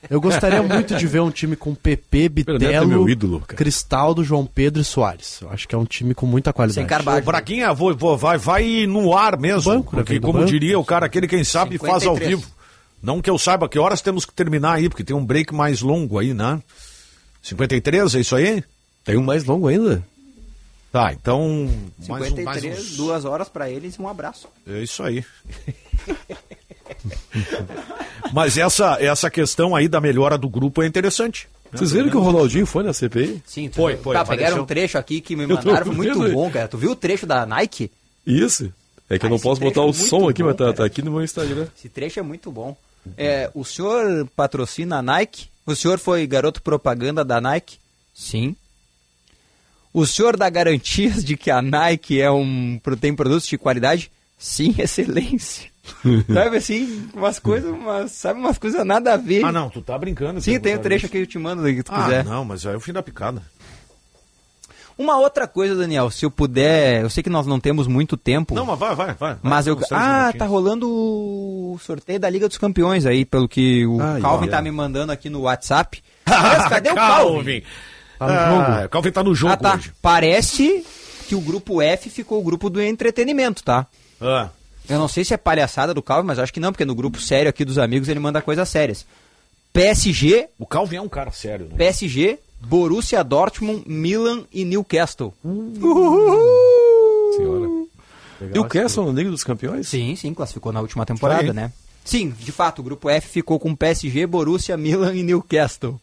Eu 0.09 0.19
gostaria 0.19 0.63
muito 0.63 0.95
de 0.95 1.05
ver 1.07 1.19
um 1.21 1.29
time 1.29 1.55
com 1.55 1.75
PP, 1.75 2.23
é 2.25 2.29
Bitelo, 2.29 2.87
meu 2.87 3.07
ídolo, 3.07 3.39
cara. 3.41 3.55
Cristaldo, 3.55 4.23
João 4.23 4.45
Pedro 4.45 4.81
e 4.81 4.85
Soares. 4.85 5.39
Eu 5.41 5.49
acho 5.51 5.67
que 5.67 5.75
é 5.75 5.77
um 5.77 5.85
time 5.85 6.13
com 6.15 6.25
muita 6.25 6.51
qualidade. 6.51 6.87
Ô, 6.91 7.21
Braguinha, 7.21 7.71
vou, 7.73 7.95
vou- 7.95 8.17
vai, 8.17 8.37
vai 8.37 8.85
no 8.87 9.15
ar 9.15 9.37
mesmo. 9.37 9.71
Banco, 9.71 9.95
né? 9.95 10.01
porque, 10.03 10.19
como 10.19 10.39
banco. 10.39 10.45
diria 10.49 10.79
o 10.79 10.83
cara, 10.83 11.05
aquele 11.05 11.27
quem 11.27 11.43
sabe 11.43 11.77
faz 11.77 12.05
ao 12.07 12.15
53. 12.15 12.29
vivo. 12.29 12.47
Não 13.03 13.21
que 13.21 13.29
eu 13.29 13.37
saiba 13.37 13.67
que 13.69 13.77
horas 13.79 14.01
temos 14.01 14.25
que 14.25 14.33
terminar 14.33 14.73
aí, 14.73 14.89
porque 14.89 15.03
tem 15.03 15.15
um 15.15 15.25
break 15.25 15.53
mais 15.53 15.81
longo 15.81 16.17
aí, 16.19 16.33
né? 16.33 16.61
53, 17.41 18.15
é 18.15 18.19
isso 18.19 18.35
aí? 18.35 18.63
Tem 19.03 19.17
um 19.17 19.23
mais 19.23 19.43
longo 19.43 19.67
ainda? 19.67 20.03
Tá, 20.91 21.13
então. 21.13 21.69
Mais 22.09 22.23
um, 22.31 22.35
53, 22.35 22.75
mais 22.75 22.91
uns- 22.91 22.97
duas 22.97 23.23
horas 23.25 23.47
pra 23.47 23.69
eles 23.69 23.95
e 23.95 24.01
um 24.01 24.07
abraço. 24.07 24.47
É 24.67 24.81
isso 24.83 25.01
aí. 25.03 25.23
Mas 28.33 28.57
essa, 28.57 28.97
essa 29.01 29.29
questão 29.29 29.75
aí 29.75 29.87
da 29.87 30.01
melhora 30.01 30.37
do 30.37 30.49
grupo 30.49 30.81
é 30.81 30.87
interessante. 30.87 31.47
Vocês 31.71 31.91
viram 31.93 32.09
que 32.09 32.17
o 32.17 32.21
Ronaldinho 32.21 32.65
foi 32.65 32.83
na 32.83 32.91
CPI? 32.91 33.41
Sim, 33.45 33.69
tu 33.69 33.75
Foi, 33.75 33.95
foi, 33.95 34.13
Tá, 34.15 34.21
apareceu. 34.21 34.45
pegaram 34.45 34.63
um 34.63 34.65
trecho 34.65 34.97
aqui 34.97 35.21
que 35.21 35.35
me 35.37 35.43
Eu 35.43 35.49
mandaram, 35.49 35.85
foi 35.85 35.95
muito 35.95 36.21
aí. 36.23 36.33
bom, 36.33 36.49
cara. 36.51 36.67
Tu 36.67 36.77
viu 36.77 36.91
o 36.91 36.95
trecho 36.95 37.25
da 37.25 37.45
Nike? 37.45 37.89
Isso. 38.27 38.73
É 39.09 39.17
que 39.17 39.25
eu 39.25 39.27
Ah, 39.27 39.29
não 39.29 39.35
esse 39.37 39.43
posso 39.43 39.61
botar 39.61 39.79
é 39.79 39.83
o 39.83 39.87
muito 39.87 40.05
som 40.07 40.27
aqui, 40.27 40.41
bom, 40.43 40.49
mas 40.49 40.57
tá, 40.57 40.73
tá 40.73 40.85
aqui 40.85 41.01
no 41.01 41.11
meu 41.11 41.23
Instagram. 41.23 41.67
Esse 41.77 41.87
trecho 41.87 42.19
é 42.19 42.23
muito 42.23 42.51
bom. 42.51 42.75
É, 43.17 43.49
o 43.53 43.63
senhor 43.63 44.27
patrocina 44.35 44.97
a 44.97 45.01
Nike? 45.01 45.47
O 45.65 45.73
senhor 45.75 45.97
foi 45.97 46.27
garoto 46.27 46.61
propaganda 46.61 47.23
da 47.23 47.39
Nike? 47.39 47.77
Sim. 48.13 48.53
O 49.93 50.05
senhor 50.05 50.37
dá 50.37 50.49
garantias 50.49 51.23
de 51.23 51.35
que 51.35 51.51
a 51.51 51.61
Nike 51.61 52.21
é 52.21 52.31
um, 52.31 52.79
tem 52.99 53.13
produtos 53.15 53.47
de 53.47 53.57
qualidade? 53.57 54.11
Sim, 54.37 54.73
excelência. 54.79 55.69
sabe 56.33 56.57
assim, 56.57 57.09
umas 57.13 57.39
coisas, 57.39 57.69
umas, 57.69 58.11
sabe, 58.11 58.39
umas 58.39 58.57
coisas 58.57 58.85
nada 58.85 59.13
a 59.13 59.17
ver. 59.17 59.43
Ah, 59.43 59.51
não, 59.51 59.69
tu 59.69 59.81
tá 59.81 59.97
brincando. 59.97 60.39
Sim, 60.41 60.59
tem 60.59 60.73
o 60.73 60.77
botar 60.77 60.83
trecho 60.89 61.05
isso. 61.05 61.05
aqui 61.07 61.17
que 61.17 61.23
eu 61.23 61.27
te 61.27 61.37
mando, 61.39 61.65
se 61.67 61.83
tu 61.83 61.91
Ah, 61.93 62.03
quiser. 62.03 62.23
não, 62.25 62.45
mas 62.45 62.65
aí 62.65 62.73
é 62.73 62.77
o 62.77 62.79
fim 62.79 62.93
da 62.93 63.03
picada. 63.03 63.41
Uma 64.97 65.17
outra 65.17 65.47
coisa, 65.47 65.75
Daniel, 65.75 66.11
se 66.11 66.25
eu 66.25 66.29
puder, 66.29 67.01
eu 67.01 67.09
sei 67.09 67.23
que 67.23 67.29
nós 67.29 67.47
não 67.47 67.59
temos 67.59 67.87
muito 67.87 68.15
tempo. 68.15 68.53
Não, 68.53 68.65
mas 68.65 68.77
vai, 68.77 68.93
vai, 68.93 69.13
vai. 69.15 69.37
Mas 69.41 69.65
eu. 69.65 69.79
Ah, 69.91 70.31
tá 70.37 70.45
rolando 70.45 70.87
o 70.87 71.77
sorteio 71.81 72.19
da 72.19 72.29
Liga 72.29 72.47
dos 72.47 72.57
Campeões 72.59 73.05
aí, 73.05 73.25
pelo 73.25 73.47
que 73.47 73.85
o 73.87 73.99
Ai, 73.99 74.21
Calvin 74.21 74.43
olha. 74.43 74.51
tá 74.51 74.61
me 74.61 74.69
mandando 74.69 75.11
aqui 75.11 75.27
no 75.29 75.41
WhatsApp. 75.41 76.03
Mas 76.27 76.67
cadê 76.69 76.91
o 76.91 76.95
Calvin? 76.95 77.63
Tá 78.21 78.27
no 78.27 78.55
jogo. 78.55 78.89
Calvin 78.89 79.11
tá 79.11 79.23
no 79.23 79.35
jogo 79.35 79.53
ah, 79.53 79.57
tá. 79.57 79.75
hoje. 79.75 79.91
Parece 79.99 80.85
que 81.27 81.33
o 81.33 81.41
grupo 81.41 81.81
F 81.81 82.09
ficou 82.09 82.39
o 82.39 82.43
grupo 82.43 82.69
do 82.69 82.79
entretenimento, 82.79 83.63
tá? 83.63 83.87
Ah. 84.19 84.49
Eu 84.87 84.99
não 84.99 85.07
sei 85.07 85.23
se 85.23 85.33
é 85.33 85.37
palhaçada 85.37 85.93
do 85.93 86.03
Calvin, 86.03 86.27
mas 86.27 86.37
acho 86.37 86.53
que 86.53 86.59
não, 86.59 86.71
porque 86.71 86.85
no 86.85 86.93
grupo 86.93 87.19
sério 87.19 87.49
aqui 87.49 87.65
dos 87.65 87.79
amigos 87.79 88.09
ele 88.09 88.19
manda 88.19 88.41
coisas 88.41 88.69
sérias. 88.69 89.05
PSG, 89.73 90.49
O 90.59 90.65
Calvin 90.65 90.97
é 90.97 91.01
um 91.01 91.09
cara 91.09 91.31
sério, 91.31 91.65
né? 91.65 91.75
PSG, 91.77 92.37
Borussia 92.59 93.23
Dortmund, 93.23 93.83
Milan 93.87 94.43
e 94.51 94.65
Newcastle. 94.65 95.33
Senhora. 97.35 97.69
E 98.53 98.59
o 98.59 98.65
Castle 98.65 99.05
na 99.05 99.13
Liga 99.13 99.31
dos 99.31 99.43
Campeões? 99.43 99.87
Sim, 99.87 100.15
sim, 100.15 100.33
classificou 100.33 100.71
na 100.71 100.81
última 100.81 101.05
temporada, 101.05 101.53
né? 101.53 101.71
Sim, 102.03 102.33
de 102.37 102.51
fato, 102.51 102.79
o 102.79 102.83
grupo 102.83 103.09
F 103.09 103.27
ficou 103.27 103.59
com 103.59 103.75
PSG, 103.75 104.27
Borussia, 104.27 104.75
Milan 104.75 105.15
e 105.15 105.23
Newcastle. 105.23 105.99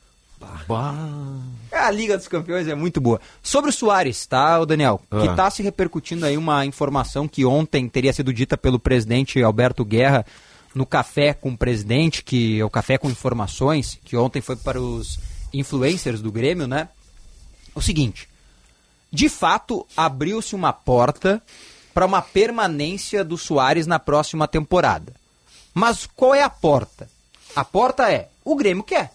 A 1.73 1.91
Liga 1.91 2.17
dos 2.17 2.29
Campeões 2.29 2.69
é 2.69 2.75
muito 2.75 3.01
boa. 3.01 3.21
Sobre 3.43 3.71
o 3.71 3.73
Soares, 3.73 4.27
tá, 4.27 4.59
o 4.61 4.67
Daniel? 4.67 5.01
Ah. 5.11 5.21
Que 5.21 5.37
tá 5.37 5.51
se 5.51 5.63
repercutindo 5.63 6.27
aí 6.27 6.37
uma 6.37 6.65
informação 6.65 7.27
que 7.29 7.45
ontem 7.45 7.89
teria 7.89 8.13
sido 8.13 8.33
dita 8.33 8.57
pelo 8.57 8.79
presidente 8.79 9.43
Alberto 9.43 9.85
Guerra 9.85 10.25
no 10.75 10.87
café 10.87 11.33
com 11.35 11.51
o 11.51 11.57
presidente, 11.57 12.23
que 12.23 12.61
é 12.61 12.65
o 12.65 12.71
café 12.71 12.99
com 12.99 13.11
informações, 13.11 13.99
que 14.05 14.17
ontem 14.17 14.41
foi 14.41 14.57
para 14.57 14.81
os 14.81 15.19
influencers 15.53 16.21
do 16.21 16.31
Grêmio, 16.31 16.67
né? 16.67 16.89
O 17.75 17.81
seguinte, 17.81 18.29
de 19.11 19.29
fato, 19.29 19.87
abriu-se 19.97 20.55
uma 20.55 20.73
porta 20.73 21.43
para 21.95 22.07
uma 22.07 22.23
permanência 22.23 23.25
do 23.25 23.39
Soares 23.39 23.87
na 23.87 23.99
próxima 23.99 24.47
temporada. 24.47 25.13
Mas 25.73 26.07
qual 26.07 26.35
é 26.35 26.43
a 26.43 26.51
porta? 26.51 27.09
A 27.57 27.65
porta 27.65 28.11
é: 28.13 28.29
o 28.45 28.55
Grêmio 28.55 28.85
quer. 28.85 29.13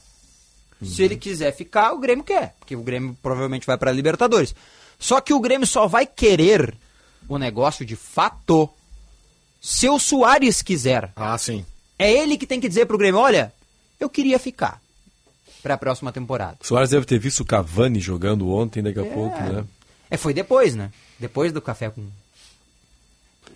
Se 0.86 1.04
ele 1.04 1.16
quiser 1.16 1.52
ficar, 1.54 1.94
o 1.94 2.00
Grêmio 2.00 2.24
quer, 2.24 2.56
porque 2.60 2.76
o 2.76 2.84
Grêmio 2.84 3.18
provavelmente 3.22 3.68
vai 3.68 3.78
para 3.78 3.92
a 3.92 3.94
Libertadores. 3.94 4.56
Só 5.00 5.20
que 5.20 5.34
o 5.34 5.40
Grêmio 5.40 5.68
só 5.68 5.88
vai 5.88 6.06
querer 6.06 6.74
o 7.28 7.38
negócio 7.38 7.86
de 7.86 7.96
fato 7.96 8.70
se 9.62 9.90
o 9.90 10.00
Soares 10.00 10.62
quiser. 10.62 11.12
Ah, 11.16 11.38
sim. 11.38 11.66
É 11.98 12.12
ele 12.12 12.38
que 12.38 12.48
tem 12.48 12.60
que 12.60 12.68
dizer 12.68 12.86
pro 12.86 12.98
Grêmio: 12.98 13.20
olha, 13.20 13.54
eu 14.00 14.10
queria 14.10 14.38
ficar 14.38 14.82
para 15.62 15.76
a 15.76 15.78
próxima 15.78 16.12
temporada. 16.12 16.58
O 16.62 16.68
Soares 16.68 16.90
deve 16.90 17.06
ter 17.06 17.18
visto 17.18 17.40
o 17.40 17.46
Cavani 17.46 18.00
jogando 18.00 18.50
ontem, 18.50 18.84
daqui 18.84 19.00
a 19.00 19.06
pouco, 19.06 19.40
né? 19.42 19.64
É, 20.10 20.18
foi 20.18 20.34
depois, 20.34 20.76
né? 20.76 20.92
Depois 21.18 21.52
do 21.52 21.62
café 21.62 21.90
com. 21.90 22.06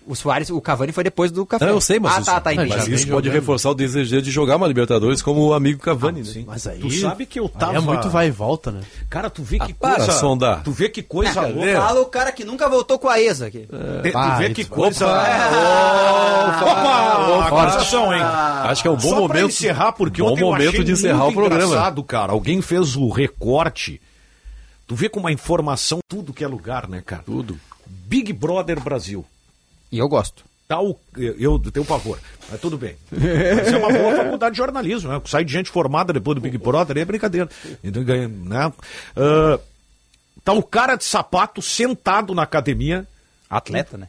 O 0.08 0.16
Soares, 0.16 0.48
o 0.48 0.60
Cavani 0.60 0.90
foi 0.90 1.04
depois 1.04 1.30
do 1.30 1.44
café. 1.44 1.66
Não, 1.66 1.74
eu 1.74 1.80
sei, 1.80 2.00
mas 2.00 2.14
ah, 2.14 2.20
isso, 2.20 2.30
tá, 2.30 2.40
tá, 2.40 2.54
entendi. 2.54 2.70
mas 2.70 2.88
isso 2.88 3.08
pode 3.08 3.28
reforçar 3.28 3.70
o 3.70 3.74
desejo 3.74 4.22
de 4.22 4.30
jogar 4.30 4.56
uma 4.56 4.66
Libertadores 4.66 5.20
como 5.20 5.46
o 5.46 5.52
amigo 5.52 5.80
Cavani, 5.80 6.22
né? 6.22 6.44
Mas 6.46 6.66
aí. 6.66 6.78
Tu 6.80 6.90
sabe 6.92 7.26
que 7.26 7.38
eu 7.38 7.44
aí 7.44 7.50
tava. 7.60 7.76
é 7.76 7.80
muito 7.80 8.08
vai 8.08 8.28
e 8.28 8.30
volta, 8.30 8.70
né? 8.70 8.80
Cara, 9.10 9.28
tu 9.28 9.42
vê 9.42 9.58
que 9.58 9.74
para, 9.74 9.96
coisa. 9.96 10.12
Sonda. 10.12 10.60
Tu 10.64 10.70
vê 10.72 10.88
que 10.88 11.02
coisa 11.02 11.40
Ah, 11.42 11.46
louca. 11.46 11.76
Fala 11.80 12.00
o 12.00 12.06
cara 12.06 12.32
que 12.32 12.44
nunca 12.44 12.68
voltou 12.68 12.98
com 12.98 13.08
a 13.08 13.20
exa 13.20 13.46
aqui. 13.48 13.68
Te- 14.02 14.10
tu 14.12 14.18
Ah, 14.18 14.36
vê 14.38 14.50
que 14.50 14.64
coisa. 14.64 15.06
Opa! 15.06 16.62
Opa! 16.62 17.46
Opa! 17.48 17.62
Atenção, 17.68 18.12
hein? 18.14 18.22
Acho 18.22 18.82
que 18.82 18.88
é 18.88 18.90
um 18.90 18.96
bom 18.96 19.00
Só 19.02 19.14
pra 19.14 19.20
momento. 19.20 19.46
encerrar, 19.48 19.92
porque 19.92 20.22
bom 20.22 20.32
ontem 20.32 20.42
eu 20.42 20.46
momento 20.46 20.68
achei 20.70 20.84
de 20.84 20.92
encerrar 20.92 21.24
muito 21.24 21.32
o 21.32 21.34
programa. 21.42 21.64
engraçado, 21.66 22.02
cara. 22.02 22.32
Alguém 22.32 22.62
fez 22.62 22.96
o 22.96 23.08
recorte. 23.10 24.00
Tu 24.86 24.94
vê 24.94 25.08
com 25.08 25.20
uma 25.20 25.30
informação 25.32 25.98
tudo 26.08 26.32
que 26.32 26.42
é 26.42 26.48
lugar, 26.48 26.88
né, 26.88 27.02
cara? 27.04 27.22
Tudo. 27.24 27.58
Big 27.86 28.32
Brother 28.32 28.80
Brasil. 28.80 29.24
E 29.90 29.98
eu 29.98 30.08
gosto. 30.08 30.44
Tá 30.66 30.80
o, 30.82 30.98
eu 31.16 31.58
tenho 31.58 31.86
pavor, 31.86 32.18
mas 32.50 32.60
tudo 32.60 32.76
bem. 32.76 32.94
Mas 33.10 33.72
é 33.72 33.76
uma 33.78 33.88
boa 33.90 34.14
faculdade 34.16 34.52
de 34.52 34.58
jornalismo, 34.58 35.10
né? 35.10 35.18
Sai 35.24 35.42
de 35.42 35.50
gente 35.52 35.70
formada 35.70 36.12
depois 36.12 36.34
do 36.34 36.42
Big 36.42 36.58
Brother, 36.58 36.94
aí 36.96 37.02
é 37.02 37.06
brincadeira. 37.06 37.48
Então, 37.82 38.04
ganha, 38.04 38.28
né? 38.28 38.70
Ah, 39.16 39.58
tá 40.44 40.52
o 40.52 40.62
cara 40.62 40.96
de 40.96 41.04
sapato 41.04 41.62
sentado 41.62 42.34
na 42.34 42.42
academia, 42.42 43.06
Atleta, 43.48 43.96
né? 43.96 44.08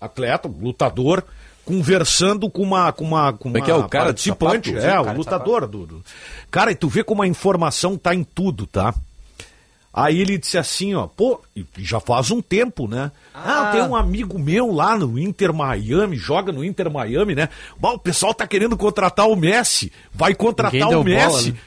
atleta, 0.00 0.48
lutador, 0.48 1.22
conversando 1.64 2.50
com 2.50 2.62
uma 2.64 2.90
com 2.92 3.04
uma 3.04 3.32
com 3.32 3.38
Como 3.52 3.56
é 3.56 3.60
uma 3.60 3.64
que 3.64 3.70
é 3.70 3.74
o 3.76 3.88
cara 3.88 4.12
de 4.12 4.32
participante, 4.34 4.70
sapato? 4.80 4.86
é, 4.92 5.00
o 5.00 5.14
o 5.14 5.16
lutador 5.16 5.68
do, 5.68 5.86
do- 5.86 6.04
Cara, 6.50 6.72
e 6.72 6.74
tu 6.74 6.88
vê 6.88 7.04
como 7.04 7.22
a 7.22 7.26
informação 7.28 7.96
tá 7.96 8.12
em 8.12 8.24
tudo, 8.24 8.66
tá? 8.66 8.92
Aí 9.92 10.20
ele 10.20 10.38
disse 10.38 10.56
assim, 10.56 10.94
ó, 10.94 11.08
pô, 11.08 11.40
e 11.56 11.66
já 11.78 11.98
faz 11.98 12.30
um 12.30 12.40
tempo, 12.40 12.86
né? 12.86 13.10
Ah, 13.34 13.70
tem 13.72 13.82
um 13.82 13.96
amigo 13.96 14.38
meu 14.38 14.72
lá 14.72 14.96
no 14.96 15.18
Inter 15.18 15.52
Miami, 15.52 16.16
joga 16.16 16.52
no 16.52 16.64
Inter 16.64 16.88
Miami, 16.88 17.34
né? 17.34 17.48
Bah, 17.76 17.90
o 17.90 17.98
pessoal 17.98 18.32
tá 18.32 18.46
querendo 18.46 18.76
contratar 18.76 19.28
o 19.28 19.34
Messi, 19.34 19.90
vai 20.12 20.32
contratar 20.32 20.86
o 20.86 20.90
deu 20.90 21.04
bola, 21.04 21.04
Messi. 21.04 21.52
né? 21.52 21.58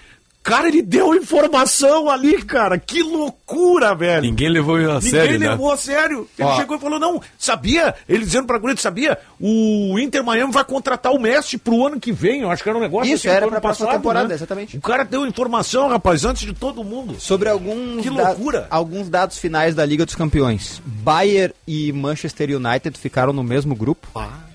Cara, 0.44 0.68
ele 0.68 0.82
deu 0.82 1.16
informação 1.16 2.10
ali, 2.10 2.44
cara. 2.44 2.78
Que 2.78 3.02
loucura, 3.02 3.96
velho. 3.96 4.24
Ninguém 4.24 4.50
levou 4.50 4.76
a 4.76 4.96
Ninguém 4.96 5.10
sério, 5.10 5.39
né? 5.39 5.50
levou 5.52 5.72
a 5.72 5.78
sério. 5.78 6.28
Ele 6.38 6.48
Ó. 6.48 6.56
chegou 6.58 6.76
e 6.76 6.80
falou: 6.82 7.00
não, 7.00 7.22
sabia? 7.38 7.96
Ele 8.10 8.26
dizendo 8.26 8.46
pra 8.46 8.58
Guria, 8.58 8.76
sabia? 8.76 9.18
O 9.39 9.98
Inter 9.98 10.22
Miami 10.22 10.52
vai 10.52 10.66
contratar 10.66 11.14
o 11.14 11.20
Messi 11.20 11.58
pro 11.58 11.88
ano 11.88 11.98
que 11.98 12.12
vem. 12.12 12.41
Eu 12.41 12.52
acho 12.52 12.62
que 12.62 12.68
era 12.68 12.78
um 12.78 12.82
negócio 12.82 13.14
Isso, 13.14 13.26
assim, 13.28 13.38
era 13.38 13.48
pra 13.48 13.62
próxima 13.62 13.88
passado, 13.88 14.02
temporada, 14.02 14.28
né? 14.28 14.36
exatamente. 14.36 14.78
O 14.78 14.82
cara 14.82 15.04
deu 15.06 15.26
informação, 15.26 15.88
rapaz, 15.88 16.26
antes 16.26 16.41
de 16.46 16.54
todo 16.54 16.84
mundo. 16.84 17.16
Sobre 17.20 17.48
alguns, 17.48 18.02
Que 18.04 18.10
da- 18.10 18.28
loucura. 18.30 18.68
alguns 18.70 19.08
dados 19.08 19.38
finais 19.38 19.74
da 19.74 19.86
Liga 19.86 20.06
dos 20.06 20.16
Campeões. 20.16 20.82
Bayern 20.86 21.54
e 21.66 21.94
Manchester 21.94 22.50
United 22.58 23.00
ficaram 23.00 23.32
no 23.32 23.44
mesmo 23.46 23.74
grupo. 23.76 24.08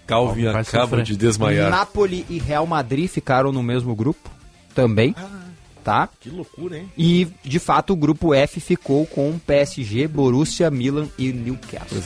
Calvin 0.07 0.45
Vai 0.53 0.61
acaba 0.61 1.03
de 1.03 1.17
desmaiar. 1.17 1.71
Napoli 1.71 2.27
e 2.29 2.39
Real 2.39 2.67
Madrid 2.67 3.09
ficaram 3.09 3.53
no 3.53 3.63
mesmo 3.63 3.95
grupo 3.95 4.29
também. 4.75 5.15
Tá? 5.89 6.07
Que 6.21 6.29
loucura, 6.29 6.77
hein? 6.77 6.93
E, 6.99 7.27
de 7.43 7.59
fato, 7.59 7.95
o 7.95 7.97
grupo 7.97 8.35
F 8.35 8.61
ficou 8.61 9.07
com 9.07 9.39
PSG, 9.39 10.07
Borussia, 10.07 10.71
Milan 10.71 11.07
e 11.17 11.33
Newcastle. 11.33 12.03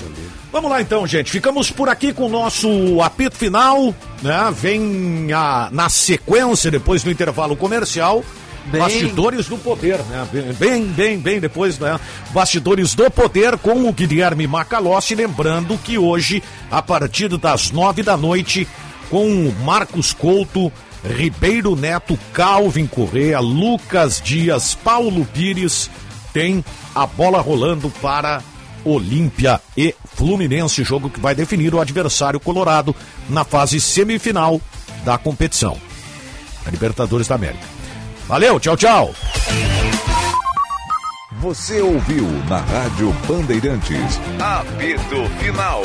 Vamos 0.52 0.70
lá 0.70 0.80
então, 0.80 1.04
gente. 1.04 1.32
Ficamos 1.32 1.68
por 1.72 1.88
aqui 1.88 2.12
com 2.12 2.26
o 2.26 2.28
nosso 2.28 2.68
apito 3.02 3.36
final. 3.36 3.92
Né? 4.22 4.54
Vem 4.54 5.32
a, 5.32 5.68
na 5.72 5.88
sequência, 5.88 6.70
depois 6.70 7.02
do 7.02 7.10
intervalo 7.10 7.56
comercial, 7.56 8.24
Bem- 8.66 8.80
Bastidores 8.80 9.46
do 9.46 9.58
Poder, 9.58 9.98
né? 10.04 10.28
Bem, 10.56 10.84
bem, 10.84 11.18
bem 11.18 11.40
depois, 11.40 11.76
né? 11.80 11.98
Bastidores 12.30 12.94
do 12.94 13.10
Poder 13.10 13.58
com 13.58 13.88
o 13.88 13.92
Guilherme 13.92 14.46
Macalossi, 14.46 15.16
lembrando 15.16 15.76
que 15.78 15.98
hoje, 15.98 16.40
a 16.70 16.80
partir 16.80 17.36
das 17.36 17.72
nove 17.72 18.04
da 18.04 18.16
noite, 18.16 18.68
com 19.10 19.26
o 19.48 19.52
Marcos 19.64 20.12
Couto, 20.12 20.70
Ribeiro 21.04 21.74
Neto, 21.74 22.18
Calvin 22.32 22.86
Correa, 22.86 23.40
Lucas 23.40 24.20
Dias, 24.20 24.74
Paulo 24.74 25.24
Pires, 25.26 25.90
tem 26.32 26.64
a 26.94 27.06
bola 27.06 27.40
rolando 27.40 27.90
para 28.00 28.42
Olímpia 28.84 29.60
e 29.76 29.94
Fluminense, 30.14 30.84
jogo 30.84 31.10
que 31.10 31.20
vai 31.20 31.34
definir 31.34 31.74
o 31.74 31.80
adversário 31.80 32.40
colorado 32.40 32.94
na 33.28 33.44
fase 33.44 33.80
semifinal 33.80 34.60
da 35.04 35.18
competição. 35.18 35.76
A 36.64 36.70
Libertadores 36.70 37.26
da 37.26 37.34
América. 37.34 37.64
Valeu, 38.28 38.60
tchau, 38.60 38.76
tchau. 38.76 39.14
Você 41.40 41.80
ouviu 41.80 42.28
na 42.48 42.58
Rádio 42.58 43.12
Bandeirantes. 43.26 44.20
Apito 44.38 45.28
Final. 45.40 45.82